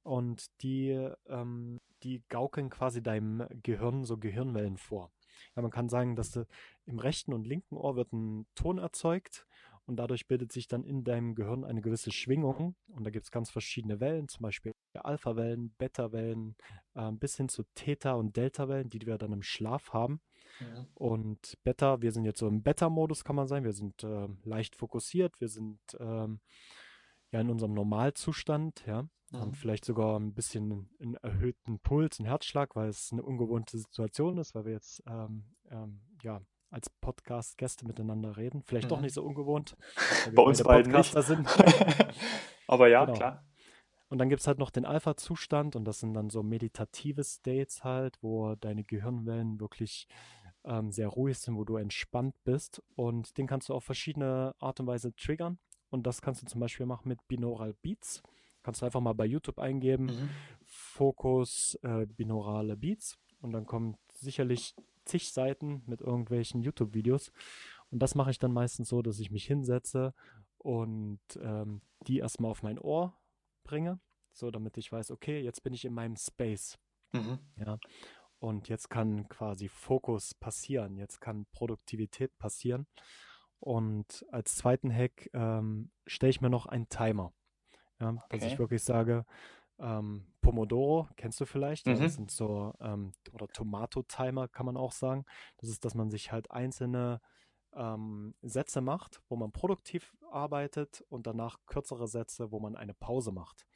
Und 0.02 0.46
die, 0.62 1.10
ähm, 1.26 1.80
die 2.02 2.22
gaukeln 2.28 2.70
quasi 2.70 3.02
deinem 3.02 3.46
Gehirn 3.62 4.04
so 4.04 4.16
Gehirnwellen 4.16 4.78
vor. 4.78 5.10
Ja, 5.56 5.62
man 5.62 5.70
kann 5.70 5.88
sagen, 5.88 6.16
dass 6.16 6.38
im 6.86 6.98
rechten 6.98 7.32
und 7.32 7.46
linken 7.46 7.76
Ohr 7.76 7.96
wird 7.96 8.12
ein 8.12 8.46
Ton 8.54 8.78
erzeugt 8.78 9.46
und 9.88 9.96
dadurch 9.96 10.28
bildet 10.28 10.52
sich 10.52 10.68
dann 10.68 10.84
in 10.84 11.02
deinem 11.02 11.34
Gehirn 11.34 11.64
eine 11.64 11.80
gewisse 11.80 12.12
Schwingung. 12.12 12.76
Und 12.88 13.04
da 13.04 13.10
gibt 13.10 13.24
es 13.24 13.30
ganz 13.30 13.48
verschiedene 13.48 14.00
Wellen, 14.00 14.28
zum 14.28 14.42
Beispiel 14.42 14.74
Alpha-Wellen, 14.92 15.74
Beta-Wellen, 15.78 16.56
äh, 16.94 17.10
bis 17.12 17.38
hin 17.38 17.48
zu 17.48 17.62
Theta- 17.74 18.12
und 18.12 18.36
Delta-Wellen, 18.36 18.90
die 18.90 19.00
wir 19.06 19.16
dann 19.16 19.32
im 19.32 19.42
Schlaf 19.42 19.94
haben. 19.94 20.20
Ja. 20.60 20.86
Und 20.92 21.54
Beta, 21.64 22.02
wir 22.02 22.12
sind 22.12 22.26
jetzt 22.26 22.40
so 22.40 22.48
im 22.48 22.62
Beta-Modus, 22.62 23.24
kann 23.24 23.36
man 23.36 23.48
sagen. 23.48 23.64
Wir 23.64 23.72
sind 23.72 24.04
äh, 24.04 24.28
leicht 24.44 24.76
fokussiert, 24.76 25.40
wir 25.40 25.48
sind 25.48 25.80
ähm, 25.98 26.40
ja 27.32 27.40
in 27.40 27.48
unserem 27.48 27.72
Normalzustand, 27.72 28.84
ja. 28.86 29.08
Mhm. 29.30 29.38
Haben 29.38 29.54
vielleicht 29.54 29.84
sogar 29.84 30.18
ein 30.18 30.32
bisschen 30.32 30.88
einen 31.00 31.14
erhöhten 31.16 31.78
Puls, 31.80 32.18
einen 32.18 32.28
Herzschlag, 32.28 32.76
weil 32.76 32.88
es 32.88 33.10
eine 33.12 33.22
ungewohnte 33.22 33.78
Situation 33.78 34.38
ist, 34.38 34.54
weil 34.54 34.64
wir 34.64 34.72
jetzt 34.72 35.02
ähm, 35.06 35.44
ähm, 35.70 36.00
ja 36.22 36.40
als 36.70 36.90
Podcast-Gäste 36.90 37.86
miteinander 37.86 38.36
reden. 38.36 38.62
Vielleicht 38.62 38.86
mhm. 38.86 38.90
doch 38.90 39.00
nicht 39.00 39.14
so 39.14 39.22
ungewohnt. 39.22 39.76
Bei 40.34 40.42
uns 40.42 40.62
beiden 40.62 40.92
Podcaster 40.92 41.36
nicht. 41.36 41.48
sind. 41.48 42.08
Aber 42.66 42.88
ja, 42.88 43.04
genau. 43.04 43.16
klar. 43.16 43.44
Und 44.10 44.18
dann 44.18 44.28
gibt 44.30 44.40
es 44.40 44.46
halt 44.46 44.58
noch 44.58 44.70
den 44.70 44.86
Alpha-Zustand 44.86 45.76
und 45.76 45.84
das 45.84 46.00
sind 46.00 46.14
dann 46.14 46.30
so 46.30 46.42
meditative 46.42 47.24
States 47.24 47.84
halt, 47.84 48.16
wo 48.22 48.54
deine 48.54 48.84
Gehirnwellen 48.84 49.60
wirklich 49.60 50.08
ähm, 50.64 50.90
sehr 50.90 51.08
ruhig 51.08 51.38
sind, 51.38 51.56
wo 51.56 51.64
du 51.64 51.76
entspannt 51.76 52.34
bist. 52.44 52.82
Und 52.96 53.36
den 53.36 53.46
kannst 53.46 53.68
du 53.68 53.74
auf 53.74 53.84
verschiedene 53.84 54.54
Art 54.58 54.80
und 54.80 54.86
Weise 54.86 55.14
triggern. 55.14 55.58
Und 55.90 56.06
das 56.06 56.22
kannst 56.22 56.42
du 56.42 56.46
zum 56.46 56.60
Beispiel 56.60 56.86
machen 56.86 57.08
mit 57.08 57.26
Binaural 57.28 57.74
Beats. 57.82 58.22
Kannst 58.68 58.82
du 58.82 58.84
einfach 58.84 59.00
mal 59.00 59.14
bei 59.14 59.24
YouTube 59.24 59.58
eingeben, 59.60 60.04
mhm. 60.04 60.28
Fokus 60.66 61.78
äh, 61.80 62.04
binaurale 62.04 62.76
Beats. 62.76 63.16
Und 63.40 63.52
dann 63.52 63.64
kommen 63.64 63.96
sicherlich 64.12 64.74
zig 65.06 65.32
Seiten 65.32 65.82
mit 65.86 66.02
irgendwelchen 66.02 66.60
YouTube-Videos. 66.60 67.32
Und 67.90 68.00
das 68.00 68.14
mache 68.14 68.30
ich 68.30 68.38
dann 68.38 68.52
meistens 68.52 68.90
so, 68.90 69.00
dass 69.00 69.20
ich 69.20 69.30
mich 69.30 69.46
hinsetze 69.46 70.12
und 70.58 71.18
ähm, 71.40 71.80
die 72.06 72.18
erstmal 72.18 72.50
auf 72.50 72.62
mein 72.62 72.78
Ohr 72.78 73.16
bringe, 73.64 74.00
so 74.34 74.50
damit 74.50 74.76
ich 74.76 74.92
weiß, 74.92 75.12
okay, 75.12 75.40
jetzt 75.40 75.62
bin 75.62 75.72
ich 75.72 75.86
in 75.86 75.94
meinem 75.94 76.16
Space. 76.16 76.78
Mhm. 77.12 77.38
Ja. 77.56 77.78
Und 78.38 78.68
jetzt 78.68 78.90
kann 78.90 79.30
quasi 79.30 79.68
Fokus 79.68 80.34
passieren, 80.34 80.98
jetzt 80.98 81.22
kann 81.22 81.46
Produktivität 81.52 82.36
passieren. 82.36 82.86
Und 83.60 84.26
als 84.30 84.56
zweiten 84.56 84.92
Hack 84.94 85.30
ähm, 85.32 85.90
stelle 86.06 86.28
ich 86.28 86.42
mir 86.42 86.50
noch 86.50 86.66
einen 86.66 86.90
Timer. 86.90 87.32
Ja, 88.00 88.10
okay. 88.10 88.24
Dass 88.30 88.44
ich 88.44 88.58
wirklich 88.58 88.82
sage, 88.82 89.24
ähm, 89.78 90.26
Pomodoro, 90.40 91.08
kennst 91.16 91.40
du 91.40 91.46
vielleicht? 91.46 91.86
Mhm. 91.86 91.98
Das 91.98 92.14
sind 92.14 92.30
so, 92.30 92.74
ähm, 92.80 93.12
oder 93.32 93.48
Tomato-Timer 93.48 94.48
kann 94.48 94.66
man 94.66 94.76
auch 94.76 94.92
sagen. 94.92 95.24
Das 95.58 95.68
ist, 95.70 95.84
dass 95.84 95.94
man 95.94 96.10
sich 96.10 96.32
halt 96.32 96.50
einzelne 96.50 97.20
ähm, 97.74 98.34
Sätze 98.42 98.80
macht, 98.80 99.20
wo 99.28 99.36
man 99.36 99.52
produktiv 99.52 100.16
arbeitet 100.30 101.04
und 101.08 101.26
danach 101.26 101.58
kürzere 101.66 102.08
Sätze, 102.08 102.50
wo 102.50 102.60
man 102.60 102.76
eine 102.76 102.94
Pause 102.94 103.32
macht. 103.32 103.66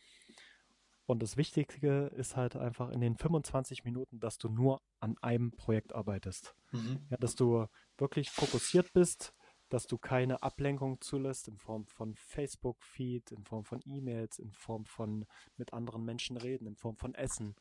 Und 1.07 1.23
das 1.23 1.37
Wichtige 1.37 2.07
ist 2.17 2.37
halt 2.37 2.57
einfach 2.57 2.91
in 2.91 3.01
den 3.01 3.17
25 3.17 3.85
Minuten, 3.85 4.21
dass 4.21 4.39
du 4.39 4.49
nur 4.49 4.81
an 5.01 5.17
einem 5.21 5.53
Projekt 5.53 5.95
arbeitest. 5.95 6.55
Mhm. 6.71 7.07
Ja, 7.11 7.17
dass 7.19 7.35
du 7.35 7.67
wirklich 7.99 8.31
fokussiert 8.31 8.93
bist, 8.93 9.35
dass 9.73 9.87
du 9.87 9.97
keine 9.97 10.43
Ablenkung 10.43 11.01
zulässt 11.01 11.49
in 11.49 11.57
Form 11.57 11.87
von 11.87 12.15
Facebook-Feed, 12.15 13.33
in 13.33 13.43
Form 13.45 13.65
von 13.65 13.81
E-Mails, 13.87 14.39
in 14.39 14.53
Form 14.53 14.85
von 14.85 15.25
mit 15.57 15.73
anderen 15.73 16.05
Menschen 16.05 16.37
reden, 16.37 16.67
in 16.67 16.77
Form 16.77 16.97
von 16.97 17.15
Essen, 17.15 17.57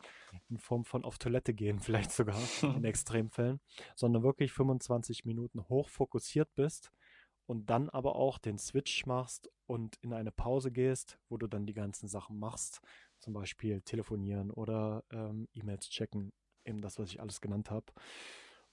in 0.49 0.57
Form 0.57 0.83
von 0.83 1.05
auf 1.05 1.19
Toilette 1.19 1.53
gehen, 1.53 1.79
vielleicht 1.79 2.11
sogar 2.11 2.37
in 2.63 2.83
Extremfällen, 2.83 3.61
sondern 3.95 4.23
wirklich 4.23 4.51
25 4.51 5.23
Minuten 5.23 5.69
hoch 5.69 5.87
fokussiert 5.87 6.53
bist 6.55 6.91
und 7.45 7.69
dann 7.69 7.89
aber 7.89 8.17
auch 8.17 8.39
den 8.39 8.57
Switch 8.57 9.05
machst 9.05 9.49
und 9.65 9.95
in 10.01 10.11
eine 10.11 10.33
Pause 10.33 10.69
gehst, 10.69 11.17
wo 11.29 11.37
du 11.37 11.47
dann 11.47 11.65
die 11.65 11.73
ganzen 11.73 12.09
Sachen 12.09 12.37
machst, 12.39 12.81
zum 13.19 13.31
Beispiel 13.31 13.81
telefonieren 13.83 14.51
oder 14.51 15.05
ähm, 15.11 15.47
E-Mails 15.53 15.87
checken, 15.89 16.33
eben 16.65 16.81
das, 16.81 16.99
was 16.99 17.09
ich 17.09 17.21
alles 17.21 17.39
genannt 17.39 17.71
habe. 17.71 17.85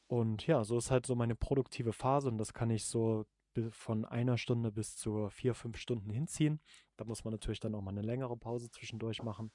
Und 0.08 0.46
ja, 0.46 0.64
so 0.64 0.78
ist 0.78 0.90
halt 0.90 1.06
so 1.06 1.14
meine 1.14 1.34
produktive 1.34 1.92
Phase 1.92 2.28
und 2.28 2.38
das 2.38 2.54
kann 2.54 2.70
ich 2.70 2.86
so 2.86 3.26
von 3.70 4.04
einer 4.04 4.38
Stunde 4.38 4.70
bis 4.70 4.96
zu 4.96 5.28
vier, 5.30 5.54
fünf 5.54 5.78
Stunden 5.78 6.10
hinziehen. 6.10 6.60
Da 6.96 7.04
muss 7.04 7.24
man 7.24 7.32
natürlich 7.32 7.60
dann 7.60 7.74
auch 7.74 7.82
mal 7.82 7.90
eine 7.90 8.02
längere 8.02 8.36
Pause 8.36 8.70
zwischendurch 8.70 9.22
machen. 9.22 9.50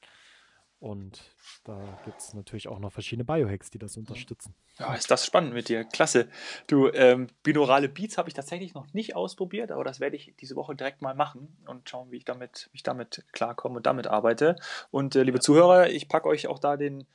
Und 0.79 1.33
da 1.63 1.79
gibt 2.03 2.19
es 2.19 2.33
natürlich 2.33 2.67
auch 2.67 2.79
noch 2.79 2.91
verschiedene 2.91 3.23
Biohacks, 3.23 3.71
die 3.71 3.79
das 3.79 3.95
unterstützen. 3.95 4.53
Ja, 4.77 4.93
ist 4.93 5.09
das 5.09 5.25
spannend 5.25 5.53
mit 5.53 5.69
dir. 5.69 5.85
Klasse. 5.85 6.27
Du, 6.67 6.89
ähm, 6.89 7.27
binaurale 7.41 7.87
Beats 7.87 8.17
habe 8.17 8.27
ich 8.27 8.33
tatsächlich 8.33 8.73
noch 8.73 8.91
nicht 8.93 9.15
ausprobiert, 9.15 9.71
aber 9.71 9.85
das 9.85 10.01
werde 10.01 10.17
ich 10.17 10.33
diese 10.41 10.57
Woche 10.57 10.75
direkt 10.75 11.01
mal 11.01 11.15
machen 11.15 11.55
und 11.67 11.89
schauen, 11.89 12.11
wie 12.11 12.17
ich 12.17 12.25
damit, 12.25 12.67
wie 12.73 12.77
ich 12.77 12.83
damit 12.83 13.23
klarkomme 13.31 13.77
und 13.77 13.85
damit 13.85 14.07
arbeite. 14.07 14.57
Und 14.91 15.15
äh, 15.15 15.23
liebe 15.23 15.37
ja. 15.37 15.41
Zuhörer, 15.41 15.89
ich 15.89 16.09
packe 16.09 16.27
euch 16.27 16.47
auch 16.47 16.59
da 16.59 16.75
den, 16.75 17.07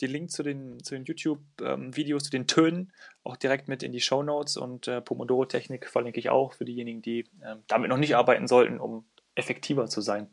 den 0.00 0.10
Link 0.10 0.30
zu 0.30 0.42
den, 0.42 0.82
zu 0.82 0.94
den 0.94 1.04
YouTube-Videos, 1.04 2.22
ähm, 2.22 2.24
zu 2.24 2.30
den 2.30 2.46
Tönen 2.46 2.92
auch 3.24 3.36
direkt 3.36 3.68
mit 3.68 3.82
in 3.82 3.92
die 3.92 4.00
Show 4.00 4.22
Notes 4.22 4.56
und 4.56 4.88
äh, 4.88 5.00
Pomodoro-Technik 5.00 5.88
verlinke 5.88 6.18
ich 6.18 6.30
auch 6.30 6.54
für 6.54 6.64
diejenigen, 6.64 7.02
die 7.02 7.20
äh, 7.40 7.56
damit 7.68 7.88
noch 7.88 7.98
nicht 7.98 8.16
arbeiten 8.16 8.48
sollten, 8.48 8.80
um 8.80 9.04
effektiver 9.34 9.86
zu 9.86 10.00
sein. 10.00 10.28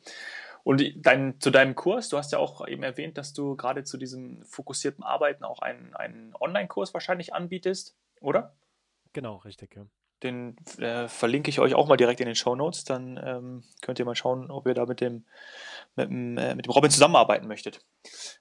Und 0.64 0.84
dein, 0.98 1.40
zu 1.40 1.52
deinem 1.52 1.76
Kurs, 1.76 2.10
du 2.10 2.18
hast 2.18 2.32
ja 2.32 2.40
auch 2.40 2.68
eben 2.68 2.84
erwähnt, 2.84 3.18
dass 3.18 3.34
du 3.34 3.56
gerade 3.56 3.84
zu 3.84 3.98
diesem 3.98 4.44
fokussierten 4.44 5.04
Arbeiten 5.04 5.44
auch 5.44 5.60
einen, 5.60 5.96
einen 5.96 6.34
Online-Kurs 6.40 6.94
wahrscheinlich 6.94 7.34
anbietest, 7.34 7.96
oder? 8.22 8.56
Genau, 9.14 9.38
richtig, 9.38 9.76
ja. 9.76 9.86
Den 10.22 10.58
äh, 10.80 11.08
verlinke 11.08 11.50
ich 11.50 11.62
euch 11.62 11.76
auch 11.76 11.88
mal 11.88 11.96
direkt 11.96 12.20
in 12.20 12.26
den 12.26 12.36
Show 12.36 12.54
Notes. 12.54 12.84
Dann 12.84 13.18
ähm, 13.24 13.64
könnt 13.82 14.00
ihr 14.00 14.06
mal 14.06 14.16
schauen, 14.16 14.52
ob 14.52 14.68
ihr 14.68 14.74
da 14.74 14.86
mit 14.86 15.00
dem, 15.00 15.24
mit 15.96 16.10
dem, 16.10 16.38
äh, 16.38 16.56
mit 16.56 16.66
dem 16.66 16.72
Robin 16.72 16.92
zusammenarbeiten 16.92 17.48
möchtet. 17.48 17.80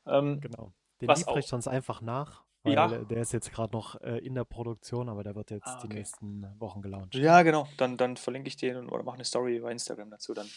Ähm, 0.04 0.40
genau. 0.40 0.72
Den 1.00 1.08
liefere 1.08 1.38
ich 1.38 1.46
sonst 1.46 1.68
einfach 1.68 2.00
nach. 2.00 2.42
Weil 2.64 2.72
ja. 2.74 2.88
der 2.88 3.22
ist 3.22 3.32
jetzt 3.32 3.52
gerade 3.52 3.72
noch 3.72 4.00
äh, 4.00 4.18
in 4.18 4.34
der 4.34 4.44
Produktion, 4.44 5.08
aber 5.08 5.22
der 5.22 5.36
wird 5.36 5.50
jetzt 5.50 5.66
ah, 5.66 5.78
okay. 5.78 5.88
die 5.88 5.94
nächsten 5.94 6.46
Wochen 6.58 6.82
gelauncht. 6.82 7.14
Ja, 7.14 7.42
genau. 7.42 7.68
Dann, 7.76 7.96
dann 7.96 8.16
verlinke 8.16 8.48
ich 8.48 8.56
den 8.56 8.88
oder 8.88 9.04
mache 9.04 9.14
eine 9.14 9.24
Story 9.24 9.60
bei 9.60 9.70
Instagram 9.70 10.10
dazu. 10.10 10.34
Dann 10.34 10.48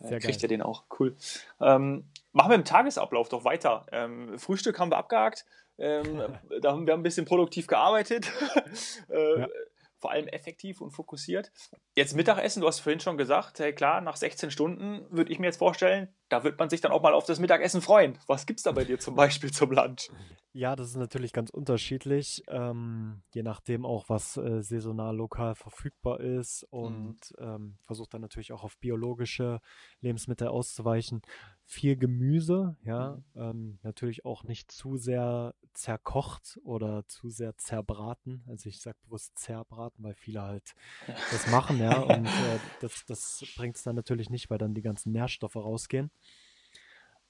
äh, 0.00 0.18
kriegt 0.18 0.42
ihr 0.42 0.48
den 0.48 0.60
auch. 0.60 0.84
Cool. 0.98 1.16
Ähm, 1.60 2.04
machen 2.32 2.50
wir 2.50 2.56
im 2.56 2.64
Tagesablauf 2.64 3.28
doch 3.28 3.44
weiter. 3.44 3.86
Ähm, 3.92 4.38
Frühstück 4.38 4.78
haben 4.80 4.90
wir 4.90 4.98
abgehakt. 4.98 5.46
Ähm, 5.78 6.20
da 6.60 6.72
haben 6.72 6.86
wir 6.86 6.94
ein 6.94 7.04
bisschen 7.04 7.26
produktiv 7.26 7.68
gearbeitet. 7.68 8.30
äh, 9.08 9.40
ja 9.40 9.48
vor 9.98 10.10
allem 10.10 10.28
effektiv 10.28 10.80
und 10.80 10.90
fokussiert. 10.90 11.50
Jetzt 11.94 12.14
Mittagessen, 12.14 12.60
du 12.60 12.66
hast 12.66 12.80
vorhin 12.80 13.00
schon 13.00 13.16
gesagt, 13.16 13.58
hey, 13.58 13.72
klar, 13.72 14.00
nach 14.00 14.16
16 14.16 14.50
Stunden 14.50 15.06
würde 15.10 15.32
ich 15.32 15.38
mir 15.38 15.46
jetzt 15.46 15.58
vorstellen, 15.58 16.14
da 16.28 16.44
wird 16.44 16.58
man 16.58 16.68
sich 16.68 16.80
dann 16.80 16.92
auch 16.92 17.02
mal 17.02 17.14
auf 17.14 17.24
das 17.24 17.38
Mittagessen 17.38 17.80
freuen. 17.80 18.18
Was 18.26 18.46
gibt 18.46 18.60
es 18.60 18.64
da 18.64 18.72
bei 18.72 18.84
dir 18.84 18.98
zum 18.98 19.14
Beispiel 19.14 19.52
zum 19.52 19.70
Lunch? 19.72 20.10
Ja, 20.56 20.74
das 20.74 20.88
ist 20.88 20.96
natürlich 20.96 21.34
ganz 21.34 21.50
unterschiedlich, 21.50 22.42
ähm, 22.48 23.20
je 23.34 23.42
nachdem 23.42 23.84
auch, 23.84 24.08
was 24.08 24.38
äh, 24.38 24.62
saisonal 24.62 25.14
lokal 25.14 25.54
verfügbar 25.54 26.20
ist 26.20 26.62
und 26.70 27.18
mhm. 27.38 27.46
ähm, 27.46 27.78
versucht 27.84 28.14
dann 28.14 28.22
natürlich 28.22 28.54
auch 28.54 28.64
auf 28.64 28.78
biologische 28.78 29.60
Lebensmittel 30.00 30.48
auszuweichen. 30.48 31.20
Viel 31.66 31.98
Gemüse, 31.98 32.74
ja, 32.84 33.18
mhm. 33.34 33.42
ähm, 33.42 33.78
natürlich 33.82 34.24
auch 34.24 34.44
nicht 34.44 34.72
zu 34.72 34.96
sehr 34.96 35.54
zerkocht 35.74 36.58
oder 36.64 37.06
zu 37.06 37.28
sehr 37.28 37.58
zerbraten. 37.58 38.42
Also 38.48 38.70
ich 38.70 38.80
sage 38.80 38.96
bewusst 39.04 39.38
zerbraten, 39.38 40.02
weil 40.04 40.14
viele 40.14 40.40
halt 40.40 40.74
das 41.32 41.50
machen, 41.50 41.78
ja, 41.80 42.00
und 42.00 42.24
äh, 42.24 42.58
das, 42.80 43.04
das 43.06 43.44
bringt 43.58 43.76
es 43.76 43.82
dann 43.82 43.94
natürlich 43.94 44.30
nicht, 44.30 44.48
weil 44.48 44.56
dann 44.56 44.72
die 44.72 44.80
ganzen 44.80 45.12
Nährstoffe 45.12 45.56
rausgehen. 45.56 46.10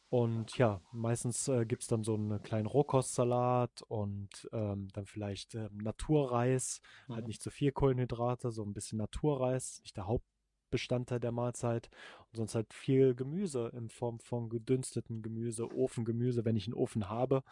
Und 0.08 0.56
ja, 0.56 0.80
meistens 0.92 1.48
äh, 1.48 1.66
gibt 1.66 1.82
es 1.82 1.88
dann 1.88 2.04
so 2.04 2.14
einen 2.14 2.40
kleinen 2.42 2.66
Rohkostsalat 2.66 3.82
und 3.88 4.48
ähm, 4.52 4.88
dann 4.92 5.06
vielleicht 5.06 5.54
äh, 5.56 5.68
Naturreis, 5.72 6.80
halt 6.80 7.08
mhm. 7.08 7.14
halt 7.14 7.26
nicht 7.26 7.42
zu 7.42 7.50
viel 7.50 7.72
Kohlenhydrate, 7.72 8.52
so 8.52 8.62
ein 8.62 8.72
bisschen 8.72 8.98
Naturreis, 8.98 9.80
nicht 9.82 9.96
der 9.96 10.06
Hauptbestandteil 10.06 11.18
der 11.18 11.32
Mahlzeit. 11.32 11.90
Und 12.30 12.36
sonst 12.36 12.54
halt 12.54 12.72
viel 12.72 13.16
Gemüse 13.16 13.72
in 13.76 13.90
Form 13.90 14.20
von 14.20 14.48
gedünsteten 14.48 15.22
Gemüse, 15.22 15.68
Ofengemüse, 15.74 16.44
wenn 16.44 16.56
ich 16.56 16.66
einen 16.66 16.74
Ofen 16.74 17.08
habe. 17.08 17.42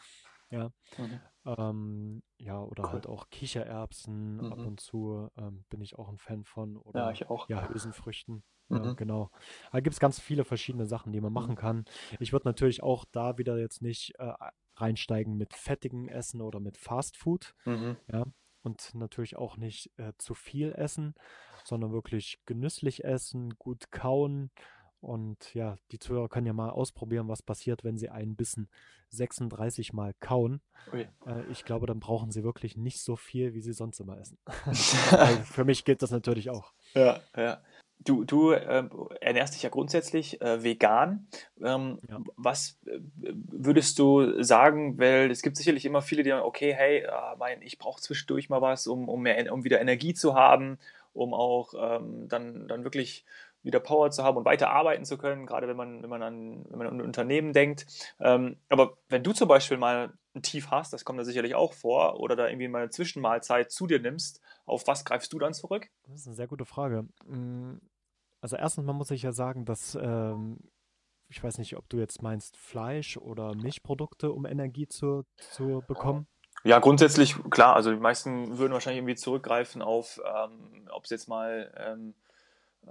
Ja. 0.54 0.70
Mhm. 0.98 1.20
Ähm, 1.46 2.22
ja, 2.38 2.60
oder 2.62 2.84
cool. 2.84 2.92
halt 2.92 3.06
auch 3.06 3.28
Kichererbsen 3.30 4.36
mhm. 4.36 4.52
ab 4.52 4.58
und 4.58 4.80
zu 4.80 5.28
ähm, 5.36 5.64
bin 5.68 5.80
ich 5.80 5.98
auch 5.98 6.08
ein 6.08 6.18
Fan 6.18 6.44
von. 6.44 6.76
Oder, 6.76 7.00
ja, 7.00 7.10
ich 7.10 7.28
auch. 7.28 7.48
Ja, 7.48 7.68
Hülsenfrüchten. 7.68 8.42
Ja, 8.70 8.78
mhm. 8.78 8.96
genau. 8.96 9.30
Da 9.72 9.80
gibt 9.80 9.92
es 9.92 10.00
ganz 10.00 10.18
viele 10.18 10.44
verschiedene 10.44 10.86
Sachen, 10.86 11.12
die 11.12 11.20
man 11.20 11.32
mhm. 11.32 11.34
machen 11.34 11.56
kann. 11.56 11.84
Ich 12.18 12.32
würde 12.32 12.48
natürlich 12.48 12.82
auch 12.82 13.04
da 13.12 13.36
wieder 13.36 13.58
jetzt 13.58 13.82
nicht 13.82 14.14
äh, 14.18 14.32
reinsteigen 14.76 15.36
mit 15.36 15.54
fettigem 15.54 16.08
Essen 16.08 16.40
oder 16.40 16.60
mit 16.60 16.78
Fast 16.78 17.16
Food. 17.16 17.54
Mhm. 17.66 17.96
Ja, 18.10 18.24
und 18.62 18.94
natürlich 18.94 19.36
auch 19.36 19.58
nicht 19.58 19.90
äh, 19.98 20.12
zu 20.16 20.34
viel 20.34 20.72
essen, 20.72 21.14
sondern 21.64 21.92
wirklich 21.92 22.40
genüsslich 22.46 23.04
essen, 23.04 23.50
gut 23.58 23.90
kauen. 23.90 24.50
Und 25.04 25.52
ja, 25.52 25.76
die 25.92 25.98
Zuhörer 25.98 26.30
können 26.30 26.46
ja 26.46 26.54
mal 26.54 26.70
ausprobieren, 26.70 27.28
was 27.28 27.42
passiert, 27.42 27.84
wenn 27.84 27.98
sie 27.98 28.08
einen 28.08 28.36
Bissen 28.36 28.70
36 29.10 29.92
Mal 29.92 30.14
kauen. 30.18 30.62
Äh, 30.94 31.06
ich 31.50 31.66
glaube, 31.66 31.86
dann 31.86 32.00
brauchen 32.00 32.30
sie 32.30 32.42
wirklich 32.42 32.78
nicht 32.78 33.00
so 33.02 33.14
viel, 33.14 33.52
wie 33.52 33.60
sie 33.60 33.74
sonst 33.74 34.00
immer 34.00 34.18
essen. 34.18 34.38
für 35.44 35.66
mich 35.66 35.84
gilt 35.84 36.00
das 36.00 36.10
natürlich 36.10 36.48
auch. 36.48 36.72
Ja, 36.94 37.20
ja. 37.36 37.60
Du, 38.00 38.24
du 38.24 38.52
äh, 38.52 38.88
ernährst 39.20 39.54
dich 39.54 39.62
ja 39.62 39.68
grundsätzlich 39.68 40.40
äh, 40.40 40.62
vegan. 40.62 41.28
Ähm, 41.62 42.00
ja. 42.08 42.20
Was 42.36 42.78
äh, 42.86 42.98
würdest 43.20 43.98
du 43.98 44.42
sagen, 44.42 44.98
weil 44.98 45.30
es 45.30 45.42
gibt 45.42 45.58
sicherlich 45.58 45.84
immer 45.84 46.00
viele, 46.00 46.22
die 46.22 46.30
sagen, 46.30 46.46
okay, 46.46 46.72
hey, 46.74 47.00
äh, 47.00 47.36
mein, 47.38 47.60
ich 47.60 47.76
brauche 47.76 48.00
zwischendurch 48.00 48.48
mal 48.48 48.62
was, 48.62 48.86
um, 48.86 49.10
um, 49.10 49.20
mehr, 49.20 49.52
um 49.52 49.64
wieder 49.64 49.82
Energie 49.82 50.14
zu 50.14 50.34
haben, 50.34 50.78
um 51.12 51.34
auch 51.34 51.74
ähm, 51.78 52.26
dann, 52.26 52.68
dann 52.68 52.84
wirklich 52.84 53.26
wieder 53.64 53.80
Power 53.80 54.10
zu 54.10 54.22
haben 54.22 54.36
und 54.36 54.44
weiter 54.44 54.70
arbeiten 54.70 55.04
zu 55.04 55.18
können, 55.18 55.46
gerade 55.46 55.66
wenn 55.66 55.76
man, 55.76 56.02
wenn 56.02 56.10
man, 56.10 56.22
an, 56.22 56.64
wenn 56.68 56.78
man 56.78 56.86
an 56.86 56.94
ein 56.98 57.00
Unternehmen 57.00 57.52
denkt. 57.52 57.86
Ähm, 58.20 58.56
aber 58.68 58.98
wenn 59.08 59.22
du 59.22 59.32
zum 59.32 59.48
Beispiel 59.48 59.78
mal 59.78 60.12
ein 60.34 60.42
Tief 60.42 60.70
hast, 60.70 60.92
das 60.92 61.04
kommt 61.04 61.18
da 61.18 61.24
sicherlich 61.24 61.54
auch 61.54 61.72
vor, 61.72 62.20
oder 62.20 62.36
da 62.36 62.48
irgendwie 62.48 62.68
mal 62.68 62.82
eine 62.82 62.90
Zwischenmahlzeit 62.90 63.70
zu 63.70 63.86
dir 63.86 64.00
nimmst, 64.00 64.40
auf 64.66 64.86
was 64.86 65.04
greifst 65.04 65.32
du 65.32 65.38
dann 65.38 65.54
zurück? 65.54 65.88
Das 66.06 66.20
ist 66.20 66.26
eine 66.26 66.36
sehr 66.36 66.46
gute 66.46 66.64
Frage. 66.64 67.06
Mm, 67.26 67.78
also 68.40 68.56
erstens 68.56 68.84
mal 68.84 68.92
muss 68.92 69.10
ich 69.10 69.22
ja 69.22 69.32
sagen, 69.32 69.64
dass 69.64 69.96
ähm, 70.00 70.58
ich 71.28 71.42
weiß 71.42 71.58
nicht, 71.58 71.76
ob 71.76 71.88
du 71.88 71.98
jetzt 71.98 72.22
meinst 72.22 72.56
Fleisch 72.56 73.16
oder 73.16 73.54
Milchprodukte, 73.54 74.30
um 74.32 74.46
Energie 74.46 74.86
zu, 74.86 75.24
zu 75.36 75.82
bekommen. 75.86 76.26
Ja, 76.62 76.78
grundsätzlich 76.78 77.36
klar. 77.50 77.74
Also 77.74 77.92
die 77.92 77.98
meisten 77.98 78.58
würden 78.58 78.72
wahrscheinlich 78.72 78.98
irgendwie 78.98 79.16
zurückgreifen 79.16 79.82
auf, 79.82 80.20
ähm, 80.24 80.88
ob 80.90 81.04
es 81.04 81.10
jetzt 81.10 81.28
mal 81.28 81.72
ähm, 81.76 82.14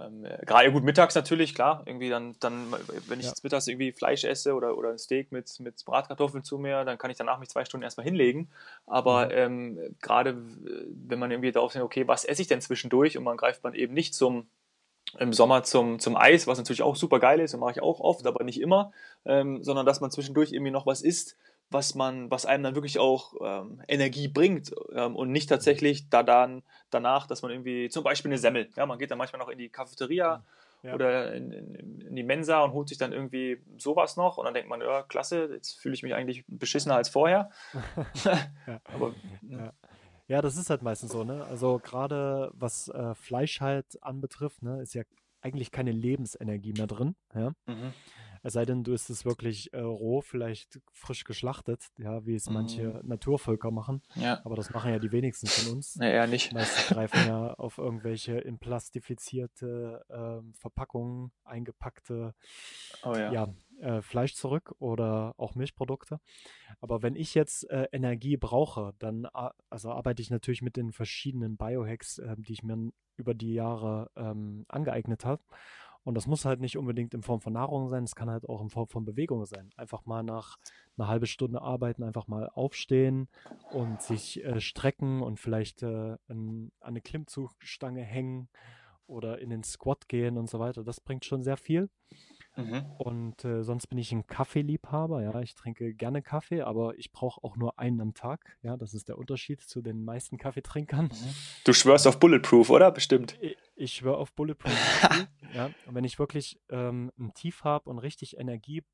ähm, 0.00 0.26
gerade 0.44 0.72
gut 0.72 0.84
mittags 0.84 1.14
natürlich, 1.14 1.54
klar, 1.54 1.82
irgendwie 1.86 2.08
dann, 2.08 2.34
dann 2.40 2.72
wenn 3.08 3.18
ich 3.18 3.26
ja. 3.26 3.30
jetzt 3.30 3.44
mittags 3.44 3.66
irgendwie 3.68 3.92
Fleisch 3.92 4.24
esse 4.24 4.54
oder, 4.54 4.76
oder 4.76 4.90
ein 4.90 4.98
Steak 4.98 5.32
mit, 5.32 5.60
mit 5.60 5.84
Bratkartoffeln 5.84 6.44
zu 6.44 6.58
mir, 6.58 6.84
dann 6.84 6.98
kann 6.98 7.10
ich 7.10 7.16
danach 7.16 7.38
mich 7.38 7.48
zwei 7.48 7.64
Stunden 7.64 7.84
erstmal 7.84 8.04
hinlegen. 8.04 8.48
Aber 8.86 9.26
mhm. 9.26 9.32
ähm, 9.32 9.96
gerade 10.00 10.36
wenn 10.36 11.18
man 11.18 11.30
irgendwie 11.30 11.52
darauf 11.52 11.72
denkt, 11.72 11.86
okay, 11.86 12.08
was 12.08 12.24
esse 12.24 12.42
ich 12.42 12.48
denn 12.48 12.60
zwischendurch 12.60 13.16
und 13.16 13.24
man 13.24 13.36
greift 13.36 13.62
man 13.62 13.74
eben 13.74 13.94
nicht 13.94 14.14
zum 14.14 14.46
im 15.18 15.32
Sommer 15.32 15.62
zum, 15.62 16.00
zum 16.00 16.16
Eis, 16.16 16.46
was 16.46 16.58
natürlich 16.58 16.82
auch 16.82 16.96
super 16.96 17.20
geil 17.20 17.38
ist 17.38 17.54
und 17.54 17.60
mache 17.60 17.72
ich 17.72 17.82
auch 17.82 18.00
oft, 18.00 18.26
aber 18.26 18.42
nicht 18.42 18.60
immer, 18.60 18.92
ähm, 19.24 19.62
sondern 19.62 19.86
dass 19.86 20.00
man 20.00 20.10
zwischendurch 20.10 20.52
irgendwie 20.52 20.72
noch 20.72 20.86
was 20.86 21.02
isst, 21.02 21.36
was 21.74 21.94
man, 21.94 22.30
was 22.30 22.46
einem 22.46 22.62
dann 22.62 22.74
wirklich 22.76 22.98
auch 22.98 23.34
ähm, 23.42 23.82
Energie 23.88 24.28
bringt 24.28 24.72
ähm, 24.92 25.16
und 25.16 25.30
nicht 25.32 25.48
tatsächlich 25.48 26.08
da 26.08 26.22
dann 26.22 26.62
danach, 26.88 27.26
dass 27.26 27.42
man 27.42 27.50
irgendwie 27.50 27.88
zum 27.90 28.04
Beispiel 28.04 28.30
eine 28.30 28.38
Semmel, 28.38 28.70
ja, 28.76 28.86
man 28.86 28.98
geht 28.98 29.10
dann 29.10 29.18
manchmal 29.18 29.40
noch 29.40 29.48
in 29.48 29.58
die 29.58 29.68
Cafeteria 29.68 30.44
ja. 30.84 30.94
oder 30.94 31.34
in, 31.34 31.52
in, 31.52 32.14
die 32.14 32.22
Mensa 32.22 32.62
und 32.62 32.72
holt 32.72 32.88
sich 32.88 32.96
dann 32.96 33.12
irgendwie 33.12 33.60
sowas 33.76 34.16
noch 34.16 34.38
und 34.38 34.44
dann 34.44 34.54
denkt 34.54 34.70
man, 34.70 34.80
ja, 34.80 35.02
klasse, 35.02 35.50
jetzt 35.52 35.80
fühle 35.80 35.94
ich 35.94 36.04
mich 36.04 36.14
eigentlich 36.14 36.44
beschissener 36.46 36.94
als 36.94 37.08
vorher. 37.08 37.50
ja. 38.24 38.80
aber, 38.84 39.14
ja. 39.42 39.72
Ja, 40.26 40.40
das 40.40 40.56
ist 40.56 40.70
halt 40.70 40.80
meistens 40.80 41.12
so, 41.12 41.22
ne? 41.22 41.44
Also 41.44 41.78
gerade 41.82 42.50
was 42.54 42.88
äh, 42.88 43.14
Fleisch 43.14 43.60
halt 43.60 44.02
anbetrifft, 44.02 44.62
ne, 44.62 44.80
ist 44.80 44.94
ja 44.94 45.02
eigentlich 45.42 45.70
keine 45.70 45.92
Lebensenergie 45.92 46.72
mehr 46.72 46.86
drin, 46.86 47.14
ja. 47.34 47.52
Mhm. 47.66 47.92
Es 48.44 48.52
sei 48.52 48.66
denn, 48.66 48.84
du 48.84 48.92
isst 48.92 49.08
es 49.08 49.24
wirklich 49.24 49.72
äh, 49.72 49.80
roh, 49.80 50.20
vielleicht 50.20 50.78
frisch 50.92 51.24
geschlachtet, 51.24 51.88
ja, 51.96 52.26
wie 52.26 52.34
es 52.34 52.50
manche 52.50 53.00
Naturvölker 53.02 53.70
machen. 53.70 54.02
Ja. 54.16 54.42
Aber 54.44 54.54
das 54.54 54.68
machen 54.68 54.90
ja 54.90 54.98
die 54.98 55.12
wenigsten 55.12 55.46
von 55.46 55.76
uns. 55.76 55.94
Ja, 55.94 56.08
eher 56.08 56.26
nicht. 56.26 56.52
Meistens 56.52 56.88
greifen 56.88 57.26
ja 57.26 57.54
auf 57.58 57.78
irgendwelche 57.78 58.38
in 58.38 58.58
plastifizierte 58.58 60.04
äh, 60.10 60.58
Verpackungen 60.58 61.32
eingepackte 61.44 62.34
oh, 63.02 63.14
ja. 63.14 63.32
ja 63.32 63.54
äh, 63.80 64.02
Fleisch 64.02 64.34
zurück 64.34 64.74
oder 64.78 65.34
auch 65.38 65.54
Milchprodukte. 65.54 66.20
Aber 66.82 67.02
wenn 67.02 67.16
ich 67.16 67.34
jetzt 67.34 67.70
äh, 67.70 67.88
Energie 67.92 68.36
brauche, 68.36 68.92
dann 68.98 69.26
also 69.70 69.90
arbeite 69.90 70.20
ich 70.20 70.28
natürlich 70.28 70.60
mit 70.60 70.76
den 70.76 70.92
verschiedenen 70.92 71.56
Biohacks, 71.56 72.18
äh, 72.18 72.36
die 72.36 72.52
ich 72.52 72.62
mir 72.62 72.92
über 73.16 73.34
die 73.34 73.54
Jahre 73.54 74.10
ähm, 74.16 74.64
angeeignet 74.68 75.24
habe. 75.24 75.42
Und 76.04 76.14
das 76.14 76.26
muss 76.26 76.44
halt 76.44 76.60
nicht 76.60 76.76
unbedingt 76.76 77.14
in 77.14 77.22
Form 77.22 77.40
von 77.40 77.54
Nahrung 77.54 77.88
sein, 77.88 78.04
es 78.04 78.14
kann 78.14 78.30
halt 78.30 78.46
auch 78.48 78.60
in 78.60 78.68
Form 78.68 78.88
von 78.88 79.04
Bewegung 79.04 79.46
sein. 79.46 79.70
Einfach 79.76 80.04
mal 80.04 80.22
nach 80.22 80.58
einer 80.96 81.08
halben 81.08 81.26
Stunde 81.26 81.62
arbeiten, 81.62 82.02
einfach 82.02 82.28
mal 82.28 82.50
aufstehen 82.50 83.28
und 83.72 84.02
sich 84.02 84.44
äh, 84.44 84.60
strecken 84.60 85.22
und 85.22 85.40
vielleicht 85.40 85.82
äh, 85.82 85.86
an, 85.86 86.18
an 86.28 86.70
eine 86.80 87.00
Klimmzugstange 87.00 88.02
hängen 88.02 88.48
oder 89.06 89.38
in 89.38 89.50
den 89.50 89.64
Squat 89.64 90.08
gehen 90.08 90.36
und 90.36 90.48
so 90.48 90.58
weiter. 90.58 90.84
Das 90.84 91.00
bringt 91.00 91.24
schon 91.24 91.42
sehr 91.42 91.56
viel. 91.56 91.88
Mhm. 92.56 92.84
Und 92.98 93.44
äh, 93.44 93.62
sonst 93.62 93.88
bin 93.88 93.98
ich 93.98 94.12
ein 94.12 94.26
Kaffeeliebhaber. 94.26 95.22
Ja, 95.22 95.40
ich 95.40 95.54
trinke 95.54 95.94
gerne 95.94 96.22
Kaffee, 96.22 96.62
aber 96.62 96.96
ich 96.98 97.10
brauche 97.10 97.42
auch 97.42 97.56
nur 97.56 97.78
einen 97.78 98.00
am 98.00 98.14
Tag. 98.14 98.56
Ja, 98.62 98.76
das 98.76 98.94
ist 98.94 99.08
der 99.08 99.18
Unterschied 99.18 99.60
zu 99.60 99.82
den 99.82 100.04
meisten 100.04 100.38
Kaffeetrinkern. 100.38 101.06
Mhm. 101.06 101.34
Du 101.64 101.72
schwörst 101.72 102.06
auf 102.06 102.20
Bulletproof, 102.20 102.70
oder? 102.70 102.90
Bestimmt. 102.90 103.36
Ich, 103.40 103.56
ich 103.74 103.92
schwöre 103.94 104.18
auf 104.18 104.32
Bulletproof. 104.32 104.72
ja, 105.54 105.70
und 105.86 105.94
wenn 105.94 106.04
ich 106.04 106.18
wirklich 106.18 106.60
ähm, 106.68 107.10
ein 107.18 107.34
Tief 107.34 107.64
habe 107.64 107.90
und 107.90 107.98
richtig 107.98 108.38
Energie 108.38 108.84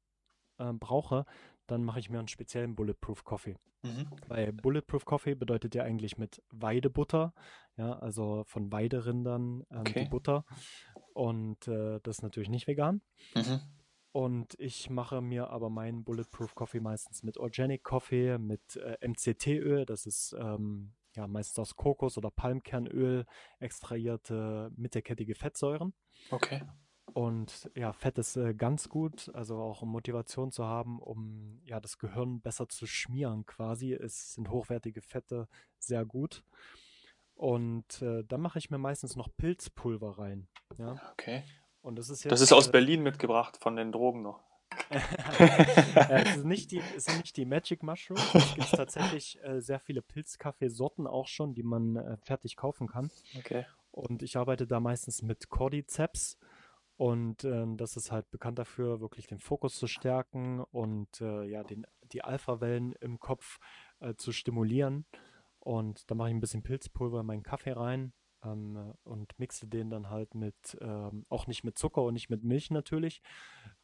äh, 0.58 0.72
brauche, 0.72 1.26
dann 1.66 1.84
mache 1.84 2.00
ich 2.00 2.10
mir 2.10 2.18
einen 2.18 2.28
speziellen 2.28 2.74
Bulletproof 2.74 3.24
Coffee. 3.24 3.56
Mhm. 3.82 4.06
Weil 4.26 4.52
Bulletproof 4.52 5.04
Coffee 5.04 5.34
bedeutet 5.34 5.74
ja 5.74 5.84
eigentlich 5.84 6.18
mit 6.18 6.42
Weidebutter, 6.50 7.32
ja, 7.76 7.98
also 7.98 8.44
von 8.46 8.70
Weiderindern 8.72 9.64
ähm, 9.70 9.80
okay. 9.80 10.04
die 10.04 10.10
Butter. 10.10 10.44
Und 11.20 11.68
äh, 11.68 12.00
das 12.02 12.16
ist 12.16 12.22
natürlich 12.22 12.48
nicht 12.48 12.66
vegan. 12.66 13.02
Mhm. 13.34 13.60
Und 14.10 14.58
ich 14.58 14.88
mache 14.88 15.20
mir 15.20 15.50
aber 15.50 15.68
meinen 15.68 16.02
Bulletproof 16.02 16.54
Coffee 16.54 16.80
meistens 16.80 17.22
mit 17.22 17.36
Organic 17.36 17.84
Coffee, 17.84 18.38
mit 18.38 18.76
äh, 18.76 18.96
MCT-Öl. 19.06 19.84
Das 19.84 20.06
ist 20.06 20.34
ähm, 20.40 20.94
ja 21.14 21.26
meistens 21.26 21.58
aus 21.58 21.76
Kokos- 21.76 22.16
oder 22.16 22.30
Palmkernöl 22.30 23.26
extrahierte 23.58 24.72
mittelkettige 24.76 25.34
Fettsäuren. 25.34 25.92
Okay. 26.30 26.62
Und 27.12 27.70
ja, 27.74 27.92
Fett 27.92 28.16
ist 28.16 28.36
äh, 28.36 28.54
ganz 28.54 28.88
gut, 28.88 29.30
also 29.34 29.58
auch 29.58 29.82
um 29.82 29.90
Motivation 29.90 30.50
zu 30.50 30.64
haben, 30.64 30.98
um 31.00 31.60
ja 31.64 31.80
das 31.80 31.98
Gehirn 31.98 32.40
besser 32.40 32.66
zu 32.70 32.86
schmieren 32.86 33.44
quasi. 33.44 33.92
Es 33.92 34.32
sind 34.32 34.48
hochwertige 34.48 35.02
Fette 35.02 35.48
sehr 35.78 36.06
gut. 36.06 36.44
Und 37.40 38.02
äh, 38.02 38.22
dann 38.24 38.42
mache 38.42 38.58
ich 38.58 38.68
mir 38.68 38.76
meistens 38.76 39.16
noch 39.16 39.34
Pilzpulver 39.38 40.18
rein. 40.18 40.46
Ja? 40.76 41.00
Okay. 41.12 41.42
Und 41.80 41.96
das 41.98 42.10
ist 42.10 42.22
jetzt, 42.22 42.32
Das 42.32 42.42
ist 42.42 42.52
aus 42.52 42.68
äh, 42.68 42.70
Berlin 42.70 43.02
mitgebracht 43.02 43.56
von 43.56 43.76
den 43.76 43.92
Drogen 43.92 44.20
noch. 44.20 44.42
es, 44.90 46.36
ist 46.36 46.44
nicht 46.44 46.70
die, 46.70 46.82
es 46.94 47.04
sind 47.04 47.16
nicht 47.16 47.38
die 47.38 47.46
Magic 47.46 47.82
Mushrooms. 47.82 48.34
Es 48.34 48.54
gibt 48.56 48.70
tatsächlich 48.76 49.42
äh, 49.42 49.62
sehr 49.62 49.80
viele 49.80 50.02
Pilzkaffeesorten 50.02 51.06
auch 51.06 51.28
schon, 51.28 51.54
die 51.54 51.62
man 51.62 51.96
äh, 51.96 52.18
fertig 52.18 52.56
kaufen 52.56 52.88
kann. 52.88 53.10
Okay. 53.38 53.64
Und 53.90 54.22
ich 54.22 54.36
arbeite 54.36 54.66
da 54.66 54.78
meistens 54.78 55.22
mit 55.22 55.48
Cordyceps. 55.48 56.36
Und 56.98 57.44
äh, 57.44 57.64
das 57.76 57.96
ist 57.96 58.12
halt 58.12 58.30
bekannt 58.30 58.58
dafür, 58.58 59.00
wirklich 59.00 59.28
den 59.28 59.40
Fokus 59.40 59.78
zu 59.78 59.86
stärken 59.86 60.60
und 60.60 61.22
äh, 61.22 61.44
ja, 61.44 61.64
den, 61.64 61.86
die 62.12 62.22
Alpha-Wellen 62.22 62.92
im 63.00 63.18
Kopf 63.18 63.60
äh, 64.00 64.14
zu 64.16 64.30
stimulieren. 64.30 65.06
Und 65.60 66.10
da 66.10 66.14
mache 66.14 66.28
ich 66.30 66.34
ein 66.34 66.40
bisschen 66.40 66.62
Pilzpulver 66.62 67.20
in 67.20 67.26
meinen 67.26 67.42
Kaffee 67.42 67.72
rein 67.72 68.12
ähm, 68.44 68.94
und 69.04 69.38
mixe 69.38 69.66
den 69.66 69.90
dann 69.90 70.08
halt 70.08 70.34
mit, 70.34 70.76
ähm, 70.80 71.26
auch 71.28 71.46
nicht 71.46 71.64
mit 71.64 71.78
Zucker 71.78 72.02
und 72.02 72.14
nicht 72.14 72.30
mit 72.30 72.42
Milch 72.42 72.70
natürlich, 72.70 73.22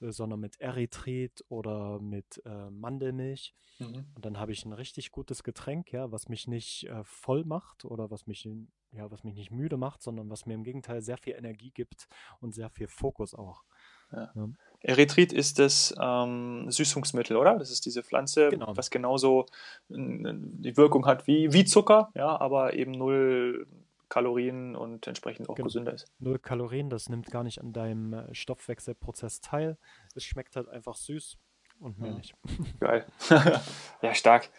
äh, 0.00 0.10
sondern 0.10 0.40
mit 0.40 0.60
Erythrit 0.60 1.44
oder 1.48 2.00
mit 2.00 2.42
äh, 2.44 2.70
Mandelmilch. 2.70 3.54
Mhm. 3.78 4.06
Und 4.14 4.24
dann 4.24 4.38
habe 4.38 4.52
ich 4.52 4.64
ein 4.64 4.72
richtig 4.72 5.10
gutes 5.10 5.42
Getränk, 5.42 5.92
ja, 5.92 6.10
was 6.10 6.28
mich 6.28 6.46
nicht 6.46 6.84
äh, 6.84 7.04
voll 7.04 7.44
macht 7.44 7.84
oder 7.84 8.10
was 8.10 8.26
mich, 8.26 8.48
ja, 8.92 9.10
was 9.10 9.24
mich 9.24 9.34
nicht 9.34 9.50
müde 9.50 9.76
macht, 9.76 10.02
sondern 10.02 10.30
was 10.30 10.46
mir 10.46 10.54
im 10.54 10.64
Gegenteil 10.64 11.02
sehr 11.02 11.18
viel 11.18 11.34
Energie 11.34 11.70
gibt 11.70 12.08
und 12.40 12.54
sehr 12.54 12.70
viel 12.70 12.88
Fokus 12.88 13.34
auch. 13.34 13.64
Ja. 14.12 14.32
Ja. 14.34 14.48
Erythrit 14.86 15.32
ist 15.32 15.58
das 15.58 15.92
ähm, 16.00 16.70
Süßungsmittel, 16.70 17.36
oder? 17.36 17.58
Das 17.58 17.72
ist 17.72 17.84
diese 17.86 18.04
Pflanze, 18.04 18.50
genau. 18.50 18.76
was 18.76 18.90
genauso 18.90 19.46
die 19.88 20.76
Wirkung 20.76 21.06
hat 21.06 21.26
wie, 21.26 21.52
wie 21.52 21.64
Zucker, 21.64 22.10
ja, 22.14 22.40
aber 22.40 22.74
eben 22.74 22.92
null 22.92 23.66
Kalorien 24.08 24.76
und 24.76 25.08
entsprechend 25.08 25.48
auch 25.48 25.56
genau. 25.56 25.66
gesünder 25.66 25.92
ist. 25.92 26.06
Null 26.20 26.38
Kalorien, 26.38 26.88
das 26.88 27.08
nimmt 27.08 27.32
gar 27.32 27.42
nicht 27.42 27.60
an 27.60 27.72
deinem 27.72 28.12
äh, 28.12 28.32
Stoffwechselprozess 28.32 29.40
teil. 29.40 29.76
Es 30.14 30.22
schmeckt 30.22 30.54
halt 30.54 30.68
einfach 30.68 30.94
süß 30.94 31.36
und 31.80 31.98
mehr 31.98 32.12
mhm. 32.12 32.18
nicht. 32.18 32.34
Geil. 32.80 33.04
ja, 34.02 34.14
stark. 34.14 34.50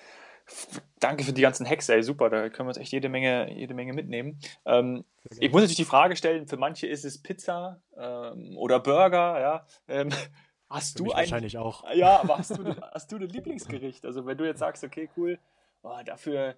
Danke 1.00 1.24
für 1.24 1.34
die 1.34 1.42
ganzen 1.42 1.68
Hacks, 1.68 1.90
ey, 1.90 2.02
super, 2.02 2.30
da 2.30 2.50
können 2.50 2.68
wir 2.68 2.72
uns 2.72 2.78
echt 2.78 2.92
jede 2.92 3.10
Menge, 3.10 3.54
jede 3.54 3.74
Menge 3.74 3.94
mitnehmen. 3.94 4.40
Ähm, 4.66 5.06
ich 5.40 5.52
muss 5.52 5.62
natürlich 5.62 5.76
die 5.76 5.86
Frage 5.86 6.16
stellen, 6.16 6.48
für 6.48 6.58
manche 6.58 6.88
ist 6.88 7.06
es 7.06 7.22
Pizza 7.22 7.82
ähm, 7.98 8.58
oder 8.58 8.80
Burger, 8.80 9.40
ja. 9.40 9.66
Ähm, 9.88 10.10
hast 10.70 10.98
für 10.98 11.04
du 11.04 11.12
ein, 11.12 11.18
wahrscheinlich 11.18 11.58
auch. 11.58 11.84
Ja, 11.94 12.20
aber 12.20 12.38
hast 12.40 12.58
du, 12.58 12.76
hast 12.94 13.12
du 13.12 13.18
ein 13.18 13.30
Lieblingsgericht? 13.30 14.06
Also 14.06 14.26
wenn 14.26 14.38
du 14.38 14.46
jetzt 14.46 14.60
sagst, 14.60 14.84
okay, 14.84 15.10
cool, 15.18 15.38
oh, 15.84 16.00
dafür, 16.04 16.56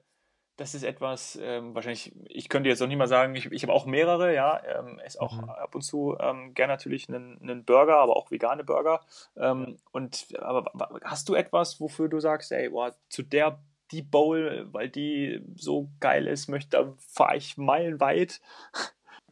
das 0.56 0.76
ist 0.76 0.84
etwas, 0.84 1.38
ähm, 1.42 1.74
wahrscheinlich, 1.74 2.14
ich 2.28 2.50
könnte 2.50 2.70
jetzt 2.70 2.82
auch 2.82 2.88
nicht 2.88 2.98
mal 2.98 3.08
sagen, 3.08 3.36
ich, 3.36 3.52
ich 3.52 3.64
habe 3.64 3.74
auch 3.74 3.86
mehrere, 3.86 4.34
ja, 4.34 4.62
ähm, 4.66 5.00
esse 5.00 5.22
auch 5.22 5.42
mhm. 5.42 5.50
ab 5.50 5.74
und 5.74 5.82
zu 5.82 6.18
ähm, 6.20 6.54
gerne 6.54 6.74
natürlich 6.74 7.10
einen, 7.10 7.42
einen 7.42 7.66
Burger, 7.66 7.98
aber 7.98 8.16
auch 8.16 8.30
vegane 8.30 8.64
Burger. 8.64 9.02
Ähm, 9.36 9.78
und 9.92 10.28
aber 10.40 10.72
hast 11.04 11.28
du 11.30 11.34
etwas, 11.34 11.80
wofür 11.80 12.08
du 12.10 12.20
sagst, 12.20 12.52
ey, 12.52 12.70
boah, 12.70 12.96
zu 13.10 13.24
der 13.24 13.60
die 13.92 14.02
Bowl, 14.02 14.68
weil 14.72 14.90
die 14.90 15.42
so 15.56 15.90
geil 16.00 16.28
ist, 16.28 16.48
möchte, 16.48 16.70
da 16.70 16.94
fahre 16.98 17.38
ich 17.38 17.58
meilenweit. 17.58 18.42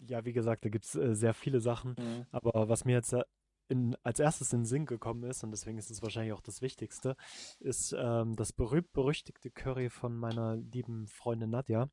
Ja, 0.07 0.25
wie 0.25 0.33
gesagt, 0.33 0.65
da 0.65 0.69
gibt 0.69 0.85
es 0.85 0.95
äh, 0.95 1.15
sehr 1.15 1.33
viele 1.33 1.59
Sachen. 1.59 1.95
Mhm. 1.97 2.25
Aber 2.31 2.69
was 2.69 2.85
mir 2.85 2.93
jetzt 2.93 3.13
äh, 3.13 3.23
in, 3.69 3.95
als 4.03 4.19
erstes 4.19 4.53
in 4.53 4.61
den 4.61 4.65
Sinn 4.65 4.85
gekommen 4.85 5.23
ist, 5.23 5.43
und 5.43 5.51
deswegen 5.51 5.77
ist 5.77 5.91
es 5.91 6.01
wahrscheinlich 6.01 6.33
auch 6.33 6.41
das 6.41 6.61
Wichtigste, 6.61 7.15
ist 7.59 7.95
ähm, 7.97 8.35
das 8.35 8.53
berühmt-berüchtigte 8.53 9.49
Curry 9.51 9.89
von 9.89 10.15
meiner 10.15 10.55
lieben 10.55 11.07
Freundin 11.07 11.49
Nadja. 11.49 11.89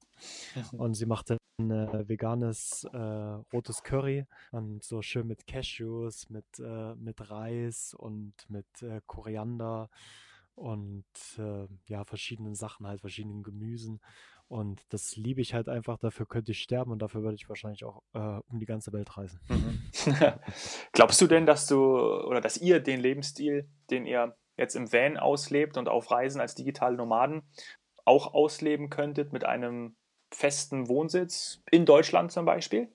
Mhm. 0.73 0.81
Und 0.81 0.95
sie 0.95 1.07
machte 1.07 1.39
ein 1.59 1.71
äh, 1.71 2.09
veganes 2.09 2.85
äh, 2.93 2.99
rotes 2.99 3.85
Curry 3.85 4.27
und 4.51 4.83
so 4.83 5.03
schön 5.03 5.29
mit 5.29 5.47
Cashews, 5.47 6.29
mit, 6.29 6.45
äh, 6.59 6.97
mit 6.97 7.31
Reis 7.31 7.95
und 7.95 8.35
mit 8.49 8.67
äh, 8.83 9.01
Koriander 9.07 9.89
und 10.55 11.05
äh, 11.39 11.67
ja, 11.87 12.05
verschiedenen 12.05 12.55
Sachen, 12.55 12.87
halt 12.87 13.01
verschiedenen 13.01 13.43
Gemüsen. 13.43 14.01
Und 14.47 14.83
das 14.91 15.17
liebe 15.17 15.41
ich 15.41 15.55
halt 15.55 15.69
einfach, 15.69 15.99
dafür 15.99 16.27
könnte 16.27 16.53
ich 16.53 16.61
sterben 16.61 16.93
und 16.93 17.01
dafür 17.01 17.23
würde 17.23 17.35
ich 17.35 17.49
wahrscheinlich 17.49 17.85
auch 17.85 18.03
äh, 18.13 18.41
um 18.49 18.59
die 18.59 18.67
ganze 18.67 18.93
Welt 18.93 19.17
reisen. 19.17 19.41
Mhm. 19.49 19.83
Glaubst 20.93 21.21
du 21.21 21.27
denn, 21.27 21.47
dass 21.47 21.67
du 21.67 21.77
oder 21.77 22.41
dass 22.41 22.59
ihr 22.59 22.81
den 22.81 23.01
Lebensstil, 23.01 23.69
den 23.91 24.07
ihr 24.07 24.37
jetzt 24.57 24.77
im 24.77 24.93
Van 24.93 25.17
auslebt 25.17 25.77
und 25.77 25.89
auf 25.89 26.11
Reisen 26.11 26.41
als 26.41 26.55
digitale 26.55 26.97
Nomaden 26.97 27.43
auch 28.05 28.35
ausleben 28.35 28.91
könntet 28.91 29.33
mit 29.33 29.45
einem 29.45 29.97
festen 30.31 30.89
Wohnsitz 30.89 31.63
in 31.71 31.87
Deutschland 31.87 32.31
zum 32.31 32.45
Beispiel? 32.45 32.93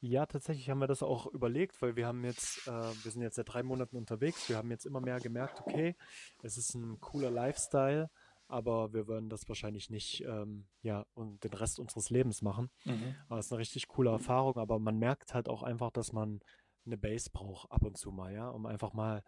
Ja, 0.00 0.26
tatsächlich 0.26 0.68
haben 0.70 0.78
wir 0.78 0.86
das 0.86 1.02
auch 1.02 1.26
überlegt, 1.26 1.80
weil 1.80 1.96
wir 1.96 2.06
haben 2.06 2.24
jetzt, 2.24 2.66
äh, 2.68 2.70
wir 2.70 3.10
sind 3.10 3.22
jetzt 3.22 3.36
seit 3.36 3.52
drei 3.52 3.62
Monaten 3.62 3.96
unterwegs. 3.96 4.48
Wir 4.48 4.56
haben 4.56 4.70
jetzt 4.70 4.86
immer 4.86 5.00
mehr 5.00 5.18
gemerkt, 5.20 5.60
okay, 5.60 5.96
es 6.42 6.56
ist 6.58 6.74
ein 6.74 7.00
cooler 7.00 7.30
Lifestyle 7.30 8.10
aber 8.48 8.92
wir 8.92 9.06
würden 9.08 9.28
das 9.28 9.48
wahrscheinlich 9.48 9.90
nicht 9.90 10.22
ähm, 10.22 10.66
ja, 10.82 11.04
und 11.14 11.42
den 11.42 11.52
Rest 11.52 11.78
unseres 11.78 12.10
Lebens 12.10 12.42
machen. 12.42 12.70
Mhm. 12.84 13.16
Aber 13.28 13.38
es 13.38 13.46
ist 13.46 13.52
eine 13.52 13.60
richtig 13.60 13.88
coole 13.88 14.10
Erfahrung, 14.10 14.56
aber 14.56 14.78
man 14.78 14.98
merkt 14.98 15.34
halt 15.34 15.48
auch 15.48 15.62
einfach, 15.62 15.90
dass 15.90 16.12
man 16.12 16.40
eine 16.84 16.96
Base 16.96 17.30
braucht 17.32 17.70
ab 17.70 17.82
und 17.82 17.96
zu 17.96 18.12
mal, 18.12 18.32
ja, 18.32 18.48
um 18.48 18.66
einfach 18.66 18.92
mal 18.92 19.24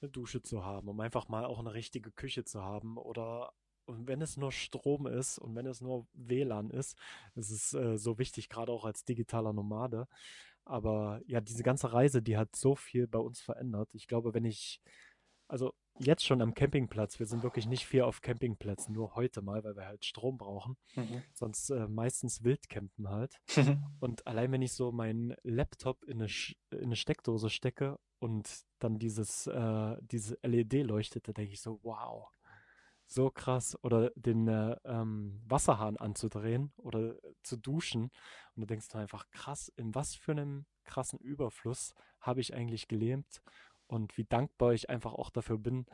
eine 0.00 0.10
Dusche 0.10 0.42
zu 0.42 0.64
haben, 0.64 0.88
um 0.88 1.00
einfach 1.00 1.28
mal 1.28 1.44
auch 1.44 1.58
eine 1.58 1.72
richtige 1.72 2.12
Küche 2.12 2.44
zu 2.44 2.62
haben 2.62 2.98
oder 2.98 3.52
und 3.88 4.06
wenn 4.06 4.20
es 4.20 4.36
nur 4.36 4.52
Strom 4.52 5.06
ist 5.06 5.38
und 5.38 5.54
wenn 5.54 5.66
es 5.66 5.80
nur 5.80 6.06
WLAN 6.12 6.70
ist, 6.70 6.96
ist 7.34 7.50
es 7.50 7.72
äh, 7.72 7.96
so 7.96 8.18
wichtig, 8.18 8.48
gerade 8.48 8.70
auch 8.70 8.84
als 8.84 9.04
digitaler 9.04 9.52
Nomade. 9.52 10.06
Aber 10.64 11.22
ja, 11.26 11.40
diese 11.40 11.62
ganze 11.62 11.92
Reise, 11.92 12.20
die 12.20 12.36
hat 12.36 12.54
so 12.54 12.74
viel 12.74 13.08
bei 13.08 13.18
uns 13.18 13.40
verändert. 13.40 13.88
Ich 13.94 14.06
glaube, 14.06 14.34
wenn 14.34 14.44
ich, 14.44 14.82
also 15.48 15.72
jetzt 15.98 16.24
schon 16.24 16.42
am 16.42 16.52
Campingplatz. 16.54 17.18
Wir 17.18 17.26
sind 17.26 17.42
wirklich 17.42 17.66
nicht 17.66 17.86
viel 17.86 18.02
auf 18.02 18.20
Campingplätzen, 18.20 18.94
nur 18.94 19.14
heute 19.16 19.40
mal, 19.40 19.64
weil 19.64 19.74
wir 19.74 19.86
halt 19.86 20.04
Strom 20.04 20.36
brauchen. 20.36 20.76
Mhm. 20.94 21.22
Sonst 21.32 21.70
äh, 21.70 21.88
meistens 21.88 22.44
Wildcampen 22.44 23.08
halt. 23.08 23.40
Und 24.00 24.26
allein 24.26 24.52
wenn 24.52 24.62
ich 24.62 24.74
so 24.74 24.92
meinen 24.92 25.34
Laptop 25.42 26.04
in 26.04 26.20
eine, 26.20 26.30
in 26.72 26.84
eine 26.84 26.96
Steckdose 26.96 27.48
stecke 27.48 27.98
und 28.18 28.48
dann 28.80 28.98
dieses, 28.98 29.46
äh, 29.46 29.96
diese 30.02 30.38
LED 30.42 30.84
leuchtet, 30.84 31.26
da 31.26 31.32
denke 31.32 31.52
ich 31.52 31.62
so, 31.62 31.80
wow, 31.82 32.28
so 33.08 33.30
krass. 33.30 33.76
Oder 33.82 34.10
den 34.14 34.46
äh, 34.46 34.76
ähm, 34.84 35.40
Wasserhahn 35.46 35.96
anzudrehen 35.96 36.72
oder 36.76 37.16
zu 37.42 37.56
duschen. 37.56 38.10
Und 38.54 38.60
du 38.60 38.66
denkst 38.66 38.88
du 38.88 38.98
einfach, 38.98 39.28
krass, 39.30 39.72
in 39.76 39.94
was 39.94 40.14
für 40.14 40.32
einem 40.32 40.66
krassen 40.84 41.18
Überfluss 41.18 41.94
habe 42.20 42.40
ich 42.40 42.54
eigentlich 42.54 42.88
gelebt 42.88 43.42
und 43.86 44.16
wie 44.16 44.24
dankbar 44.24 44.72
ich 44.72 44.90
einfach 44.90 45.12
auch 45.14 45.30
dafür 45.30 45.58
bin, 45.58 45.86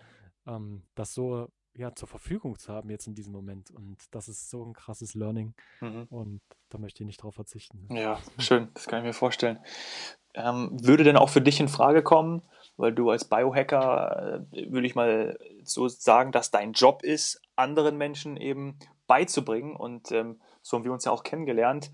ähm, 0.46 0.82
das 0.94 1.14
so 1.14 1.48
ja, 1.76 1.94
zur 1.94 2.08
Verfügung 2.08 2.58
zu 2.58 2.72
haben 2.72 2.90
jetzt 2.90 3.06
in 3.06 3.14
diesem 3.14 3.32
Moment. 3.32 3.70
Und 3.70 4.14
das 4.14 4.28
ist 4.28 4.48
so 4.50 4.64
ein 4.64 4.72
krasses 4.72 5.14
Learning. 5.14 5.54
Mhm. 5.80 6.04
Und 6.04 6.42
da 6.74 6.80
möchte 6.80 7.04
ich 7.04 7.06
nicht 7.06 7.22
drauf 7.22 7.36
verzichten. 7.36 7.88
Ja, 7.94 8.18
schön, 8.38 8.68
das 8.74 8.86
kann 8.86 8.98
ich 8.98 9.04
mir 9.04 9.12
vorstellen. 9.12 9.60
Ähm, 10.34 10.76
würde 10.82 11.04
denn 11.04 11.16
auch 11.16 11.28
für 11.28 11.40
dich 11.40 11.60
in 11.60 11.68
Frage 11.68 12.02
kommen, 12.02 12.42
weil 12.76 12.92
du 12.92 13.10
als 13.10 13.24
Biohacker, 13.26 14.44
äh, 14.52 14.72
würde 14.72 14.86
ich 14.86 14.96
mal 14.96 15.38
so 15.62 15.86
sagen, 15.86 16.32
dass 16.32 16.50
dein 16.50 16.72
Job 16.72 17.04
ist, 17.04 17.40
anderen 17.54 17.96
Menschen 17.96 18.36
eben 18.36 18.76
beizubringen. 19.06 19.76
Und 19.76 20.10
ähm, 20.10 20.40
so 20.62 20.76
haben 20.76 20.84
wir 20.84 20.92
uns 20.92 21.04
ja 21.04 21.12
auch 21.12 21.22
kennengelernt, 21.22 21.92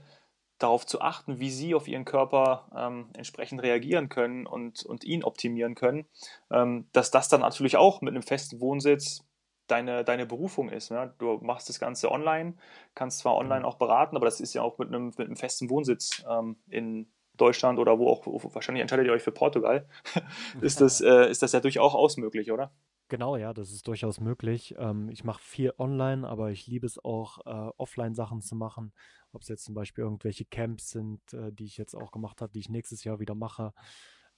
darauf 0.59 0.87
zu 0.87 1.03
achten, 1.03 1.41
wie 1.41 1.51
sie 1.51 1.75
auf 1.75 1.87
ihren 1.87 2.07
Körper 2.07 2.71
ähm, 2.75 3.11
entsprechend 3.13 3.63
reagieren 3.63 4.09
können 4.09 4.47
und, 4.47 4.85
und 4.87 5.05
ihn 5.05 5.25
optimieren 5.25 5.75
können, 5.75 6.07
ähm, 6.51 6.89
dass 6.93 7.11
das 7.11 7.29
dann 7.29 7.43
natürlich 7.43 7.77
auch 7.77 8.01
mit 8.01 8.15
einem 8.15 8.23
festen 8.23 8.61
Wohnsitz 8.61 9.27
deine, 9.71 10.05
deine 10.05 10.27
Berufung 10.27 10.69
ist. 10.69 10.91
Ne? 10.91 11.15
Du 11.19 11.39
machst 11.43 11.69
das 11.69 11.79
Ganze 11.79 12.11
online, 12.11 12.55
kannst 12.95 13.21
zwar 13.21 13.37
online 13.37 13.65
auch 13.67 13.77
beraten, 13.77 14.17
aber 14.17 14.27
das 14.27 14.41
ist 14.41 14.55
ja 14.55 14.63
auch 14.63 14.79
mit 14.79 14.89
einem, 14.89 15.07
mit 15.07 15.21
einem 15.21 15.37
festen 15.37 15.71
Wohnsitz 15.71 16.25
ähm, 16.29 16.57
in 16.69 17.11
Deutschland 17.37 17.79
oder 17.79 17.99
wo 17.99 18.09
auch, 18.09 18.27
wahrscheinlich 18.55 18.83
entscheidet 18.83 19.07
ihr 19.07 19.13
euch 19.13 19.23
für 19.23 19.33
Portugal, 19.33 19.89
ist, 20.61 20.81
das, 20.81 21.01
äh, 21.01 21.31
ist 21.31 21.43
das 21.43 21.53
ja 21.53 21.61
durchaus 21.61 22.17
möglich, 22.17 22.53
oder? 22.53 22.73
Genau, 23.09 23.37
ja, 23.37 23.53
das 23.53 23.73
ist 23.73 23.89
durchaus 23.89 24.21
möglich. 24.21 24.75
Ähm, 24.79 25.09
ich 25.09 25.25
mache 25.25 25.43
viel 25.43 25.73
online, 25.79 26.29
aber 26.29 26.51
ich 26.51 26.69
liebe 26.69 26.87
es 26.87 27.03
auch, 27.03 27.39
äh, 27.45 27.71
Offline-Sachen 27.77 28.41
zu 28.41 28.55
machen. 28.55 28.93
Ob 29.33 29.43
es 29.43 29.49
jetzt 29.49 29.65
zum 29.65 29.75
Beispiel 29.75 30.05
irgendwelche 30.05 30.45
Camps 30.45 30.91
sind, 30.91 31.21
äh, 31.33 31.53
die 31.53 31.65
ich 31.65 31.77
jetzt 31.77 31.95
auch 31.95 32.13
gemacht 32.13 32.41
habe, 32.41 32.53
die 32.53 32.61
ich 32.61 32.69
nächstes 32.69 33.03
Jahr 33.03 33.19
wieder 33.19 33.35
mache. 33.35 33.73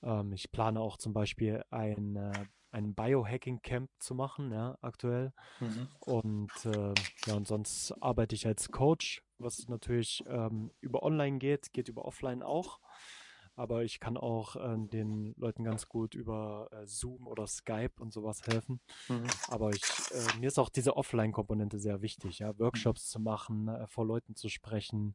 Ähm, 0.03 0.33
ich 0.33 0.51
plane 0.53 0.81
auch 0.81 0.97
zum 0.97 1.13
Beispiel 1.13 1.63
ein, 1.71 2.17
äh, 2.17 2.33
ein 2.73 2.95
Biohacking-Camp 2.95 3.91
zu 3.99 4.15
machen, 4.15 4.51
ja, 4.51 4.77
aktuell. 4.81 5.33
Mhm. 5.61 5.89
Und 6.01 6.67
äh, 6.67 6.95
ja, 7.27 7.35
und 7.35 7.47
sonst 7.47 7.93
arbeite 8.01 8.35
ich 8.35 8.47
als 8.47 8.71
Coach, 8.71 9.23
was 9.39 9.69
natürlich 9.69 10.25
ähm, 10.27 10.73
über 10.81 11.03
online 11.03 11.39
geht, 11.39 11.73
geht 11.73 11.89
über 11.89 12.05
offline 12.05 12.43
auch. 12.43 12.81
aber 13.55 13.85
ich 13.85 14.01
kann 14.01 14.17
auch 14.17 14.57
äh, 14.57 14.77
den 14.89 15.35
Leuten 15.37 15.65
ganz 15.65 15.89
gut 15.89 16.15
über 16.15 16.69
äh, 16.73 16.87
Zoom 16.87 17.27
oder 17.27 17.47
Skype 17.47 17.93
und 18.01 18.13
sowas 18.13 18.43
helfen. 18.47 18.81
Mhm. 19.09 19.27
Aber 19.49 19.71
ich, 19.71 19.83
äh, 20.11 20.39
mir 20.39 20.49
ist 20.49 20.59
auch 20.59 20.71
diese 20.71 20.97
Offline-Komponente 20.97 21.79
sehr 21.79 22.03
wichtig, 22.03 22.39
ja, 22.39 22.59
Workshops 22.59 23.09
mhm. 23.09 23.13
zu 23.13 23.21
machen, 23.21 23.69
äh, 23.69 23.87
vor 23.87 24.07
Leuten 24.07 24.35
zu 24.35 24.49
sprechen 24.49 25.15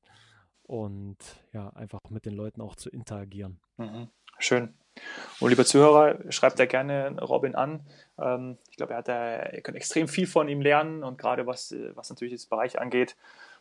und 0.64 1.18
ja, 1.54 1.70
einfach 1.72 2.02
mit 2.10 2.26
den 2.26 2.34
Leuten 2.34 2.62
auch 2.62 2.76
zu 2.76 2.90
interagieren. 2.90 3.60
Mhm. 3.78 4.10
Schön. 4.40 4.78
Und 5.40 5.50
lieber 5.50 5.66
Zuhörer, 5.66 6.18
schreibt 6.30 6.60
da 6.60 6.66
gerne 6.66 7.20
Robin 7.22 7.56
an. 7.56 7.82
Ähm, 8.20 8.58
ich 8.70 8.78
glaube, 8.78 8.94
er 8.94 9.00
hat 9.00 9.64
könnt 9.64 9.78
extrem 9.78 10.08
viel 10.08 10.28
von 10.28 10.48
ihm 10.48 10.62
lernen 10.62 11.04
und 11.04 11.18
gerade 11.18 11.46
was, 11.46 11.76
was 11.94 12.10
natürlich 12.10 12.34
das 12.34 12.46
Bereich 12.46 12.80
angeht, 12.80 13.16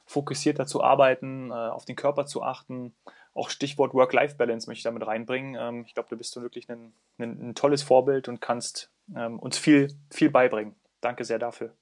fokussierter 0.07 0.66
zu 0.66 0.82
arbeiten, 0.82 1.51
äh, 1.51 1.55
auf 1.55 1.84
den 1.84 1.97
Körper 1.97 2.26
zu 2.26 2.43
achten. 2.43 2.95
Auch 3.34 3.51
Stichwort 3.51 3.93
Work-Life-Balance 3.93 4.68
möchte 4.68 4.78
ich 4.78 4.84
damit 4.84 5.07
reinbringen. 5.07 5.57
Ähm, 5.59 5.84
ich 5.87 5.95
glaube, 5.95 6.09
du 6.09 6.16
bist 6.16 6.41
wirklich 6.41 6.70
ein, 6.70 6.93
ein, 7.18 7.51
ein 7.51 7.55
tolles 7.55 7.82
Vorbild 7.82 8.28
und 8.28 8.41
kannst 8.41 8.91
ähm, 9.14 9.39
uns 9.39 9.59
viel, 9.59 9.89
viel 10.11 10.30
beibringen. 10.30 10.74
Danke 11.01 11.24
sehr 11.24 11.39
dafür. 11.39 11.74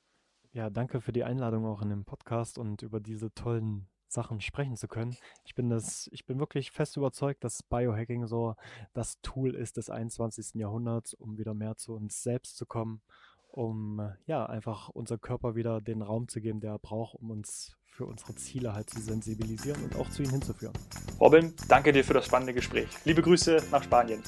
Ja, 0.52 0.70
danke 0.70 1.00
für 1.00 1.12
die 1.12 1.24
Einladung 1.24 1.66
auch 1.66 1.82
in 1.82 1.90
den 1.90 2.04
Podcast 2.04 2.58
und 2.58 2.82
über 2.82 3.00
diese 3.00 3.32
tollen 3.34 3.86
Sachen 4.14 4.40
sprechen 4.40 4.76
zu 4.76 4.88
können. 4.88 5.16
Ich 5.44 5.54
bin 5.54 5.68
das, 5.68 6.08
ich 6.12 6.24
bin 6.24 6.38
wirklich 6.38 6.70
fest 6.70 6.96
überzeugt, 6.96 7.44
dass 7.44 7.62
Biohacking 7.62 8.26
so 8.26 8.54
das 8.94 9.20
Tool 9.20 9.54
ist 9.54 9.76
des 9.76 9.90
21. 9.90 10.54
Jahrhunderts, 10.54 11.14
um 11.14 11.36
wieder 11.36 11.54
mehr 11.54 11.76
zu 11.76 11.94
uns 11.94 12.22
selbst 12.22 12.56
zu 12.56 12.64
kommen, 12.64 13.02
um 13.48 14.12
ja 14.26 14.46
einfach 14.46 14.88
unser 14.88 15.18
Körper 15.18 15.54
wieder 15.54 15.80
den 15.80 16.02
Raum 16.02 16.28
zu 16.28 16.40
geben, 16.40 16.60
der 16.60 16.72
er 16.72 16.78
braucht, 16.78 17.16
um 17.16 17.30
uns 17.30 17.76
für 17.86 18.06
unsere 18.06 18.34
Ziele 18.34 18.72
halt 18.72 18.90
zu 18.90 19.00
sensibilisieren 19.00 19.82
und 19.84 19.94
auch 19.96 20.08
zu 20.10 20.22
ihnen 20.22 20.32
hinzuführen. 20.32 20.74
Robin, 21.20 21.54
danke 21.68 21.92
dir 21.92 22.04
für 22.04 22.14
das 22.14 22.26
spannende 22.26 22.52
Gespräch. 22.52 22.88
Liebe 23.04 23.22
Grüße 23.22 23.58
nach 23.70 23.84
Spanien. 23.84 24.20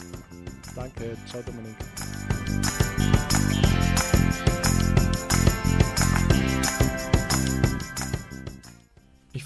Danke, 0.76 1.16
ciao 1.26 1.43
Dominik. 1.43 1.74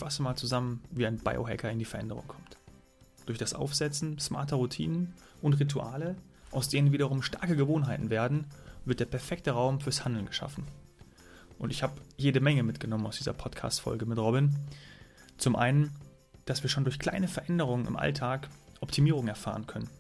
Fasse 0.01 0.23
mal 0.23 0.35
zusammen, 0.35 0.83
wie 0.91 1.07
ein 1.07 1.19
Biohacker 1.19 1.71
in 1.71 1.79
die 1.79 1.85
Veränderung 1.85 2.27
kommt. 2.27 2.57
Durch 3.27 3.39
das 3.39 3.55
Aufsetzen 3.55 4.19
smarter 4.19 4.57
Routinen 4.57 5.15
und 5.43 5.61
Rituale, 5.61 6.17
aus 6.51 6.69
denen 6.69 6.91
wiederum 6.91 7.23
starke 7.23 7.55
Gewohnheiten 7.55 8.11
werden, 8.11 8.47
wird 8.87 9.01
der 9.01 9.05
perfekte 9.05 9.53
Raum 9.53 9.79
fürs 9.79 10.05
Handeln 10.05 10.27
geschaffen. 10.27 10.65
Und 11.59 11.71
ich 11.71 11.83
habe 11.83 12.01
jede 12.17 12.41
Menge 12.41 12.63
mitgenommen 12.63 13.07
aus 13.07 13.19
dieser 13.19 13.35
Podcast-Folge 13.35 14.07
mit 14.07 14.19
Robin. 14.19 14.57
Zum 15.37 15.55
einen, 15.55 15.95
dass 16.47 16.63
wir 16.63 16.71
schon 16.71 16.85
durch 16.85 16.99
kleine 16.99 17.29
Veränderungen 17.29 17.87
im 17.87 17.97
Alltag 17.97 18.49
Optimierung 18.81 19.29
erfahren 19.29 19.67
können. 19.67 19.91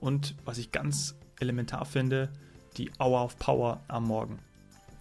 Und 0.00 0.34
was 0.44 0.58
ich 0.58 0.72
ganz 0.72 1.14
elementar 1.38 1.84
finde, 1.84 2.28
die 2.76 2.90
Hour 2.98 3.24
of 3.24 3.38
Power 3.38 3.80
am 3.86 4.04
Morgen. 4.04 4.40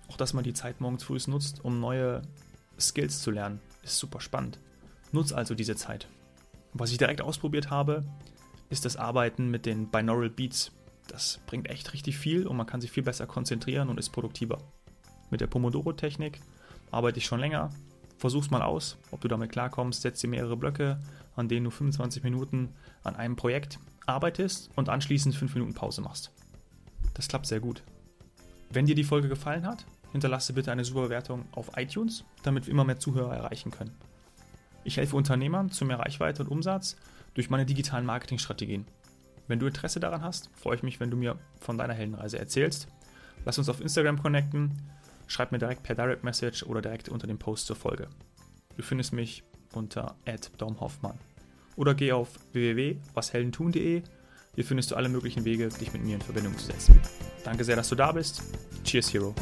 Auch 0.09 0.17
dass 0.17 0.33
man 0.33 0.43
die 0.43 0.53
Zeit 0.53 0.79
morgens 0.79 1.03
früh 1.03 1.17
nutzt, 1.25 1.65
um 1.65 1.79
neue 1.79 2.21
Skills 2.79 3.21
zu 3.21 3.31
lernen, 3.31 3.59
ist 3.83 3.97
super 3.97 4.19
spannend. 4.19 4.59
Nutz 5.11 5.31
also 5.31 5.55
diese 5.55 5.75
Zeit. 5.75 6.07
Was 6.73 6.91
ich 6.91 6.97
direkt 6.97 7.21
ausprobiert 7.21 7.69
habe, 7.69 8.03
ist 8.69 8.85
das 8.85 8.97
Arbeiten 8.97 9.49
mit 9.51 9.65
den 9.65 9.89
Binaural 9.89 10.29
Beats. 10.29 10.71
Das 11.07 11.39
bringt 11.45 11.69
echt 11.69 11.93
richtig 11.93 12.17
viel 12.17 12.47
und 12.47 12.57
man 12.57 12.65
kann 12.65 12.81
sich 12.81 12.91
viel 12.91 13.03
besser 13.03 13.27
konzentrieren 13.27 13.89
und 13.89 13.99
ist 13.99 14.09
produktiver. 14.09 14.57
Mit 15.29 15.41
der 15.41 15.47
Pomodoro-Technik 15.47 16.39
arbeite 16.91 17.19
ich 17.19 17.25
schon 17.25 17.39
länger. 17.39 17.69
Versuch's 18.17 18.49
mal 18.49 18.61
aus, 18.61 18.97
ob 19.11 19.21
du 19.21 19.27
damit 19.27 19.51
klarkommst. 19.51 20.01
Setz 20.01 20.21
dir 20.21 20.29
mehrere 20.29 20.57
Blöcke, 20.57 20.99
an 21.35 21.49
denen 21.49 21.65
du 21.65 21.71
25 21.71 22.23
Minuten 22.23 22.69
an 23.03 23.15
einem 23.15 23.35
Projekt 23.35 23.79
arbeitest 24.05 24.69
und 24.75 24.89
anschließend 24.89 25.35
5 25.35 25.55
Minuten 25.55 25.73
Pause 25.73 26.01
machst. 26.01 26.31
Das 27.13 27.27
klappt 27.27 27.45
sehr 27.45 27.59
gut. 27.59 27.83
Wenn 28.69 28.85
dir 28.85 28.95
die 28.95 29.03
Folge 29.03 29.29
gefallen 29.29 29.67
hat, 29.67 29.85
hinterlasse 30.13 30.53
bitte 30.53 30.71
eine 30.71 30.85
super 30.85 31.01
Bewertung 31.03 31.45
auf 31.51 31.71
iTunes, 31.75 32.23
damit 32.43 32.65
wir 32.65 32.71
immer 32.71 32.85
mehr 32.85 32.99
Zuhörer 32.99 33.35
erreichen 33.35 33.71
können. 33.71 33.93
Ich 34.85 34.97
helfe 34.97 35.15
Unternehmern 35.15 35.69
zu 35.69 35.85
mehr 35.85 35.99
Reichweite 35.99 36.43
und 36.43 36.49
Umsatz 36.49 36.95
durch 37.33 37.49
meine 37.49 37.65
digitalen 37.65 38.05
Marketingstrategien. 38.05 38.85
Wenn 39.47 39.59
du 39.59 39.67
Interesse 39.67 39.99
daran 39.99 40.21
hast, 40.21 40.49
freue 40.55 40.75
ich 40.75 40.83
mich, 40.83 40.99
wenn 40.99 41.11
du 41.11 41.17
mir 41.17 41.37
von 41.59 41.77
deiner 41.77 41.93
Heldenreise 41.93 42.39
erzählst. 42.39 42.87
Lass 43.43 43.57
uns 43.57 43.67
auf 43.69 43.81
Instagram 43.81 44.21
connecten, 44.21 44.71
schreib 45.27 45.51
mir 45.51 45.59
direkt 45.59 45.83
per 45.83 45.95
Direct 45.95 46.23
Message 46.23 46.63
oder 46.63 46.81
direkt 46.81 47.09
unter 47.09 47.27
dem 47.27 47.39
Post 47.39 47.67
zur 47.67 47.75
Folge. 47.75 48.07
Du 48.77 48.83
findest 48.83 49.13
mich 49.13 49.43
unter 49.73 50.15
@domhoffmann 50.57 51.17
oder 51.75 51.95
geh 51.95 52.11
auf 52.11 52.39
www.washeldentun.de. 52.53 54.03
Hier 54.55 54.63
findest 54.63 54.91
du 54.91 54.95
alle 54.95 55.09
möglichen 55.09 55.45
Wege, 55.45 55.69
dich 55.69 55.93
mit 55.93 56.03
mir 56.03 56.15
in 56.15 56.21
Verbindung 56.21 56.55
zu 56.57 56.67
setzen. 56.67 56.99
Danke 57.43 57.63
sehr, 57.63 57.75
dass 57.75 57.89
du 57.89 57.95
da 57.95 58.11
bist. 58.11 58.43
Cheers, 58.83 59.11
Hero. 59.13 59.33